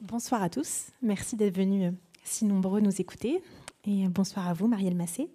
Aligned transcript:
Bonsoir 0.00 0.44
à 0.44 0.48
tous. 0.48 0.92
Merci 1.02 1.34
d'être 1.34 1.56
venus 1.56 1.92
si 2.22 2.44
nombreux 2.44 2.80
nous 2.80 3.00
écouter. 3.00 3.42
Et 3.84 4.06
bonsoir 4.06 4.46
à 4.46 4.52
vous, 4.52 4.68
Marielle 4.68 4.94
Massé. 4.94 5.28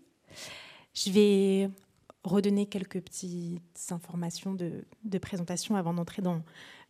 Je 0.94 1.12
vais 1.12 1.70
redonner 2.24 2.66
quelques 2.68 3.02
petites 3.02 3.60
informations 3.90 4.54
de, 4.54 5.18
présentation 5.18 5.76
avant 5.76 5.94
d'entrer 5.94 6.22
dans 6.22 6.42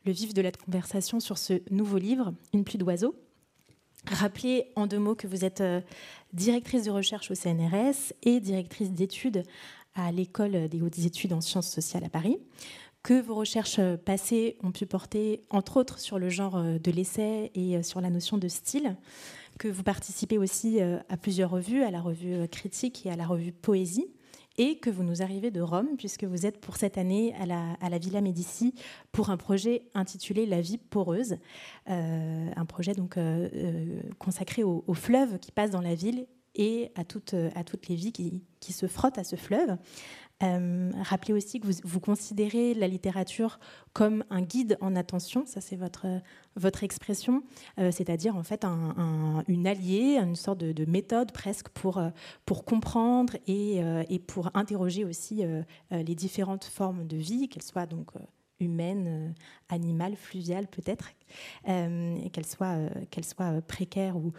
le 0.06 0.12
vif 0.12 0.36
de 0.36 0.44
la 0.44 0.52
conversation 0.52 1.20
sur 1.20 1.40
ce 1.40 1.64
nouveau 1.72 1.98
livre, 1.98 2.36
Une 2.54 2.64
pluie 2.64 2.78
d'oiseaux. 2.78 3.16
Rappelez 4.06 4.68
en 4.76 4.86
deux 4.86 5.00
mots 5.00 5.16
que 5.16 5.26
vous 5.26 5.44
êtes 5.44 5.62
euh, 5.62 5.82
directrice 6.32 6.84
de 6.84 6.92
recherche 6.92 7.32
au 7.32 7.36
CNRS 7.36 8.14
et 8.22 8.40
directrice 8.40 8.92
d'études 8.92 9.46
à 9.96 10.12
l'école 10.12 10.68
des 10.70 10.82
hautes 10.84 11.00
études 11.00 11.34
en 11.34 11.42
sciences 11.42 11.72
sociales 11.72 12.04
à 12.04 12.10
Paris 12.10 12.38
que 13.04 13.22
vos 13.22 13.36
recherches 13.36 13.80
euh, 13.80 13.98
passées 13.98 14.58
ont 14.64 14.72
pu 14.72 14.86
porter, 14.86 15.44
entre 15.50 15.78
autres, 15.78 16.00
sur 16.00 16.18
le 16.18 16.30
genre 16.30 16.56
euh, 16.56 16.80
de 16.80 16.90
l'essai 16.90 17.52
et 17.54 17.76
euh, 17.76 17.84
sur 17.84 18.00
la 18.00 18.10
notion 18.10 18.38
de 18.38 18.48
style, 18.48 18.96
que 19.60 19.68
vous 19.68 19.84
participez 19.84 20.40
aussi 20.40 20.82
à 20.82 21.16
plusieurs 21.16 21.52
revues, 21.52 21.84
à 21.84 21.92
la 21.92 22.02
revue 22.02 22.48
Critique 22.48 23.06
et 23.06 23.12
à 23.12 23.16
la 23.16 23.28
revue 23.28 23.52
Poésie, 23.52 24.08
et 24.58 24.80
que 24.80 24.90
vous 24.90 25.04
nous 25.04 25.22
arrivez 25.22 25.52
de 25.52 25.62
Rome, 25.62 25.90
puisque 25.96 26.24
vous 26.24 26.48
êtes 26.48 26.60
pour 26.60 26.76
cette 26.76 26.98
année 26.98 27.36
à 27.36 27.46
la, 27.88 27.98
Villa 28.00 28.22
Médici 28.22 28.74
pour 29.12 29.30
un 29.30 29.38
projet 29.38 29.84
intitulé 29.94 30.48
La 30.48 30.60
vie 30.60 30.80
poreuse, 30.80 31.38
un 31.86 32.66
projet 32.68 32.94
donc 32.96 33.20
consacré 34.18 34.64
aux 34.64 34.84
au 34.88 34.96
fleuves 34.96 35.38
qui 35.38 35.52
passent 35.52 35.70
dans 35.70 35.82
la 35.82 35.94
ville 35.94 36.26
et 36.56 36.92
à 36.96 37.04
toutes, 37.04 37.34
les 37.34 37.96
vies 37.96 38.12
qui 38.12 38.74
se 38.74 38.88
frottent 38.88 39.20
à 39.20 39.24
ce 39.24 39.36
fleuve. 39.36 39.78
Euh, 40.44 40.92
rappelez 41.02 41.34
aussi 41.34 41.60
que 41.60 41.68
vous, 41.84 42.00
considérez 42.00 42.74
la 42.74 42.88
littérature 42.88 43.60
comme 43.94 44.24
un 44.30 44.42
guide 44.42 44.78
en 44.82 44.96
attention, 44.96 45.46
ça 45.46 45.62
c'est 45.62 45.76
votre, 45.76 46.06
votre 46.56 46.84
expression, 46.84 47.44
euh, 47.80 47.92
c'est-à-dire 47.92 48.36
en 48.36 48.44
fait 48.44 48.66
une 49.48 49.68
alliée, 49.68 50.18
une 50.18 50.36
sorte 50.36 50.60
de, 50.60 50.86
méthode 50.86 51.32
presque 51.32 51.70
pour, 51.70 51.98
euh, 51.98 52.10
pour 52.46 52.66
comprendre 52.66 53.34
et, 53.48 53.82
et 54.10 54.20
pour 54.20 54.52
interroger 54.54 55.06
aussi 55.06 55.44
les 55.92 56.16
différentes 56.16 56.66
formes 56.66 57.08
de 57.08 57.18
vie, 57.18 57.48
qu'elles 57.48 57.64
soient 57.64 57.86
donc 57.86 58.12
humaine, 58.60 59.06
euh, 59.08 59.30
animale, 59.70 60.16
fluviale 60.16 60.68
peut-être, 60.68 61.12
euh, 61.68 62.18
qu'elle 62.30 62.46
soit, 62.46 62.78
euh, 62.78 62.90
soit 63.22 63.62
précaire 63.62 64.16
ou, 64.18 64.32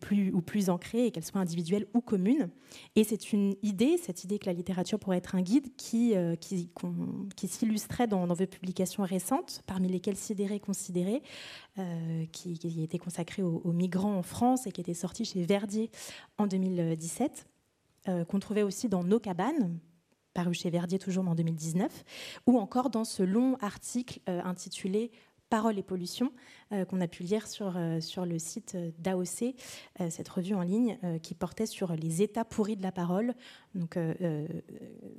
plus, 0.00 0.32
ou 0.32 0.40
plus 0.40 0.70
ancrée, 0.70 1.06
et 1.06 1.10
qu'elle 1.10 1.24
soit 1.24 1.40
individuelle 1.40 1.86
ou 1.94 2.00
commune. 2.00 2.50
Et 2.96 3.04
c'est 3.04 3.32
une 3.32 3.54
idée, 3.62 3.96
cette 3.96 4.24
idée 4.24 4.38
que 4.38 4.46
la 4.46 4.52
littérature 4.52 4.98
pourrait 4.98 5.18
être 5.18 5.34
un 5.34 5.42
guide, 5.42 5.74
qui, 5.76 6.14
qui, 6.40 7.48
s'illustrait 7.48 8.06
dans, 8.06 8.26
vos 8.26 8.46
publications 8.46 9.02
récentes, 9.02 9.62
parmi 9.66 9.88
lesquelles 9.88 10.16
Sidéré 10.16 10.60
Considéré, 10.60 11.22
qui, 12.32 12.58
qui 12.58 12.82
était 12.82 12.98
consacré 12.98 13.42
aux, 13.42 13.72
migrants 13.72 14.16
en 14.16 14.22
France 14.22 14.66
et 14.66 14.72
qui 14.72 14.80
était 14.80 14.94
sorti 14.94 15.24
chez 15.24 15.42
Verdier 15.44 15.90
en 16.36 16.46
2017, 16.46 17.46
qu'on 18.28 18.38
trouvait 18.38 18.62
aussi 18.62 18.88
dans 18.88 19.04
Nos 19.04 19.20
cabanes, 19.20 19.78
paru 20.38 20.54
chez 20.54 20.70
Verdier 20.70 21.00
toujours 21.00 21.26
en 21.26 21.34
2019, 21.34 22.04
ou 22.46 22.60
encore 22.60 22.90
dans 22.90 23.02
ce 23.02 23.24
long 23.24 23.56
article 23.60 24.20
euh, 24.28 24.40
intitulé 24.44 25.10
Parole 25.50 25.78
et 25.78 25.82
pollution, 25.82 26.30
euh, 26.72 26.84
qu'on 26.84 27.00
a 27.00 27.08
pu 27.08 27.24
lire 27.24 27.48
sur, 27.48 27.74
euh, 27.76 28.00
sur 28.00 28.24
le 28.24 28.38
site 28.38 28.76
d'AOC, 28.98 29.56
cette 30.10 30.28
revue 30.28 30.54
en 30.54 30.60
ligne 30.60 30.96
qui 31.22 31.34
portait 31.34 31.66
sur 31.66 31.92
les 31.94 32.22
états 32.22 32.44
pourris 32.44 32.76
de 32.76 32.82
la 32.82 32.92
parole. 32.92 33.34
Donc, 33.74 33.98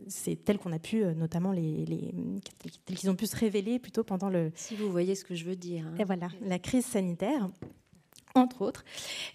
c'est 0.07 0.35
tel 0.37 0.57
qu'on 0.57 0.71
a 0.71 0.79
pu, 0.79 1.03
notamment 1.15 1.51
les, 1.51 1.85
les 1.85 2.13
qu'ils 2.85 3.09
ont 3.09 3.15
pu 3.15 3.25
se 3.25 3.35
révéler 3.35 3.79
plutôt 3.79 4.03
pendant 4.05 4.29
le. 4.29 4.51
Si 4.55 4.75
vous 4.75 4.89
voyez 4.89 5.15
ce 5.15 5.25
que 5.25 5.35
je 5.35 5.43
veux 5.43 5.55
dire. 5.57 5.85
Hein. 5.85 5.95
Et 5.99 6.03
voilà, 6.05 6.29
la 6.41 6.59
crise 6.59 6.85
sanitaire 6.85 7.49
entre 8.35 8.61
autres. 8.61 8.85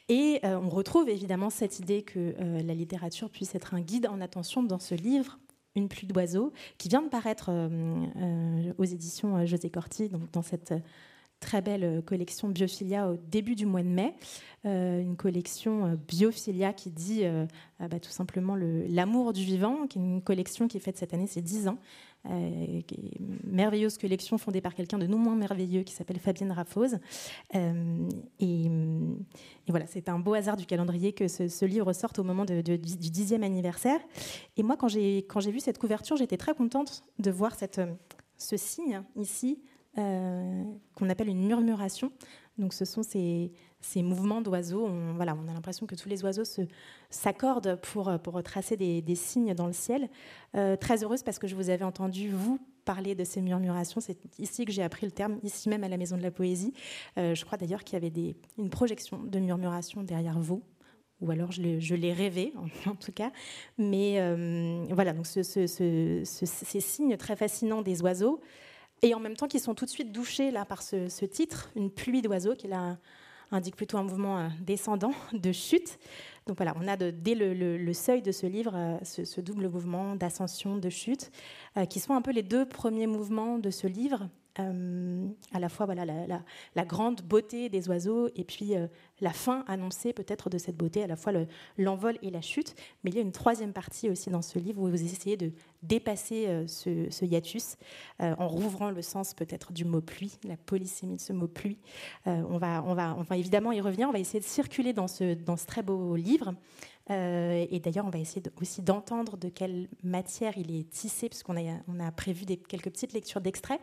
Et 0.09 0.41
on 0.45 0.69
retrouve 0.71 1.09
évidemment 1.09 1.51
cette 1.51 1.81
idée 1.81 2.03
que 2.03 2.35
la 2.39 2.75
littérature 2.75 3.29
puisse 3.29 3.55
être 3.55 3.75
un 3.75 3.81
guide 3.81 4.07
en 4.07 4.21
attention 4.21 4.63
dans 4.63 4.79
ce 4.79 4.95
livre 4.95 5.39
une 5.77 5.89
pluie 5.89 6.07
d'oiseaux, 6.07 6.53
qui 6.79 6.89
vient 6.89 7.03
de 7.03 7.09
paraître 7.09 7.51
euh, 7.51 7.69
euh, 8.17 8.73
aux 8.79 8.85
éditions 8.85 9.37
euh, 9.37 9.47
José 9.47 9.71
Corti, 9.71 10.09
donc 10.09 10.31
dans 10.33 10.43
cette 10.43 10.75
très 11.41 11.61
belle 11.61 12.03
collection 12.07 12.49
Biophilia 12.49 13.11
au 13.11 13.17
début 13.17 13.55
du 13.55 13.67
mois 13.67 13.83
de 13.83 13.89
mai, 13.89 14.15
une 14.65 15.15
collection 15.15 15.99
Biophilia 16.09 16.73
qui 16.73 16.91
dit 16.91 17.25
bah, 17.79 18.01
tout 18.01 18.09
simplement 18.09 18.57
l'amour 18.57 19.35
du 19.35 19.45
vivant, 19.45 19.87
qui 19.87 19.99
est 19.99 20.01
une 20.01 20.23
collection 20.23 20.69
qui 20.69 20.79
est 20.79 20.81
faite 20.81 20.97
cette 20.97 21.13
année, 21.13 21.27
c'est 21.27 21.43
10 21.43 21.69
ans, 21.69 21.79
euh, 22.31 22.81
merveilleuse 23.45 23.99
collection 23.99 24.39
fondée 24.39 24.61
par 24.61 24.75
quelqu'un 24.75 24.99
de 24.99 25.07
non 25.07 25.19
moins 25.19 25.35
merveilleux 25.35 25.83
qui 25.83 25.93
s'appelle 25.93 26.19
Fabienne 26.19 26.53
Raffose. 26.53 26.99
Euh, 27.55 28.09
et, 28.41 28.71
voilà, 29.69 29.87
c'est 29.87 30.09
un 30.09 30.19
beau 30.19 30.35
hasard 30.35 30.57
du 30.57 30.67
calendrier 30.67 31.13
que 31.13 31.29
ce, 31.29 31.65
livre 31.65 31.93
sorte 31.93 32.19
au 32.19 32.25
moment 32.25 32.45
du 32.45 32.79
dixième 32.79 33.43
anniversaire. 33.43 34.01
Et 34.57 34.63
moi, 34.63 34.77
quand 34.77 34.89
j'ai 34.89 35.25
vu 35.51 35.61
cette 35.61 35.79
couverture, 35.79 36.17
j'étais 36.17 36.37
très 36.37 36.55
contente 36.55 37.03
de 37.19 37.31
voir 37.31 37.55
cette, 37.55 37.81
ce 38.37 38.57
signe 38.57 39.03
ici 39.17 39.63
euh, 39.97 40.65
qu'on 40.97 41.09
appelle 41.09 41.29
une 41.29 41.47
murmuration. 41.47 42.11
Donc 42.59 42.73
ce 42.73 42.85
sont 42.85 43.05
ces, 43.05 43.53
ces 43.85 44.03
mouvements 44.03 44.41
d'oiseaux. 44.41 44.87
On, 44.87 45.21
a 45.21 45.25
l'impression 45.25 45.87
que 45.87 45.95
tous 45.95 46.09
les 46.09 46.25
oiseaux 46.25 46.45
s'accordent 47.11 47.77
pour, 47.77 48.13
pour 48.23 48.43
tracer 48.43 48.77
des, 48.77 49.15
signes 49.15 49.55
dans 49.55 49.67
le 49.67 49.73
ciel. 49.73 50.09
Euh, 50.57 50.77
très 50.77 51.05
heureuse 51.05 51.23
parce 51.23 51.39
que 51.39 51.47
je 51.47 51.55
vous 51.55 51.71
avais 51.71 51.85
entendu, 51.85 52.31
vous, 52.31 52.59
parler 52.85 53.15
de 53.15 53.25
ces 53.25 53.41
murmurations. 53.41 54.01
C'est 54.01 54.19
ici 54.39 54.65
que 54.65 54.73
j'ai 54.73 54.83
appris 54.83 55.07
le 55.07 55.13
terme, 55.13 55.39
ici 55.43 55.69
même 55.69 55.85
à 55.85 55.89
la 55.89 55.97
Maison 55.97 56.17
de 56.17 56.23
la 56.23 56.31
Poésie. 56.31 56.73
Euh, 57.19 57.35
je 57.35 57.45
crois 57.45 57.59
d'ailleurs 57.59 57.85
qu'il 57.85 57.95
y 57.95 58.07
avait 58.07 58.37
une 58.59 58.71
projection 58.71 59.23
de 59.23 59.39
murmuration 59.39 60.03
derrière 60.03 60.39
vous. 60.39 60.63
Ou 61.21 61.31
alors 61.31 61.53
je 61.53 61.95
l'ai 61.95 62.13
rêvé, 62.13 62.53
en, 62.87 62.95
tout 62.95 63.13
cas. 63.13 63.33
Mais 63.79 64.21
euh, 64.21 64.85
voilà, 64.91 65.13
donc 65.13 65.27
ce, 65.27 65.43
ce, 65.43 65.67
ces 66.25 66.81
signes 66.81 67.17
très 67.17 67.37
fascinants 67.37 67.83
des 67.83 68.03
oiseaux, 68.03 68.41
et 69.03 69.15
en 69.15 69.21
même 69.21 69.37
temps 69.37 69.49
qui 69.49 69.61
sont 69.61 69.75
tout 69.75 69.85
de 69.85 69.91
suite 69.91 70.13
douchés 70.13 70.51
là, 70.51 70.65
par 70.65 70.83
ce, 70.83 71.25
titre, 71.25 71.71
Une 71.77 71.91
pluie 71.91 72.23
d'oiseaux, 72.23 72.55
qui 72.55 72.67
est 72.67 72.71
là 72.71 72.99
indique 73.55 73.77
plutôt 73.77 73.97
un 73.97 74.03
mouvement 74.03 74.39
euh, 74.39 74.49
descendant 74.61 75.13
de 75.33 75.53
chute. 75.53 75.99
Donc 76.47 76.59
voilà, 76.59 76.75
on 76.77 76.87
a 76.87 76.97
dès 76.97 77.35
le, 77.35 77.93
seuil 77.95 78.21
de 78.21 78.33
ce 78.33 78.47
livre 78.47 78.73
euh, 78.75 78.99
ce, 79.03 79.41
double 79.41 79.69
mouvement 79.69 80.15
d'ascension, 80.15 80.77
de 80.77 80.91
chute, 80.91 81.31
euh, 81.77 81.87
qui 81.87 82.01
sont 82.01 82.15
un 82.15 82.21
peu 82.23 82.33
les 82.33 82.43
deux 82.43 82.67
premiers 82.67 83.07
mouvements 83.07 83.59
de 83.59 83.71
ce 83.71 83.87
livre. 83.87 84.29
À 84.57 85.59
la 85.59 85.69
fois 85.69 85.87
voilà, 85.87 86.05
la, 86.05 86.85
grande 86.85 87.23
beauté 87.23 87.69
des 87.69 87.89
oiseaux 87.89 88.29
et 88.37 88.45
puis 88.45 88.75
la 89.21 89.33
fin 89.33 89.65
annoncée 89.67 90.13
peut-être 90.13 90.51
de 90.51 90.59
cette 90.59 90.77
beauté, 90.77 91.03
à 91.03 91.07
la 91.07 91.17
fois 91.17 91.33
l'envol 91.79 92.19
et 92.23 92.31
la 92.31 92.41
chute. 92.41 92.75
Mais 93.03 93.11
il 93.11 93.17
y 93.17 93.19
a 93.19 93.23
une 93.23 93.33
troisième 93.33 93.73
partie 93.73 94.11
aussi 94.11 94.31
dans 94.31 94.43
ce 94.43 94.59
livre 94.59 94.83
où 94.83 94.89
vous 94.89 95.03
essayez 95.03 95.37
de 95.37 95.53
dépasser 95.83 96.47
euh, 96.49 96.67
ce, 96.67 97.25
hiatus 97.25 97.77
euh, 98.21 98.35
en 98.39 98.49
rouvrant 98.49 98.91
le 98.91 99.03
sens 99.03 99.35
peut-être 99.35 99.73
du 99.73 99.85
mot 99.85 100.01
pluie, 100.01 100.39
la 100.45 100.57
polysémie 100.57 101.17
de 101.17 101.21
ce 101.21 101.33
mot 101.33 101.47
pluie. 101.47 101.79
Euh, 102.27 102.43
on, 102.49 102.59
va, 102.59 102.83
on, 102.87 102.95
va, 102.95 103.17
on 103.17 103.35
évidemment 103.35 103.73
y 103.73 103.81
revenir, 103.81 104.09
on 104.09 104.13
va 104.13 104.19
essayer 104.19 104.41
de 104.41 104.45
circuler 104.45 104.93
dans 104.93 105.09
ce, 105.09 105.35
dans 105.35 105.57
ce 105.57 105.67
très 105.67 105.83
beau 105.83 106.17
livre. 106.17 106.55
et 107.11 107.81
d'ailleurs, 107.83 108.07
on 108.07 108.11
va 108.11 108.19
essayer 108.19 108.43
aussi 108.61 108.83
d'entendre 108.83 109.37
de 109.37 109.49
quelle 109.49 109.89
matière 110.03 110.57
il 110.57 110.75
est 110.75 110.89
tissé, 110.89 111.29
puisqu'on 111.29 111.57
a, 111.57 111.81
on 111.89 112.01
a 112.01 112.11
prévu 112.11 112.47
quelques 112.47 112.91
petites 112.91 113.13
lectures 113.13 113.41
d'extraits. 113.41 113.81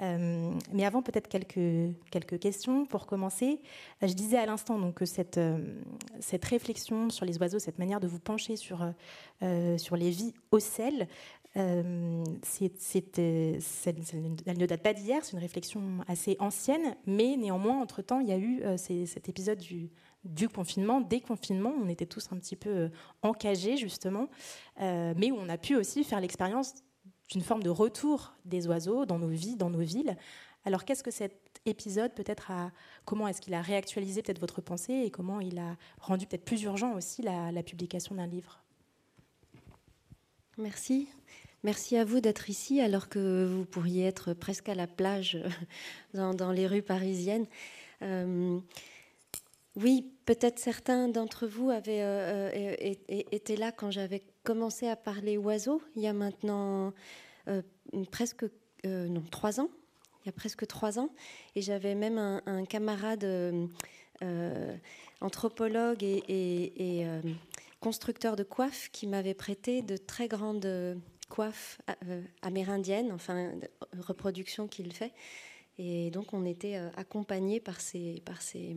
Euh, 0.00 0.52
mais 0.72 0.84
avant, 0.84 1.02
peut-être 1.02 1.28
quelques, 1.28 1.94
quelques 2.10 2.38
questions 2.38 2.86
pour 2.86 3.06
commencer. 3.06 3.60
Je 4.02 4.12
disais 4.12 4.38
à 4.38 4.46
l'instant 4.46 4.78
donc, 4.78 4.94
que 4.94 5.06
cette, 5.06 5.38
euh, 5.38 5.58
cette 6.20 6.44
réflexion 6.44 7.10
sur 7.10 7.24
les 7.26 7.38
oiseaux, 7.38 7.58
cette 7.58 7.78
manière 7.78 8.00
de 8.00 8.06
vous 8.06 8.20
pencher 8.20 8.56
sur, 8.56 8.86
euh, 9.42 9.78
sur 9.78 9.96
les 9.96 10.10
vies 10.10 10.34
au 10.50 10.58
sel, 10.60 11.08
c'est, 11.54 13.18
elle 13.18 14.58
ne 14.58 14.66
date 14.66 14.82
pas 14.82 14.92
d'hier, 14.92 15.24
c'est 15.24 15.32
une 15.32 15.40
réflexion 15.40 15.82
assez 16.06 16.36
ancienne, 16.38 16.94
mais 17.04 17.36
néanmoins, 17.36 17.80
entre-temps, 17.80 18.20
il 18.20 18.28
y 18.28 18.32
a 18.32 18.38
eu 18.38 18.62
cet 18.76 19.28
épisode 19.28 19.58
du, 19.58 19.90
du 20.22 20.48
confinement, 20.48 21.00
des 21.00 21.20
confinements, 21.20 21.74
on 21.82 21.88
était 21.88 22.06
tous 22.06 22.28
un 22.30 22.36
petit 22.36 22.54
peu 22.54 22.90
encagés 23.22 23.76
justement, 23.76 24.28
mais 24.78 25.32
où 25.32 25.36
on 25.36 25.48
a 25.48 25.58
pu 25.58 25.74
aussi 25.74 26.04
faire 26.04 26.20
l'expérience 26.20 26.74
d'une 27.28 27.42
forme 27.42 27.62
de 27.62 27.70
retour 27.70 28.34
des 28.44 28.66
oiseaux 28.66 29.04
dans 29.06 29.18
nos 29.18 29.28
vies, 29.28 29.56
dans 29.56 29.70
nos 29.70 29.80
villes. 29.80 30.16
Alors 30.64 30.84
qu'est-ce 30.84 31.02
que 31.02 31.10
cet 31.10 31.60
épisode 31.66 32.12
peut-être 32.14 32.50
a, 32.50 32.70
comment 33.04 33.28
est-ce 33.28 33.40
qu'il 33.40 33.54
a 33.54 33.62
réactualisé 33.62 34.22
peut-être 34.22 34.40
votre 34.40 34.60
pensée 34.60 34.94
et 35.04 35.10
comment 35.10 35.40
il 35.40 35.58
a 35.58 35.76
rendu 36.00 36.26
peut-être 36.26 36.44
plus 36.44 36.62
urgent 36.62 36.94
aussi 36.94 37.22
la, 37.22 37.62
publication 37.62 38.14
d'un 38.14 38.26
livre? 38.26 38.62
Merci. 40.56 41.08
Merci 41.64 41.96
à 41.96 42.04
vous 42.04 42.20
d'être 42.20 42.50
ici 42.50 42.80
alors 42.80 43.08
que 43.08 43.46
vous 43.46 43.64
pourriez 43.64 44.04
être 44.04 44.32
presque 44.32 44.68
à 44.68 44.74
la 44.74 44.86
plage 44.86 45.38
dans, 46.14 46.52
les 46.52 46.66
rues 46.66 46.82
parisiennes. 46.82 47.46
Euh, 48.02 48.58
oui, 49.80 50.12
peut-être 50.24 50.58
certains 50.58 51.08
d'entre 51.08 51.46
vous 51.46 51.70
avaient 51.70 52.02
euh, 52.02 52.50
euh, 52.52 52.94
été 53.08 53.56
là 53.56 53.70
quand 53.70 53.92
j'avais 53.92 54.24
commencé 54.42 54.88
à 54.88 54.96
parler 54.96 55.36
oiseaux 55.36 55.80
il 55.94 56.02
y 56.02 56.08
a 56.08 56.12
maintenant 56.12 56.92
euh, 57.48 57.62
presque 58.10 58.44
non, 58.84 59.22
trois 59.30 59.60
ans. 59.60 59.68
Il 60.22 60.26
y 60.26 60.28
a 60.28 60.32
presque 60.32 60.66
trois 60.66 60.98
ans. 60.98 61.10
Et 61.56 61.62
j'avais 61.62 61.94
même 61.94 62.18
un, 62.18 62.64
camarade 62.64 63.26
anthropologue 65.20 66.02
et, 66.04 67.06
constructeur 67.80 68.36
de 68.36 68.44
coiffes 68.44 68.88
qui 68.92 69.06
m'avait 69.06 69.34
prêté 69.34 69.82
de 69.82 69.96
très 69.96 70.28
grandes 70.28 70.96
coiffes 71.28 71.80
amérindiennes, 72.40 73.10
enfin, 73.12 73.52
reproduction 73.98 74.68
qu'il 74.68 74.92
fait. 74.92 75.12
Et 75.76 76.10
donc 76.10 76.32
on 76.32 76.44
était 76.44 76.80
ces, 77.80 78.22
par 78.24 78.40
ces, 78.40 78.76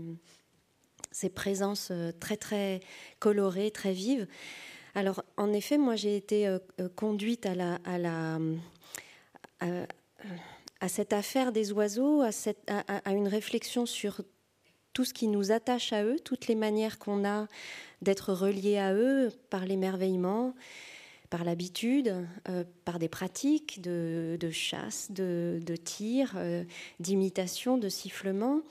ces 1.11 1.29
présences 1.29 1.91
très 2.19 2.37
très 2.37 2.79
colorées, 3.19 3.71
très 3.71 3.93
vives. 3.93 4.27
Alors, 4.93 5.23
en 5.37 5.53
effet, 5.53 5.77
moi, 5.77 5.95
j'ai 5.95 6.17
été 6.17 6.47
euh, 6.47 6.59
euh, 6.79 6.89
conduite 6.89 7.45
à, 7.45 7.79
à, 10.79 10.89
cette 10.89 11.13
affaire 11.13 11.51
des 11.51 11.71
oiseaux, 11.71 12.21
à, 12.21 12.29
à, 13.05 13.13
une 13.13 13.27
réflexion 13.27 13.85
sur 13.85 14.21
tout 14.93 15.05
ce 15.05 15.13
qui 15.13 15.27
nous 15.27 15.51
attache 15.51 15.93
à 15.93 16.03
eux, 16.03 16.17
toutes 16.19 16.47
les 16.47 16.55
manières 16.55 16.99
qu'on 16.99 17.23
a 17.25 17.47
d'être 18.01 18.33
reliés 18.33 18.77
à 18.77 18.93
eux 18.93 19.31
par 19.49 19.65
l'émerveillement, 19.65 20.53
par 21.29 21.45
l'habitude, 21.45 22.27
euh, 22.49 22.65
par 22.83 22.99
des 22.99 23.07
pratiques 23.07 23.81
de, 23.81 24.37
chasse, 24.51 25.09
de, 25.11 25.61
tir, 25.81 26.35
d'imitation, 26.99 27.77
de 27.77 27.87
sifflement, 27.87 28.61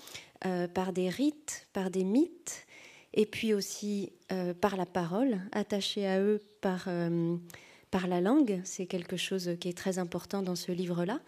par 0.74 0.92
des 0.92 1.08
rites, 1.08 1.68
par 1.72 1.90
des 1.90 2.04
mythes, 2.04 2.66
et 3.14 3.26
puis 3.26 3.54
aussi 3.54 4.12
euh, 4.32 4.54
par 4.54 4.76
la 4.76 4.86
parole, 4.86 5.40
attachée 5.52 6.06
à 6.06 6.20
eux 6.20 6.40
par, 6.60 6.84
euh, 6.86 7.36
par 7.90 8.06
la 8.06 8.20
langue. 8.20 8.60
C'est 8.64 8.86
quelque 8.86 9.16
chose 9.16 9.56
qui 9.60 9.68
est 9.68 9.76
très 9.76 9.98
important 9.98 10.42
dans 10.42 10.56
ce 10.56 10.72
livre-là. 10.72 11.20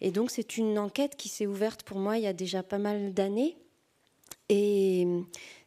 Et 0.00 0.10
donc 0.10 0.30
c'est 0.30 0.56
une 0.56 0.78
enquête 0.78 1.16
qui 1.16 1.28
s'est 1.28 1.46
ouverte 1.46 1.82
pour 1.82 1.98
moi 1.98 2.18
il 2.18 2.24
y 2.24 2.26
a 2.26 2.32
déjà 2.32 2.62
pas 2.62 2.78
mal 2.78 3.12
d'années. 3.12 3.56
Et 4.48 5.06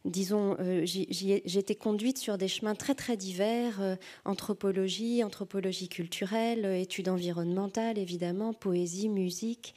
disons, 0.05 0.55
euh, 0.59 0.85
été 0.85 1.75
conduite 1.75 2.17
sur 2.17 2.37
des 2.37 2.47
chemins 2.47 2.75
très 2.75 2.95
très 2.95 3.17
divers, 3.17 3.97
anthropologie, 4.25 5.23
anthropologie 5.23 5.89
culturelle, 5.89 6.65
études 6.65 7.09
environnementales 7.09 7.97
évidemment, 7.97 8.53
poésie, 8.53 9.09
musique. 9.09 9.75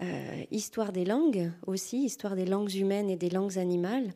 Euh, 0.00 0.44
histoire 0.50 0.90
des 0.90 1.04
langues 1.04 1.52
aussi, 1.66 2.04
histoire 2.04 2.34
des 2.34 2.46
langues 2.46 2.74
humaines 2.74 3.10
et 3.10 3.16
des 3.16 3.30
langues 3.30 3.58
animales. 3.58 4.12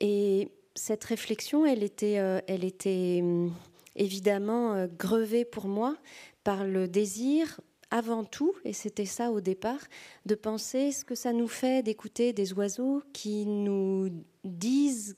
Et 0.00 0.48
cette 0.74 1.04
réflexion, 1.04 1.66
elle 1.66 1.82
était, 1.82 2.18
euh, 2.18 2.40
elle 2.48 2.64
était 2.64 3.20
hum, 3.22 3.52
évidemment 3.94 4.72
euh, 4.72 4.86
grevée 4.86 5.44
pour 5.44 5.68
moi 5.68 5.96
par 6.42 6.64
le 6.64 6.88
désir 6.88 7.60
avant 7.90 8.24
tout, 8.24 8.54
et 8.64 8.72
c'était 8.72 9.04
ça 9.04 9.30
au 9.30 9.42
départ, 9.42 9.78
de 10.24 10.34
penser 10.34 10.90
ce 10.90 11.04
que 11.04 11.14
ça 11.14 11.34
nous 11.34 11.48
fait 11.48 11.82
d'écouter 11.82 12.32
des 12.32 12.54
oiseaux 12.54 13.02
qui 13.12 13.44
nous 13.44 14.08
disent 14.44 15.16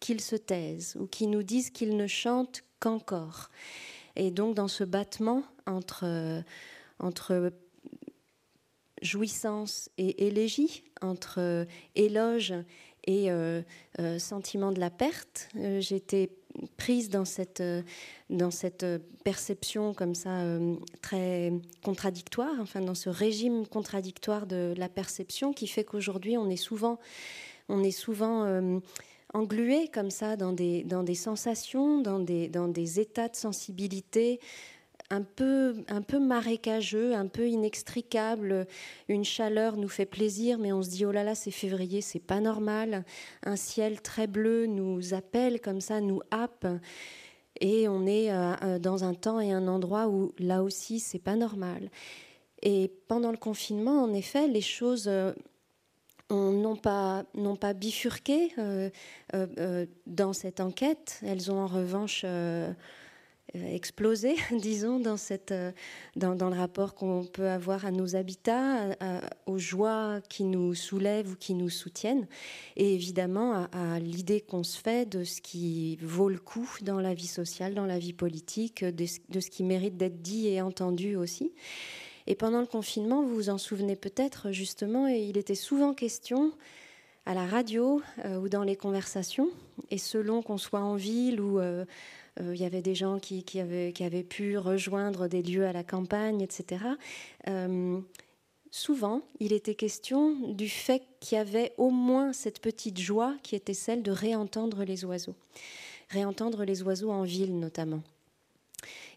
qu'ils 0.00 0.22
se 0.22 0.34
taisent 0.34 0.96
ou 0.98 1.06
qui 1.06 1.26
nous 1.26 1.42
disent 1.42 1.68
qu'ils 1.68 1.96
ne 1.96 2.06
chantent 2.06 2.64
qu'encore. 2.80 3.50
Et 4.16 4.30
donc 4.30 4.54
dans 4.54 4.68
ce 4.68 4.84
battement 4.84 5.42
entre, 5.66 6.42
entre 6.98 7.52
jouissance 9.04 9.90
et 9.98 10.26
élégie, 10.26 10.82
entre 11.02 11.36
euh, 11.38 11.64
éloge 11.94 12.54
et 13.06 13.30
euh, 13.30 13.62
euh, 14.00 14.18
sentiment 14.18 14.72
de 14.72 14.80
la 14.80 14.90
perte. 14.90 15.48
J'étais 15.78 16.30
prise 16.76 17.10
dans 17.10 17.26
cette, 17.26 17.62
dans 18.30 18.50
cette 18.50 18.86
perception 19.24 19.92
comme 19.92 20.14
ça 20.14 20.44
très 21.02 21.52
contradictoire, 21.82 22.54
enfin 22.60 22.80
dans 22.80 22.94
ce 22.94 23.10
régime 23.10 23.66
contradictoire 23.66 24.46
de 24.46 24.72
la 24.76 24.88
perception 24.88 25.52
qui 25.52 25.66
fait 25.66 25.82
qu'aujourd'hui 25.82 26.38
on 26.38 26.48
est 26.48 26.56
souvent, 26.56 27.00
on 27.68 27.82
est 27.82 27.90
souvent 27.90 28.80
englué 29.34 29.88
comme 29.88 30.10
ça 30.10 30.36
dans 30.36 30.52
des, 30.52 30.84
dans 30.84 31.02
des 31.02 31.16
sensations, 31.16 32.00
dans 32.00 32.20
des, 32.20 32.48
dans 32.48 32.68
des 32.68 33.00
états 33.00 33.28
de 33.28 33.36
sensibilité 33.36 34.38
un 35.10 35.22
peu, 35.22 36.18
marécageux, 36.18 37.14
un 37.14 37.26
peu 37.26 37.48
inextricable. 37.48 38.66
Une 39.08 39.24
chaleur 39.24 39.76
nous 39.76 39.88
fait 39.88 40.06
plaisir, 40.06 40.58
mais 40.58 40.72
on 40.72 40.82
se 40.82 40.90
dit 40.90 41.04
oh 41.04 41.12
là 41.12 41.24
là, 41.24 41.34
c'est 41.34 41.50
février, 41.50 42.00
c'est 42.00 42.20
pas 42.20 42.40
normal. 42.40 43.04
Un 43.44 43.56
ciel 43.56 44.00
très 44.00 44.26
bleu 44.26 44.66
nous 44.66 45.14
appelle 45.14 45.60
comme 45.60 45.80
ça, 45.80 46.00
nous 46.00 46.20
happe. 46.30 46.66
Et 47.60 47.88
on 47.88 48.06
est 48.06 48.32
euh, 48.32 48.54
euh, 48.62 48.78
dans 48.78 49.04
un 49.04 49.14
temps 49.14 49.40
et 49.40 49.52
un 49.52 49.68
endroit 49.68 50.08
où 50.08 50.32
là 50.38 50.62
aussi, 50.62 50.98
c'est 51.00 51.20
pas 51.20 51.36
normal. 51.36 51.90
Et 52.62 52.90
pendant 53.08 53.30
le 53.30 53.36
confinement, 53.36 54.02
en 54.02 54.12
effet, 54.12 54.48
les 54.48 54.62
choses 54.62 55.06
euh, 55.06 55.32
n'ont 56.30 56.76
pas, 56.76 57.24
bifurqué 57.74 58.52
dans 60.06 60.32
cette 60.32 60.60
enquête. 60.60 61.20
Elles 61.24 61.52
ont 61.52 61.58
en 61.58 61.66
revanche 61.66 62.24
explosé, 63.52 64.36
disons, 64.52 65.00
dans, 65.00 65.16
cette, 65.16 65.52
euh, 65.52 65.72
dans, 66.16 66.32
le 66.32 66.56
rapport 66.56 66.94
qu'on 66.94 67.24
peut 67.24 67.48
avoir 67.48 67.84
à 67.84 67.90
nos 67.90 68.16
habitats, 68.16 68.96
aux 69.46 69.58
joies 69.58 70.20
qui 70.28 70.44
nous 70.44 70.74
soulèvent 70.74 71.32
ou 71.32 71.36
qui 71.36 71.54
nous 71.54 71.70
soutiennent, 71.70 72.26
et 72.76 72.94
évidemment 72.94 73.68
à, 73.72 73.98
l'idée 73.98 74.40
qu'on 74.40 74.64
se 74.64 74.78
fait 74.78 75.08
de 75.08 75.24
ce 75.24 75.40
qui 75.40 75.96
vaut 76.02 76.28
le 76.28 76.38
coup 76.38 76.68
dans 76.82 77.00
la 77.00 77.14
vie 77.14 77.26
sociale, 77.26 77.74
dans 77.74 77.86
la 77.86 77.98
vie 77.98 78.12
politique, 78.12 78.84
de, 78.84 79.04
de 79.28 79.40
ce 79.40 79.50
qui 79.50 79.62
mérite 79.62 79.96
d'être 79.96 80.22
dit 80.22 80.48
et 80.48 80.62
entendu 80.62 81.16
aussi. 81.16 81.52
Et 82.26 82.34
pendant 82.34 82.60
le 82.60 82.66
confinement, 82.66 83.22
vous 83.22 83.34
vous 83.34 83.50
en 83.50 83.58
souvenez 83.58 83.96
peut-être 83.96 84.50
justement, 84.50 85.06
et 85.08 85.20
il 85.20 85.36
était 85.36 85.54
souvent 85.54 85.92
question 85.92 86.52
à 87.26 87.34
la 87.34 87.46
radio 87.46 88.00
euh, 88.24 88.38
ou 88.38 88.48
dans 88.48 88.62
les 88.62 88.76
conversations, 88.76 89.50
et 89.90 89.98
selon 89.98 90.42
qu'on 90.42 90.58
soit 90.58 90.80
en 90.80 90.94
ville 90.94 91.40
ou 91.40 91.58
euh, 91.58 91.84
il 92.40 92.56
y 92.56 92.64
avait 92.64 92.82
des 92.82 92.94
gens 92.94 93.18
qui, 93.20 93.44
avaient, 93.60 94.24
pu 94.24 94.58
rejoindre 94.58 95.28
des 95.28 95.42
lieux 95.42 95.66
à 95.66 95.72
la 95.72 95.84
campagne, 95.84 96.40
etc. 96.40 96.84
Euh, 97.48 98.00
souvent, 98.70 99.22
il 99.38 99.52
était 99.52 99.76
question 99.76 100.34
du 100.52 100.68
fait 100.68 101.02
qu'il 101.20 101.38
y 101.38 101.40
avait 101.40 101.72
au 101.78 101.90
moins 101.90 102.32
cette 102.32 102.60
petite 102.60 102.98
joie 102.98 103.36
qui 103.42 103.54
était 103.54 103.74
celle 103.74 104.02
de 104.02 104.10
réentendre 104.10 104.84
les 104.84 105.04
oiseaux. 105.04 105.36
Réentendre 106.10 106.64
les 106.64 106.82
oiseaux 106.82 107.10
en 107.10 107.22
ville 107.22 107.58
notamment. 107.58 108.02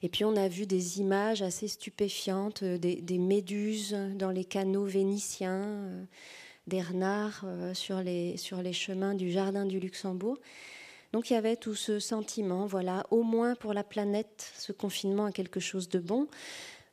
Et 0.04 0.10
puis 0.10 0.24
on 0.24 0.36
a 0.36 0.48
vu 0.48 0.68
des 0.68 1.00
images 1.00 1.42
assez 1.42 1.68
stupéfiantes, 1.68 2.62
euh, 2.62 2.78
des, 2.78 3.18
méduses 3.18 3.98
dans 4.16 4.30
les 4.30 4.46
canaux 4.46 4.86
vénitiens, 4.86 5.90
des 6.68 6.82
renards 6.84 7.46
sur 7.74 8.02
les 8.02 8.38
chemins 8.74 9.16
du 9.16 9.32
jardin 9.32 9.66
du 9.66 9.80
Luxembourg. 9.80 10.38
Donc 11.14 11.30
il 11.30 11.34
y 11.34 11.38
avait 11.38 11.56
tout 11.56 11.76
ce 11.76 12.00
sentiment, 12.00 12.66
voilà, 12.66 13.06
au 13.12 13.24
moins 13.24 13.56
pour 13.56 13.74
la 13.74 13.84
planète, 13.84 14.52
ce 14.58 14.72
confinement 14.72 15.26
a 15.26 15.32
quelque 15.32 15.60
chose 15.60 15.90
de 15.90 16.00
bon. 16.00 16.28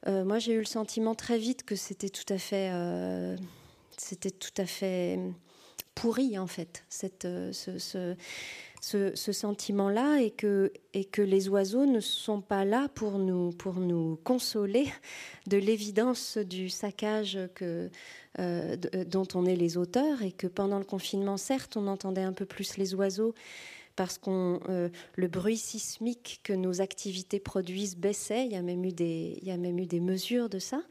Euh, 0.06 0.25
moi, 0.25 0.38
j'ai 0.38 0.52
eu 0.52 0.59
le 0.59 0.64
sentiment 0.64 1.14
très 1.14 1.38
vite 1.38 1.64
que 1.64 1.76
c'était 1.76 2.11
tout 2.11 2.30
à 2.33 2.38
fait, 2.38 2.71
euh, 2.73 3.37
c'était 3.97 4.30
tout 4.30 4.52
à 4.59 4.66
fait 4.66 5.18
pourri 5.94 6.38
en 6.38 6.47
fait, 6.47 6.85
cette, 6.88 7.25
euh, 7.25 7.52
ce, 7.52 8.16
ce, 8.80 9.33
sentiment-là, 9.33 10.21
et 10.21 10.30
que, 10.30 10.73
et 10.92 11.04
que 11.04 11.23
les 11.23 11.49
oiseaux 11.49 11.87
ne 11.87 12.00
sont 12.00 12.40
pas 12.40 12.64
là 12.64 12.88
pour 12.94 13.18
nous, 13.18 13.50
pour 13.50 13.75
nous 13.75 14.18
consoler 14.25 14.92
de 15.47 15.56
l'évidence 15.56 16.37
du 16.37 16.68
saccage 16.68 17.38
que, 17.54 17.88
dont 19.06 19.28
on 19.35 19.47
est 19.47 19.56
les 19.56 19.78
auteurs, 19.78 20.23
et 20.23 20.33
que 20.33 20.49
pendant 20.49 20.78
le 20.78 20.85
confinement, 20.85 21.37
certes, 21.37 21.76
on 21.76 21.87
entendait 21.87 22.23
un 22.23 22.33
peu 22.33 22.44
plus 22.44 22.76
les 22.76 22.94
oiseaux 22.94 23.35
parce 23.97 24.19
que 24.19 24.59
euh, 24.69 24.89
le 25.17 25.29
bruit 25.29 25.57
sismique 25.57 26.41
que 26.43 26.53
nos 26.53 26.81
activités 26.81 27.41
produisent 27.41 27.97
baissait. 27.97 28.47
Il 28.47 28.53
y 28.53 28.57
a 28.57 28.63
même 28.63 28.85
eu 28.85 28.93
des, 28.93 30.01
mesures 30.01 30.49
de 30.49 30.59
ça. 30.59 30.83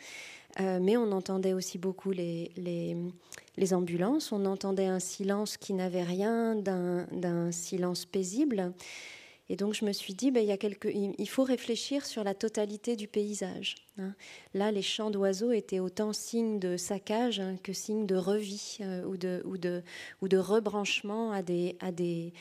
Euh, 0.60 0.80
mais 0.82 0.98
on 0.98 1.12
entendait 1.12 1.54
aussi 1.54 1.78
beaucoup 1.78 2.12
les, 2.12 2.50
ambulances. 3.72 4.32
On 4.32 4.46
entendait 4.46 4.86
un 4.86 5.00
silence 5.00 5.58
qui 5.58 5.74
n'avait 5.74 6.04
rien 6.04 6.56
d'un 6.56 7.52
silence 7.52 8.06
paisible. 8.06 8.74
Et 9.50 9.56
donc 9.56 9.74
je 9.74 9.84
me 9.84 9.92
suis 9.92 10.14
dit, 10.14 10.32
ben, 10.32 10.48
il, 10.84 11.30
faut 11.30 11.44
réfléchir 11.44 12.06
sur 12.06 12.24
la 12.24 12.34
totalité 12.34 12.96
du 12.96 13.08
paysage. 13.08 13.76
Hein. 13.98 14.16
Là, 14.54 14.72
les 14.72 14.82
chants 14.82 15.12
d'oiseaux 15.12 15.52
étaient 15.52 15.80
autant 15.80 16.14
signe 16.14 16.60
de 16.60 16.78
saccage 16.78 17.40
hein, 17.42 17.58
que 17.62 17.74
signe 17.74 18.06
de 18.06 18.16
revie 18.16 18.78
euh, 18.82 19.04
ou, 19.06 19.18
de, 19.18 20.38
rebranchement 20.38 21.34
à 21.34 21.42
des, 21.42 22.34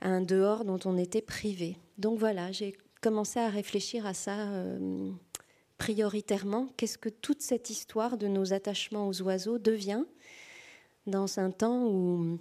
un 0.00 0.20
dehors 0.20 0.64
dont 0.64 0.78
on 0.84 0.96
était 0.96 1.22
privé. 1.22 1.76
Donc 1.98 2.18
voilà, 2.18 2.52
j'ai 2.52 2.76
commencé 3.00 3.38
à 3.38 3.48
réfléchir 3.48 4.06
à 4.06 4.14
ça 4.14 4.48
euh, 4.48 5.10
prioritairement. 5.78 6.68
Qu'est-ce 6.76 6.98
que 6.98 7.08
toute 7.08 7.42
cette 7.42 7.70
histoire 7.70 8.16
de 8.16 8.26
nos 8.26 8.52
attachements 8.52 9.08
aux 9.08 9.22
oiseaux 9.22 9.58
devient 9.58 10.04
dans 11.06 11.38
un 11.38 11.50
temps 11.50 11.86
où 11.86 12.38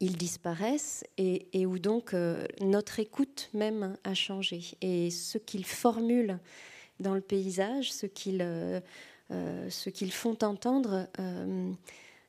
ils 0.00 0.16
disparaissent 0.16 1.04
et, 1.16 1.66
où 1.66 1.78
donc 1.78 2.12
euh, 2.12 2.44
notre 2.60 2.98
écoute 2.98 3.50
même 3.54 3.96
a 4.04 4.14
changé. 4.14 4.62
Et 4.80 5.10
ce 5.10 5.38
qu'ils 5.38 5.64
formulent 5.64 6.38
dans 7.00 7.14
le 7.14 7.20
paysage, 7.20 7.92
ce 7.92 8.06
qu'ils 8.06 8.42
euh, 8.42 9.70
ce 9.70 9.88
qu'ils 9.88 10.12
font 10.12 10.36
entendre 10.42 11.08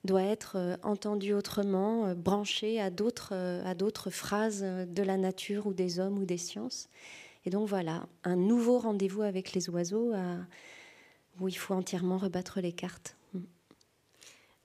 doit 0.06 0.24
être 0.24 0.78
entendu 0.84 1.34
autrement, 1.34 2.14
branché 2.16 2.80
à 2.80 2.90
d'autres 2.90 4.10
phrases 4.10 4.62
de 4.62 5.04
la 5.04 5.18
nature 5.18 5.68
ou 5.68 5.74
des 5.74 6.00
hommes 6.00 6.18
ou 6.20 6.26
des 6.26 6.38
sciences. 6.38 6.90
Et 7.46 7.50
donc 7.50 7.68
voilà, 7.68 8.08
un 8.24 8.36
nouveau 8.36 8.80
rendez-vous 8.80 9.22
avec 9.22 9.54
les 9.54 9.70
oiseaux 9.70 10.14
où 11.40 11.48
il 11.48 11.58
faut 11.58 11.74
entièrement 11.74 12.18
rebattre 12.18 12.62
les 12.62 12.72
cartes. 12.72 13.18
Mm. 13.34 13.40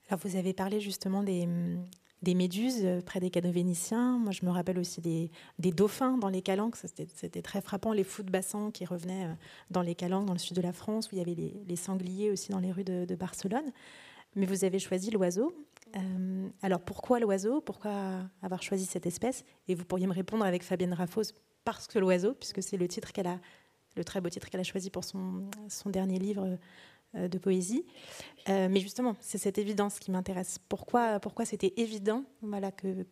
Alors 0.09 0.19
vous 0.23 0.35
avez 0.35 0.53
parlé 0.53 0.79
justement 0.79 1.23
des, 1.23 1.47
des 2.21 2.35
méduses 2.35 2.81
euh, 2.83 3.01
près 3.01 3.19
des 3.19 3.29
canaux 3.29 3.51
vénitiens. 3.51 4.17
Moi, 4.19 4.31
je 4.31 4.45
me 4.45 4.51
rappelle 4.51 4.77
aussi 4.77 5.01
des, 5.01 5.31
dauphins 5.71 6.17
dans 6.17 6.29
les 6.29 6.41
calanques. 6.41 6.75
C'était 6.75 7.41
très 7.41 7.61
frappant. 7.61 7.93
Les 7.93 8.03
fous 8.03 8.23
de 8.23 8.31
bassin 8.31 8.71
qui 8.71 8.85
revenaient 8.85 9.25
euh, 9.25 9.33
dans 9.71 9.81
les 9.81 9.95
calanques, 9.95 10.25
dans 10.25 10.33
le 10.33 10.39
sud 10.39 10.55
de 10.55 10.61
la 10.61 10.73
France, 10.73 11.11
où 11.11 11.15
il 11.15 11.17
y 11.17 11.21
avait 11.21 11.35
les, 11.67 11.75
sangliers 11.75 12.31
aussi 12.31 12.51
dans 12.51 12.59
les 12.59 12.71
rues 12.71 12.83
de, 12.83 13.15
Barcelone. 13.15 13.71
Mais 14.35 14.45
vous 14.45 14.63
avez 14.63 14.79
choisi 14.79 15.11
l'oiseau. 15.11 15.53
Euh, 15.95 16.49
alors 16.61 16.81
pourquoi 16.81 17.19
l'oiseau? 17.19 17.61
Pourquoi 17.61 18.21
avoir 18.41 18.63
choisi 18.63 18.85
cette 18.85 19.05
espèce? 19.05 19.43
Et 19.67 19.75
vous 19.75 19.85
pourriez 19.85 20.07
me 20.07 20.13
répondre 20.13 20.45
avec 20.45 20.63
Fabienne 20.63 20.93
Raffos, 20.93 21.33
parce 21.65 21.87
que 21.87 21.99
l'oiseau, 21.99 22.33
puisque 22.33 22.63
c'est 22.63 22.77
le 22.77 22.87
titre 22.87 23.11
qu'elle 23.11 23.27
a, 23.27 23.39
le 23.95 24.03
très 24.03 24.21
beau 24.21 24.29
titre 24.29 24.49
qu'elle 24.49 24.61
a 24.61 24.65
choisi 24.65 24.89
pour 24.89 25.03
son, 25.03 25.49
son 25.67 25.89
dernier 25.89 26.17
livre 26.17 26.57
euh, 27.15 27.27
de 27.27 27.37
poésie. 27.37 27.85
Euh, 28.47 28.69
mais 28.71 28.79
justement, 28.79 29.17
c'est 29.19 29.37
cette 29.37 29.57
évidence 29.57 29.99
qui 29.99 30.11
m'intéresse. 30.11 30.59
Pourquoi, 30.69 31.19
pourquoi 31.19 31.43
c'était 31.43 31.73
évident 31.75 32.23
voilà, 32.41 32.71
que, 32.71 33.05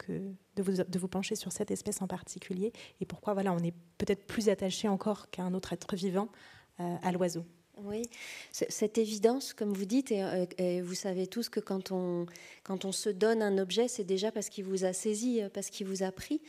de, 0.55 0.63
vous, 0.63 0.83
de, 0.83 0.99
vous, 0.99 1.07
pencher 1.09 1.35
sur 1.35 1.51
cette 1.51 1.69
espèce 1.69 2.01
en 2.01 2.07
particulier? 2.07 2.71
Et 3.01 3.05
pourquoi 3.05 3.33
voilà, 3.33 3.51
on 3.51 3.59
est 3.59 3.73
peut-être 3.97 4.25
plus 4.25 4.47
attaché 4.47 4.88
encore 4.88 5.29
qu'à 5.29 5.43
un 5.43 5.53
autre 5.53 5.73
être 5.73 5.95
vivant 5.97 6.29
à 6.77 7.11
l'oiseau? 7.11 7.43
Oui, 7.86 8.03
cette 8.51 8.98
évidence, 8.98 9.53
comme 9.53 9.74
vous 9.74 9.86
dites, 9.86 10.12
et, 10.12 10.81
vous 10.81 10.93
savez 10.93 11.27
tous 11.27 11.50
que 11.50 11.59
quand 11.59 11.91
on, 11.91 12.25
quand 12.63 12.86
on 12.86 12.91
se 12.91 13.09
donne 13.09 13.41
un 13.41 13.57
objet, 13.57 13.88
c'est 13.88 14.03
déjà 14.03 14.31
parce 14.31 14.50
qu'il 14.50 14.65
vous 14.65 14.86
a 14.86 14.93
saisi, 14.93 15.41
parce 15.53 15.69
qu'il 15.69 15.88
vous 15.88 16.03
a 16.03 16.12
pris. 16.12 16.41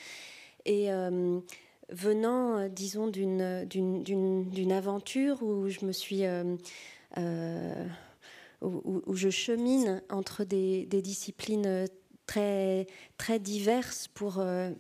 Et 0.67 0.89
venant, 1.89 2.69
disons, 2.69 3.09
d'une 3.09 4.73
aventure 4.73 5.43
où 5.43 5.69
je 5.69 5.85
me 5.85 5.93
suis 5.93 6.25
euh, 7.19 7.85
où, 8.61 9.17
je 9.17 9.31
chemine 9.31 10.03
entre 10.11 10.45
des, 10.45 10.85
disciplines 10.87 11.87
très, 12.27 12.87
très 13.17 13.39
diverses 13.39 14.07
pour 14.07 14.39
euh, 14.39 14.71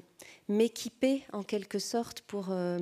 m'équiper 0.48 1.24
en 1.32 1.42
quelque 1.42 1.78
sorte 1.78 2.20
pour 2.20 2.50
euh, 2.50 2.78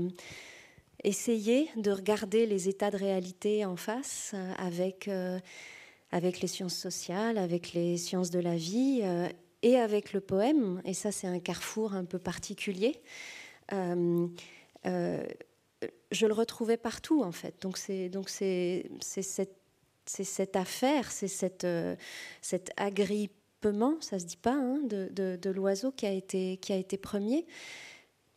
essayer 1.05 1.69
de 1.77 1.91
regarder 1.91 2.47
les 2.47 2.69
états 2.69 2.91
de 2.91 2.97
réalité 2.97 3.65
en 3.65 3.77
face 3.77 4.35
avec, 4.57 5.09
avec 6.11 6.41
les 6.41 6.49
sciences 6.49 6.77
sociales, 6.77 7.39
avec 7.39 7.73
les 7.73 7.97
sciences 7.97 8.31
de 8.31 8.41
la 8.41 8.57
vie 8.57 9.03
et 9.63 9.77
avec 9.77 10.13
le 10.13 10.21
poème. 10.21 10.83
Et 10.85 10.95
ça, 10.95 11.13
c'est 11.13 11.27
un 11.27 11.39
carrefour 11.39 11.95
un 11.95 12.05
peu 12.05 12.19
particulier 12.19 13.01
je 16.11 16.27
le 16.27 16.33
retrouvais 16.33 16.77
partout 16.77 17.23
en 17.23 17.33
fait. 17.33 17.55
Donc 17.63 17.79
c'est 17.79 18.09
donc 18.09 18.29
c'est 18.29 18.91
cette 19.01 19.59
c'est 20.09 20.25
cette 20.25 20.57
affaire, 20.57 21.11
c'est 21.11 21.29
cette, 21.29 21.65
euh, 21.65 21.95
cet 22.41 22.71
agrippement, 22.79 23.97
ça 24.01 24.19
se 24.19 24.25
dit 24.25 24.39
pas, 24.39 24.55
hein, 24.55 24.81
de, 24.83 25.11
de, 25.13 25.51
l'oiseau 25.51 25.93
qui 25.93 26.07
a 26.07 26.13
été 26.13 26.57
qui 26.57 26.73
a 26.73 26.77
été 26.77 26.97
premier, 26.97 27.47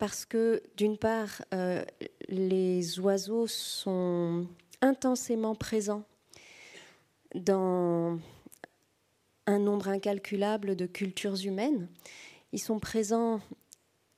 parce 0.01 0.25
que 0.25 0.63
d'une 0.77 0.97
part 0.97 1.43
euh, 1.53 1.85
les 2.27 2.99
oiseaux 2.99 3.45
sont 3.45 4.47
intensément 4.81 5.53
présents 5.53 6.05
dans 7.35 8.17
un 9.45 9.59
nombre 9.59 9.89
incalculable 9.89 10.75
de 10.75 10.87
cultures 10.87 11.45
humaines. 11.45 11.87
Ils 12.51 12.57
sont 12.57 12.79
présents 12.79 13.41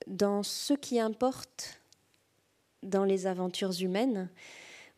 dans 0.07 0.41
ce 0.41 0.73
qui 0.73 1.01
importe 1.01 1.81
dans 2.81 3.03
les 3.03 3.27
aventures 3.27 3.81
humaines, 3.81 4.29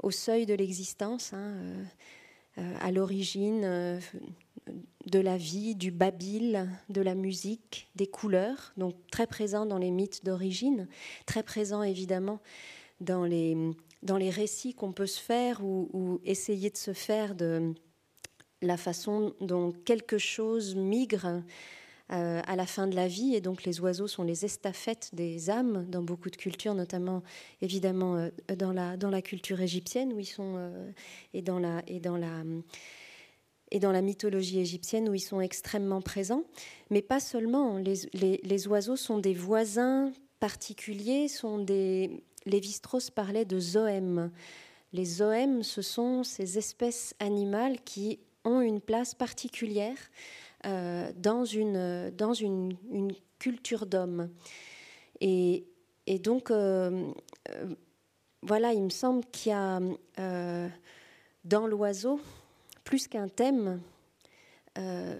au 0.03 0.11
seuil 0.11 0.45
de 0.45 0.53
l'existence, 0.53 1.33
hein, 1.33 1.55
euh, 1.55 1.83
euh, 2.59 2.75
à 2.79 2.91
l'origine 2.91 3.99
de 5.05 5.19
la 5.19 5.37
vie, 5.37 5.75
du 5.75 5.91
babil, 5.91 6.67
de 6.89 7.01
la 7.01 7.15
musique, 7.15 7.89
des 7.95 8.07
couleurs, 8.07 8.73
donc 8.77 8.95
très 9.11 9.27
présent 9.27 9.65
dans 9.65 9.77
les 9.77 9.91
mythes 9.91 10.25
d'origine, 10.25 10.87
très 11.25 11.43
présent 11.43 11.83
évidemment 11.83 12.39
dans 13.01 13.25
les, 13.25 13.55
dans 14.03 14.17
les 14.17 14.29
récits 14.29 14.73
qu'on 14.73 14.93
peut 14.93 15.05
se 15.05 15.19
faire 15.19 15.63
ou, 15.63 16.19
essayer 16.23 16.69
de 16.69 16.77
se 16.77 16.93
faire 16.93 17.35
de 17.35 17.73
la 18.61 18.77
façon 18.77 19.35
dont 19.41 19.71
quelque 19.71 20.17
chose 20.17 20.75
migre 20.75 21.43
euh, 22.11 22.41
à 22.45 22.55
la 22.55 22.65
fin 22.65 22.87
de 22.87 22.95
la 22.95 23.07
vie. 23.07 23.35
Et 23.35 23.41
donc 23.41 23.63
les 23.63 23.79
oiseaux 23.81 24.07
sont 24.07 24.23
les 24.23 24.45
estafettes 24.45 25.09
des 25.13 25.49
âmes 25.49 25.85
dans 25.89 26.01
beaucoup 26.01 26.29
de 26.29 26.35
cultures, 26.35 26.73
notamment 26.73 27.21
évidemment 27.61 28.15
euh, 28.15 28.29
dans, 28.55 28.71
la, 28.71 28.97
dans 28.97 29.09
la 29.09 29.21
culture 29.21 29.59
égyptienne 29.59 30.13
où 30.13 30.19
ils 30.19 30.25
sont, 30.25 30.55
euh, 30.57 30.91
et, 31.33 31.41
dans 31.41 31.59
la, 31.59 31.83
et, 31.87 31.99
dans 31.99 32.17
la, 32.17 32.43
et 33.75 33.79
dans 33.79 33.91
la 33.91 34.01
mythologie 34.01 34.61
égyptienne 34.61 35.09
où 35.09 35.13
ils 35.13 35.19
sont 35.19 35.41
extrêmement 35.41 35.99
présents. 35.99 36.45
Mais 36.91 37.01
pas 37.01 37.19
seulement. 37.19 37.77
Les, 37.77 38.67
oiseaux 38.69 38.95
sont 38.95 39.19
des 39.19 39.33
voisins 39.33 40.13
particuliers, 40.39 41.27
sont 41.27 41.59
des... 41.59 42.23
Lévi-Strauss 42.45 43.11
parlait 43.11 43.43
de 43.43 43.59
zoèmes. 43.59 44.31
Les 44.93 45.03
zoèmes, 45.03 45.61
ce 45.61 45.81
sont 45.81 46.23
ces 46.23 46.57
espèces 46.57 47.15
animales 47.19 47.81
qui 47.83 48.19
ont 48.45 48.61
une 48.61 48.79
place 48.79 49.13
particulière 49.13 49.97
euh, 50.65 51.11
dans, 51.17 51.43
une, 51.43 52.11
dans 52.11 52.33
une, 52.33 52.77
culture 53.39 53.85
d'homme. 53.87 54.29
Et, 55.19 55.65
et, 56.07 56.19
donc, 56.19 56.49
euh, 56.49 57.11
euh, 57.49 57.75
voilà, 58.41 58.71
il 58.71 58.83
me 58.83 58.89
semble 58.89 59.25
qu'il 59.33 59.51
y 59.51 59.53
a 59.53 59.81
dans 61.43 61.67
l'oiseau, 61.67 62.21
plus 62.85 63.09
qu'un 63.09 63.27
thème, 63.27 63.81
un, 64.77 65.17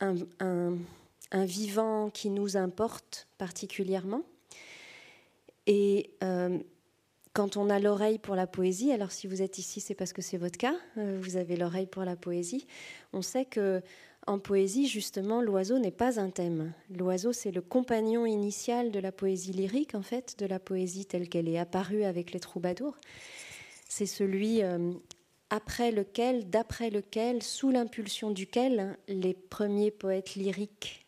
un, 0.00 1.44
vivant 1.44 2.08
qui 2.08 2.30
nous 2.30 2.56
importe 2.56 3.28
particulièrement. 3.36 4.22
Et 5.66 6.10
quand 7.32 7.56
on 7.56 7.68
a 7.68 7.78
l'oreille 7.78 8.18
pour 8.18 8.36
la 8.36 8.46
poésie, 8.46 8.92
alors 8.92 9.10
si 9.10 9.26
vous 9.26 9.42
êtes 9.42 9.58
ici, 9.58 9.80
c'est 9.80 9.94
parce 9.94 10.12
que 10.12 10.22
c'est 10.22 10.38
votre 10.38 10.56
cas, 10.56 10.76
vous 10.96 11.36
avez 11.36 11.56
l'oreille 11.56 11.86
pour 11.86 12.04
la 12.04 12.16
poésie, 12.16 12.66
on 13.12 13.20
sait 13.20 13.44
que 13.44 13.82
en 14.26 14.38
poésie, 14.38 14.86
justement, 14.86 15.42
l'oiseau 15.42 15.78
n'est 15.78 15.90
pas 15.90 16.18
un 16.18 16.30
thème. 16.30 16.72
L'oiseau, 16.90 17.32
c'est 17.32 17.50
le 17.50 17.60
compagnon 17.60 18.24
initial 18.24 18.90
de 18.90 18.98
la 18.98 19.12
poésie 19.12 19.52
lyrique, 19.52 19.94
en 19.94 20.02
fait, 20.02 20.38
de 20.38 20.46
la 20.46 20.58
poésie 20.58 21.04
telle 21.04 21.28
qu'elle 21.28 21.48
est 21.48 21.58
apparue 21.58 22.04
avec 22.04 22.32
les 22.32 22.40
troubadours. 22.40 22.96
C'est 23.86 24.06
celui 24.06 24.62
euh, 24.62 24.92
après 25.54 25.92
lequel, 25.92 26.50
d'après 26.50 26.90
lequel, 26.90 27.42
sous 27.42 27.70
l'impulsion 27.70 28.30
duquel 28.30 28.98
les 29.06 29.34
premiers 29.34 29.90
poètes 29.90 30.34
lyriques 30.34 31.06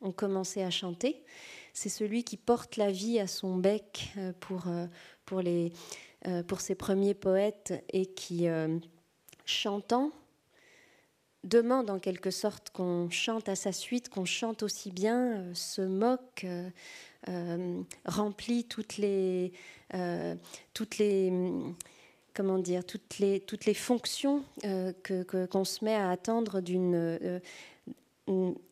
ont 0.00 0.12
commencé 0.12 0.62
à 0.62 0.70
chanter. 0.70 1.24
C'est 1.72 1.88
celui 1.88 2.22
qui 2.22 2.36
porte 2.36 2.76
la 2.76 2.92
vie 2.92 3.18
à 3.18 3.26
son 3.26 3.56
bec 3.56 4.12
euh, 4.16 4.32
pour, 4.38 4.68
euh, 4.68 4.86
pour, 5.24 5.40
les, 5.40 5.72
pour 6.46 6.60
ses 6.60 6.74
premiers 6.74 7.14
poètes 7.14 7.84
et 7.92 8.06
qui, 8.06 8.46
chantant, 9.44 10.12
demande 11.44 11.90
en 11.90 11.98
quelque 11.98 12.30
sorte 12.30 12.70
qu'on 12.70 13.10
chante 13.10 13.48
à 13.48 13.56
sa 13.56 13.72
suite, 13.72 14.08
qu'on 14.08 14.24
chante 14.24 14.62
aussi 14.62 14.90
bien, 14.90 15.38
euh, 15.38 15.54
se 15.54 15.82
moque, 15.82 16.44
euh, 16.44 16.68
euh, 17.28 17.82
remplit 18.04 18.64
toutes 18.64 18.96
les, 18.96 19.52
toutes 20.74 20.98
les, 20.98 21.32
comment 22.38 22.58
dire, 22.58 22.84
toutes 22.84 23.18
les, 23.18 23.40
toutes 23.40 23.64
les 23.64 23.74
fonctions 23.74 24.44
que, 24.62 25.46
qu'on 25.46 25.64
se 25.64 25.84
met 25.84 25.96
à 25.96 26.10
attendre 26.10 26.60
d'une 26.60 27.40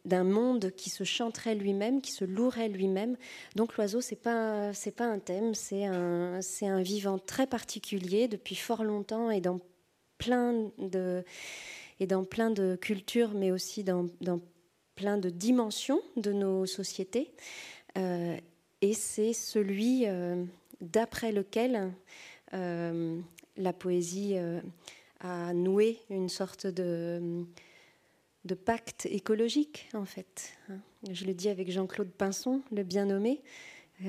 d'un 0.04 0.22
monde 0.24 0.70
qui 0.76 0.90
se 0.90 1.02
chanterait 1.02 1.54
lui-même, 1.54 2.00
qui 2.02 2.12
se 2.12 2.24
louerait 2.24 2.68
lui-même. 2.68 3.16
Donc 3.56 3.76
l'oiseau, 3.76 4.00
c'est 4.02 4.14
pas 4.14 4.70
pas 4.96 5.06
un 5.06 5.18
thème, 5.18 5.54
c'est 5.54 5.84
un 5.86 6.40
un 6.62 6.82
vivant 6.82 7.18
très 7.18 7.46
particulier 7.46 8.28
depuis 8.28 8.54
fort 8.54 8.84
longtemps 8.84 9.30
et 9.30 9.40
dans 9.40 9.58
plein 10.18 10.70
de 10.78 11.24
et 12.00 12.06
dans 12.06 12.24
plein 12.24 12.50
de 12.50 12.76
cultures, 12.76 13.32
mais 13.34 13.50
aussi 13.50 13.82
dans, 13.84 14.06
plein 14.94 15.18
de 15.18 15.30
dimensions 15.30 16.00
de 16.16 16.32
nos 16.32 16.66
sociétés. 16.66 17.32
Euh, 17.98 18.36
et 18.82 18.94
c'est 18.94 19.32
celui 19.32 20.04
euh, 20.06 20.44
d'après 20.80 21.32
lequel 21.32 21.92
euh, 22.54 23.18
la 23.56 23.72
poésie 23.72 24.36
a 25.20 25.52
noué 25.52 25.98
une 26.10 26.28
sorte 26.28 26.66
de, 26.66 27.46
pacte 28.64 29.06
écologique, 29.06 29.88
en 29.94 30.04
fait. 30.04 30.52
Hein. 30.68 30.78
Je 31.10 31.24
le 31.24 31.34
dis 31.34 31.48
avec 31.48 31.70
Jean-Claude 31.70 32.10
Pinson, 32.10 32.62
le 32.72 32.82
bien 32.82 33.06
nommé, 33.06 33.42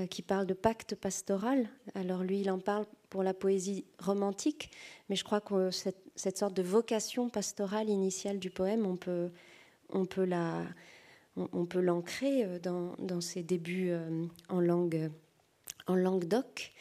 qui 0.09 0.21
parle 0.21 0.45
de 0.45 0.53
pacte 0.53 0.95
pastoral. 0.95 1.69
Alors 1.95 2.23
lui, 2.23 2.41
il 2.41 2.51
en 2.51 2.59
parle 2.59 2.85
pour 3.09 3.23
la 3.23 3.33
poésie 3.33 3.85
romantique, 3.99 4.69
mais 5.09 5.15
je 5.15 5.23
crois 5.23 5.41
que 5.41 5.71
cette, 5.71 6.37
sorte 6.37 6.53
de 6.53 6.61
vocation 6.61 7.29
pastorale 7.29 7.89
initiale 7.89 8.39
du 8.39 8.49
poème, 8.49 8.85
on 8.85 8.95
peut, 8.95 9.31
l'ancrer 11.75 12.43
euh, 12.43 12.59
dans, 12.59 13.21
ses 13.21 13.43
débuts 13.43 13.89
euh, 13.91 14.25
en 14.49 14.59
langue, 14.59 15.09
en 15.87 15.95
langue 15.95 16.25
d'oc. 16.25 16.73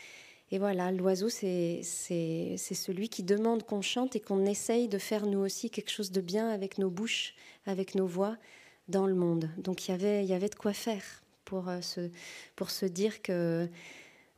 Et 0.52 0.58
voilà, 0.58 0.92
l'oiseau, 0.92 1.28
c'est 1.28 1.82
celui 1.82 3.08
qui 3.08 3.22
demande 3.22 3.64
qu'on 3.64 3.82
chante 3.82 4.14
et 4.14 4.20
qu'on 4.20 4.46
essaye 4.46 4.88
de 4.88 4.98
faire 4.98 5.26
nous 5.26 5.40
aussi 5.40 5.70
quelque 5.70 5.90
chose 5.90 6.12
de 6.12 6.20
bien 6.20 6.48
avec 6.48 6.78
nos 6.78 6.90
bouches, 6.90 7.34
avec 7.66 7.94
nos 7.94 8.06
voix 8.06 8.36
dans 8.88 9.06
le 9.06 9.14
monde. 9.14 9.50
Donc 9.58 9.88
il 9.88 9.90
y 9.90 9.94
avait, 9.94 10.24
il 10.24 10.28
y 10.28 10.34
avait 10.34 10.48
de 10.48 10.54
quoi 10.54 10.72
faire 10.72 11.02
pour, 11.44 11.68
euh, 11.68 11.80
se, 11.80 12.10
pour 12.54 12.70
se 12.70 12.86
dire 12.86 13.22
que 13.22 13.68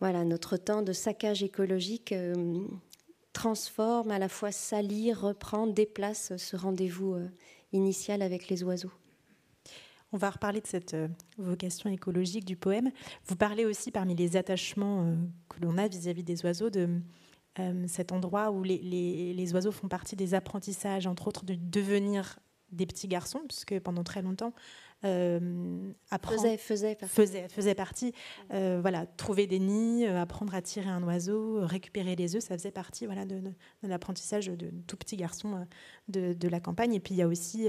voilà, 0.01 0.25
notre 0.25 0.57
temps 0.57 0.83
de 0.83 0.93
saccage 0.93 1.43
écologique 1.43 2.15
transforme, 3.33 4.11
à 4.11 4.19
la 4.19 4.29
fois 4.29 4.53
salit, 4.53 5.13
reprend, 5.13 5.67
déplace 5.67 6.37
ce 6.37 6.57
rendez-vous 6.57 7.17
initial 7.73 8.23
avec 8.23 8.49
les 8.49 8.63
oiseaux. 8.63 8.93
On 10.13 10.17
va 10.17 10.31
reparler 10.31 10.61
de 10.61 10.67
cette 10.67 10.95
euh, 10.95 11.09
vocation 11.37 11.91
écologique 11.91 12.47
du 12.47 12.57
poème. 12.57 12.91
Vous 13.27 13.37
parlez 13.37 13.67
aussi 13.67 13.91
parmi 13.91 14.15
les 14.15 14.37
attachements 14.37 15.05
euh, 15.05 15.15
que 15.51 15.61
l'on 15.61 15.77
a 15.77 15.87
vis-à-vis 15.87 16.25
des 16.25 16.45
oiseaux 16.45 16.71
de 16.71 16.89
euh, 17.59 17.85
cet 17.87 18.13
endroit 18.13 18.51
où 18.51 18.63
les, 18.63 19.51
oiseaux 19.53 19.73
font 19.73 19.89
partie 19.89 20.17
des 20.17 20.33
apprentissages, 20.33 21.07
entre 21.07 21.29
autres 21.29 21.45
de 21.45 21.55
devenir 21.55 22.39
des 22.73 22.87
petits 22.87 23.09
garçons, 23.09 23.41
puisque 23.49 23.79
pendant 23.81 24.05
très 24.05 24.21
longtemps, 24.23 24.53
apprendre, 25.03 26.43
faisait, 26.43 26.57
faisait 26.59 26.95
partie. 26.95 27.15
Faisait, 27.15 27.49
faisait 27.49 27.75
partie 27.75 28.13
voilà, 28.51 29.07
trouver 29.07 29.47
des 29.47 29.59
nids, 29.59 30.05
apprendre 30.05 30.55
à 30.55 30.61
tirer 30.61 30.91
un 30.91 31.03
oiseau, 31.03 31.61
récupérer 31.65 32.15
les 32.15 32.37
œufs, 32.37 32.43
ça 32.43 32.59
faisait 32.59 32.71
partie 32.71 33.07
voilà, 33.07 33.25
de, 33.25 33.41
l'apprentissage 33.83 34.49
de, 34.49 34.71
tout 34.87 34.99
petit 34.99 35.17
garçon 35.17 35.67
de, 36.09 36.35
de, 36.35 36.49
la 36.49 36.61
campagne. 36.61 36.93
Et 36.93 37.01
puis 37.01 37.15
il 37.15 37.19
y 37.19 37.23
a 37.23 37.29
aussi 37.29 37.69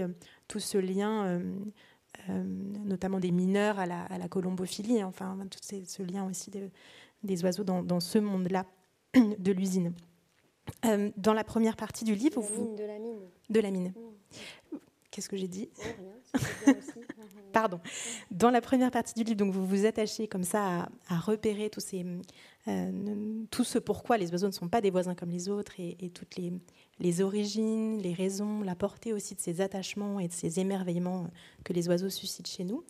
tout 0.50 0.60
ce 0.60 0.78
lien 0.78 1.42
notamment 2.28 3.20
des 3.20 3.32
mineurs 3.32 3.80
à 3.80 3.86
la, 3.86 4.04
à 4.04 4.18
la 4.18 4.28
colombophilie, 4.28 5.02
hein, 5.02 5.08
enfin 5.08 5.38
tout 5.50 5.60
ce 5.62 6.04
lien 6.04 6.26
aussi 6.28 6.52
des 7.24 7.44
oiseaux 7.44 7.64
dans, 7.64 8.00
ce 8.00 8.18
monde-là 8.18 8.66
de 9.16 9.52
l'usine. 9.52 9.94
Euh, 10.86 11.10
dans 11.18 11.34
la 11.34 11.44
première 11.44 11.76
partie 11.76 12.06
du 12.06 12.14
livre, 12.14 12.42
de 12.42 12.48
la 12.48 12.60
mine, 12.60 12.76
de 12.76 12.84
la 12.84 13.00
mine. 13.00 13.20
De 13.50 13.60
la 13.60 13.72
mine. 13.72 13.94
Mmh. 14.72 14.78
Qu'est-ce 15.12 15.30
que 15.30 15.38
j'ai 15.38 15.48
dit? 15.48 15.70
Pardon. 17.52 17.80
Dans 18.30 18.52
la 18.52 18.62
première 18.62 18.92
partie 18.92 19.14
du 19.16 19.24
livre, 19.24 19.38
donc 19.38 19.52
vous 19.52 19.66
vous 19.66 19.86
attachez 19.86 20.28
comme 20.28 20.44
ça 20.44 20.88
à, 21.08 21.18
repérer 21.18 21.70
tous 21.70 21.80
ces, 21.80 22.06
euh, 22.70 23.44
tout 23.52 23.64
ce 23.64 23.80
pourquoi 23.80 24.18
les 24.18 24.32
oiseaux 24.32 24.48
ne 24.48 24.54
sont 24.54 24.70
pas 24.70 24.82
des 24.82 24.92
voisins 24.92 25.16
comme 25.16 25.32
les 25.32 25.50
autres 25.50 25.74
et, 25.80 26.10
toutes 26.14 26.36
les, 26.36 26.54
les 27.00 27.22
origines, 27.22 27.98
les 28.00 28.14
raisons, 28.14 28.62
la 28.62 28.76
portée 28.76 29.14
aussi 29.14 29.36
de 29.36 29.40
ces 29.40 29.62
attachements 29.62 30.20
et 30.20 30.28
de 30.28 30.34
ces 30.34 30.60
émerveillements 30.60 31.28
que 31.64 31.74
les 31.74 31.88
oiseaux 31.88 32.10
suscitent 32.10 32.48
chez 32.48 32.64
nous. 32.64 32.84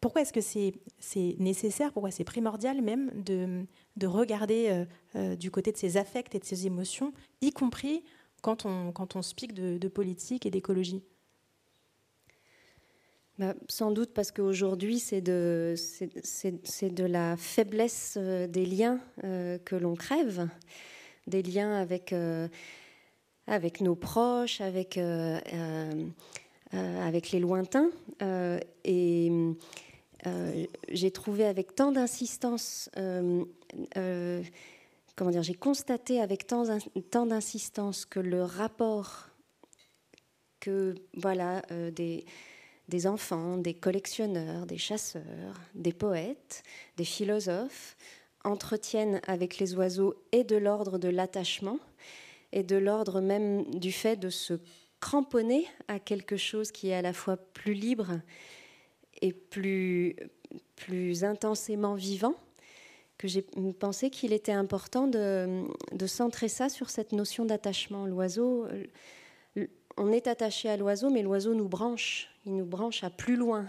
Pourquoi 0.00 0.22
est-ce 0.22 0.32
que 0.32 0.40
c'est 0.40 1.36
nécessaire, 1.38 1.92
pourquoi 1.92 2.10
c'est 2.10 2.24
primordial 2.24 2.82
même 2.82 3.10
de, 3.22 3.64
de 3.96 4.06
regarder 4.06 4.68
euh, 4.68 4.84
euh, 5.16 5.36
du 5.36 5.50
côté 5.50 5.72
de 5.72 5.76
ces 5.76 5.96
affects 5.96 6.34
et 6.34 6.38
de 6.38 6.44
ces 6.44 6.66
émotions, 6.66 7.12
y 7.40 7.50
compris 7.50 8.04
quand 8.42 8.66
on, 8.66 8.92
quand 8.92 9.16
on 9.16 9.20
de, 9.20 9.88
politique 9.88 10.46
et 10.46 10.50
d'écologie? 10.50 11.02
Bah, 13.38 13.54
sans 13.68 13.90
doute 13.90 14.12
parce 14.14 14.32
qu'aujourd'hui, 14.32 14.98
c'est 14.98 15.20
de, 15.20 15.74
la 17.06 17.36
faiblesse 17.36 18.14
euh, 18.16 18.46
des 18.46 18.66
liens 18.66 19.00
que 19.22 19.76
l'on 19.76 19.94
crève, 19.94 20.48
des 21.26 21.42
liens 21.42 21.74
avec 21.74 22.12
avec 23.46 23.80
nos 23.80 23.94
proches, 23.94 24.60
avec, 24.60 24.98
euh, 24.98 25.38
euh, 25.52 26.06
euh, 26.74 27.06
avec 27.06 27.30
les 27.30 27.40
lointains. 27.40 27.90
et 28.84 29.30
j'ai 30.88 31.10
trouvé 31.12 31.44
avec 31.44 31.76
tant 31.76 31.92
d'insistance, 31.92 32.90
comment 32.94 33.46
dire, 35.30 35.44
j'ai 35.44 35.54
constaté 35.54 36.20
avec 36.20 36.46
tant, 36.48 36.64
tant 37.10 37.26
d'insistance 37.26 38.04
que 38.04 38.18
le 38.18 38.42
rapport 38.42 39.28
que 40.58 40.96
voilà 41.14 41.62
des 41.92 42.24
des 42.88 43.06
enfants, 43.06 43.56
des 43.56 43.74
collectionneurs, 43.74 44.66
des 44.66 44.78
chasseurs, 44.78 45.60
des 45.74 45.92
poètes, 45.92 46.62
des 46.96 47.04
philosophes 47.04 47.96
entretiennent 48.44 49.20
avec 49.26 49.58
les 49.58 49.74
oiseaux 49.74 50.14
et 50.32 50.44
de 50.44 50.56
l'ordre 50.56 50.98
de 50.98 51.08
l'attachement 51.08 51.78
et 52.52 52.62
de 52.62 52.76
l'ordre 52.76 53.20
même 53.20 53.64
du 53.74 53.90
fait 53.90 54.16
de 54.16 54.30
se 54.30 54.54
cramponner 55.00 55.66
à 55.88 55.98
quelque 55.98 56.36
chose 56.36 56.70
qui 56.70 56.88
est 56.88 56.94
à 56.94 57.02
la 57.02 57.12
fois 57.12 57.36
plus 57.36 57.74
libre 57.74 58.20
et 59.20 59.32
plus, 59.32 60.16
plus 60.76 61.24
intensément 61.24 61.94
vivant, 61.94 62.34
que 63.18 63.28
j'ai 63.28 63.42
pensé 63.78 64.10
qu'il 64.10 64.32
était 64.32 64.52
important 64.52 65.06
de, 65.06 65.64
de, 65.92 66.06
centrer 66.06 66.48
ça 66.48 66.68
sur 66.68 66.90
cette 66.90 67.12
notion 67.12 67.46
d'attachement. 67.46 68.06
L'oiseau, 68.06 68.66
on 69.96 70.12
est 70.12 70.26
attaché 70.26 70.68
à 70.68 70.76
l'oiseau, 70.76 71.10
mais 71.10 71.22
l'oiseau 71.22 71.54
nous 71.54 71.68
branche, 71.68 72.35
il 72.46 72.56
nous 72.56 72.64
branche 72.64 73.04
à 73.04 73.10
plus 73.10 73.36
loin. 73.36 73.66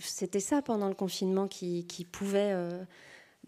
C'était 0.00 0.40
ça 0.40 0.62
pendant 0.62 0.88
le 0.88 0.94
confinement 0.94 1.48
qui, 1.48 2.06
pouvait 2.10 2.52
euh, 2.52 2.84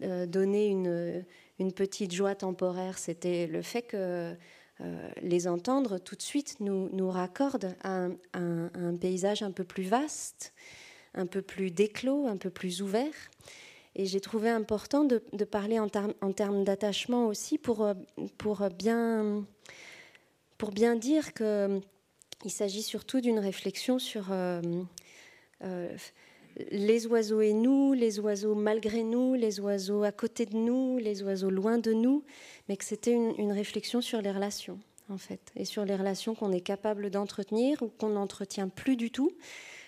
euh, 0.03 0.25
donner 0.25 0.67
une 0.69 1.71
petite 1.73 2.13
joie 2.13 2.33
temporaire, 2.35 2.97
c'était 2.97 3.47
le 3.47 3.61
fait 3.61 3.83
que 3.83 4.35
euh, 4.81 5.09
les 5.21 5.47
entendre 5.47 5.99
tout 5.99 6.15
de 6.15 6.21
suite 6.21 6.57
nous, 6.59 7.09
raccorde 7.09 7.75
à 7.83 8.07
un, 8.33 8.95
paysage 8.99 9.43
un 9.43 9.51
peu 9.51 9.63
plus 9.63 9.83
vaste, 9.83 10.53
un 11.13 11.27
peu 11.27 11.41
plus 11.41 11.71
déclos, 11.71 12.27
un 12.27 12.37
peu 12.37 12.49
plus 12.49 12.81
ouvert. 12.81 13.13
Et 13.95 14.05
j'ai 14.05 14.21
trouvé 14.21 14.49
important 14.49 15.03
de, 15.03 15.19
parler 15.43 15.77
en, 15.77 15.89
termes 15.89 16.63
d'attachement 16.63 17.27
aussi 17.27 17.57
pour, 17.57 17.93
bien, 18.77 19.45
dire 20.95 21.33
qu'il 22.41 22.51
s'agit 22.51 22.81
surtout 22.81 23.21
d'une 23.21 23.39
réflexion 23.39 23.99
sur 23.99 24.27
euh, 24.31 24.61
les 26.71 27.07
oiseaux 27.07 27.41
et 27.41 27.53
nous, 27.53 27.93
les 27.93 28.19
oiseaux 28.19 28.55
malgré 28.55 29.03
nous, 29.03 29.35
les 29.35 29.59
oiseaux 29.59 30.03
à 30.03 30.11
côté 30.11 30.45
de 30.45 30.55
nous, 30.55 30.97
les 30.97 31.23
oiseaux 31.23 31.49
loin 31.49 31.77
de 31.77 31.93
nous, 31.93 32.23
mais 32.67 32.77
que 32.77 32.83
c'était 32.83 33.13
une, 33.13 33.51
réflexion 33.51 34.01
sur 34.01 34.21
les 34.21 34.31
relations, 34.31 34.79
en 35.09 35.17
fait, 35.17 35.51
et 35.55 35.65
sur 35.65 35.85
les 35.85 35.95
relations 35.95 36.35
qu'on 36.35 36.51
est 36.51 36.61
capable 36.61 37.09
d'entretenir 37.09 37.81
ou 37.81 37.87
qu'on 37.87 38.09
n'entretient 38.09 38.69
plus 38.69 38.95
du 38.95 39.11
tout. 39.11 39.31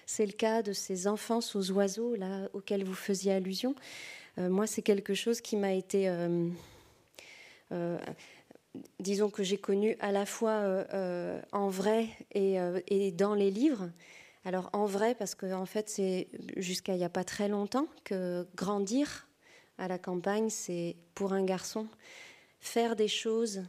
C'est 0.05 0.25
le 0.25 0.33
cas 0.33 0.61
de 0.61 0.73
ces 0.73 1.07
enfants 1.07 1.39
aux 1.55 1.71
oiseaux, 1.71 2.15
là, 2.15 2.49
auxquels 2.53 2.83
vous 2.83 2.93
faisiez 2.93 3.31
allusion. 3.31 3.73
Euh, 4.37 4.49
moi, 4.49 4.67
c'est 4.67 4.81
quelque 4.81 5.13
chose 5.13 5.41
qui 5.41 5.55
m'a 5.55 5.73
été... 5.73 6.09
Euh, 6.09 6.49
euh, 7.71 7.97
disons 8.99 9.29
que 9.29 9.43
j'ai 9.43 9.57
connu 9.57 9.95
à 9.99 10.11
la 10.11 10.25
fois 10.25 10.85
en 11.51 11.69
vrai 11.69 12.07
et, 12.33 12.57
et, 12.87 13.11
dans 13.11 13.35
les 13.35 13.51
livres. 13.51 13.89
Alors 14.45 14.69
en 14.73 14.85
vrai, 14.85 15.15
parce 15.15 15.35
que 15.35 15.53
en 15.53 15.65
fait, 15.65 15.89
c'est 15.89 16.27
jusqu'à 16.57 16.93
il 16.93 16.97
n'y 16.97 17.05
a 17.05 17.09
pas 17.09 17.23
très 17.23 17.47
longtemps 17.47 17.87
que 18.03 18.45
grandir 18.55 19.27
à 19.77 19.87
la 19.87 19.97
campagne, 19.97 20.49
c'est 20.49 20.95
pour 21.15 21.33
un 21.33 21.43
garçon 21.43 21.87
faire 22.63 22.95
des 22.95 23.09
choses 23.09 23.63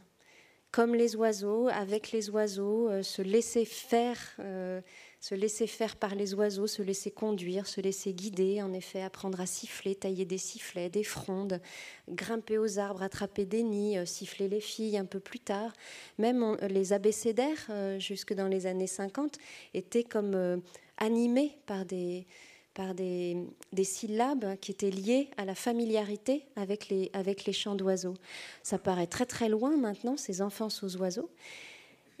comme 0.71 0.95
les 0.95 1.15
oiseaux, 1.15 1.67
avec 1.69 2.11
les 2.11 2.29
oiseaux, 2.29 2.89
euh, 2.89 3.03
se 3.03 3.21
laisser 3.21 3.63
faire, 3.63 4.17
euh, 4.39 4.81
se 5.25 5.33
laisser 5.33 5.65
faire 5.65 5.95
par 5.95 6.13
les 6.13 6.35
oiseaux, 6.35 6.67
se 6.67 6.83
laisser 6.83 7.09
conduire, 7.09 7.65
se 7.65 7.81
laisser 7.81 8.13
guider, 8.13 8.61
en 8.61 8.71
effet, 8.73 9.01
apprendre 9.01 9.41
à 9.41 9.47
siffler, 9.47 9.95
tailler 9.95 10.23
des 10.23 10.37
sifflets, 10.37 10.87
des 10.87 11.03
frondes, 11.03 11.59
grimper 12.07 12.59
aux 12.59 12.77
arbres, 12.77 13.01
attraper 13.01 13.43
des 13.43 13.63
nids, 13.63 13.97
euh, 13.97 14.05
siffler 14.05 14.47
les 14.47 14.59
filles 14.59 14.99
un 14.99 15.05
peu 15.05 15.19
plus 15.19 15.39
tard. 15.39 15.73
Même 16.19 16.55
les 16.69 16.93
abécédaires, 16.93 17.71
jusque 17.97 18.35
dans 18.35 18.47
les 18.47 18.67
années 18.67 18.85
50, 18.85 19.39
étaient 19.73 20.03
comme 20.03 20.61
animés 20.97 21.57
par 21.65 21.85
des, 21.85 22.27
par 22.75 22.93
des, 22.93 23.47
syllabes 23.81 24.59
qui 24.59 24.69
étaient 24.69 24.91
liées 24.91 25.31
à 25.37 25.45
la 25.45 25.55
familiarité 25.55 26.45
avec 26.55 26.89
les, 26.89 27.09
avec 27.13 27.45
les 27.45 27.53
chants 27.53 27.73
d'oiseaux. 27.73 28.13
Ça 28.61 28.77
paraît 28.77 29.07
très 29.07 29.25
très 29.25 29.49
loin 29.49 29.75
maintenant, 29.75 30.17
ces 30.17 30.43
enfants 30.43 30.67
aux 30.83 30.97
oiseaux. 30.97 31.31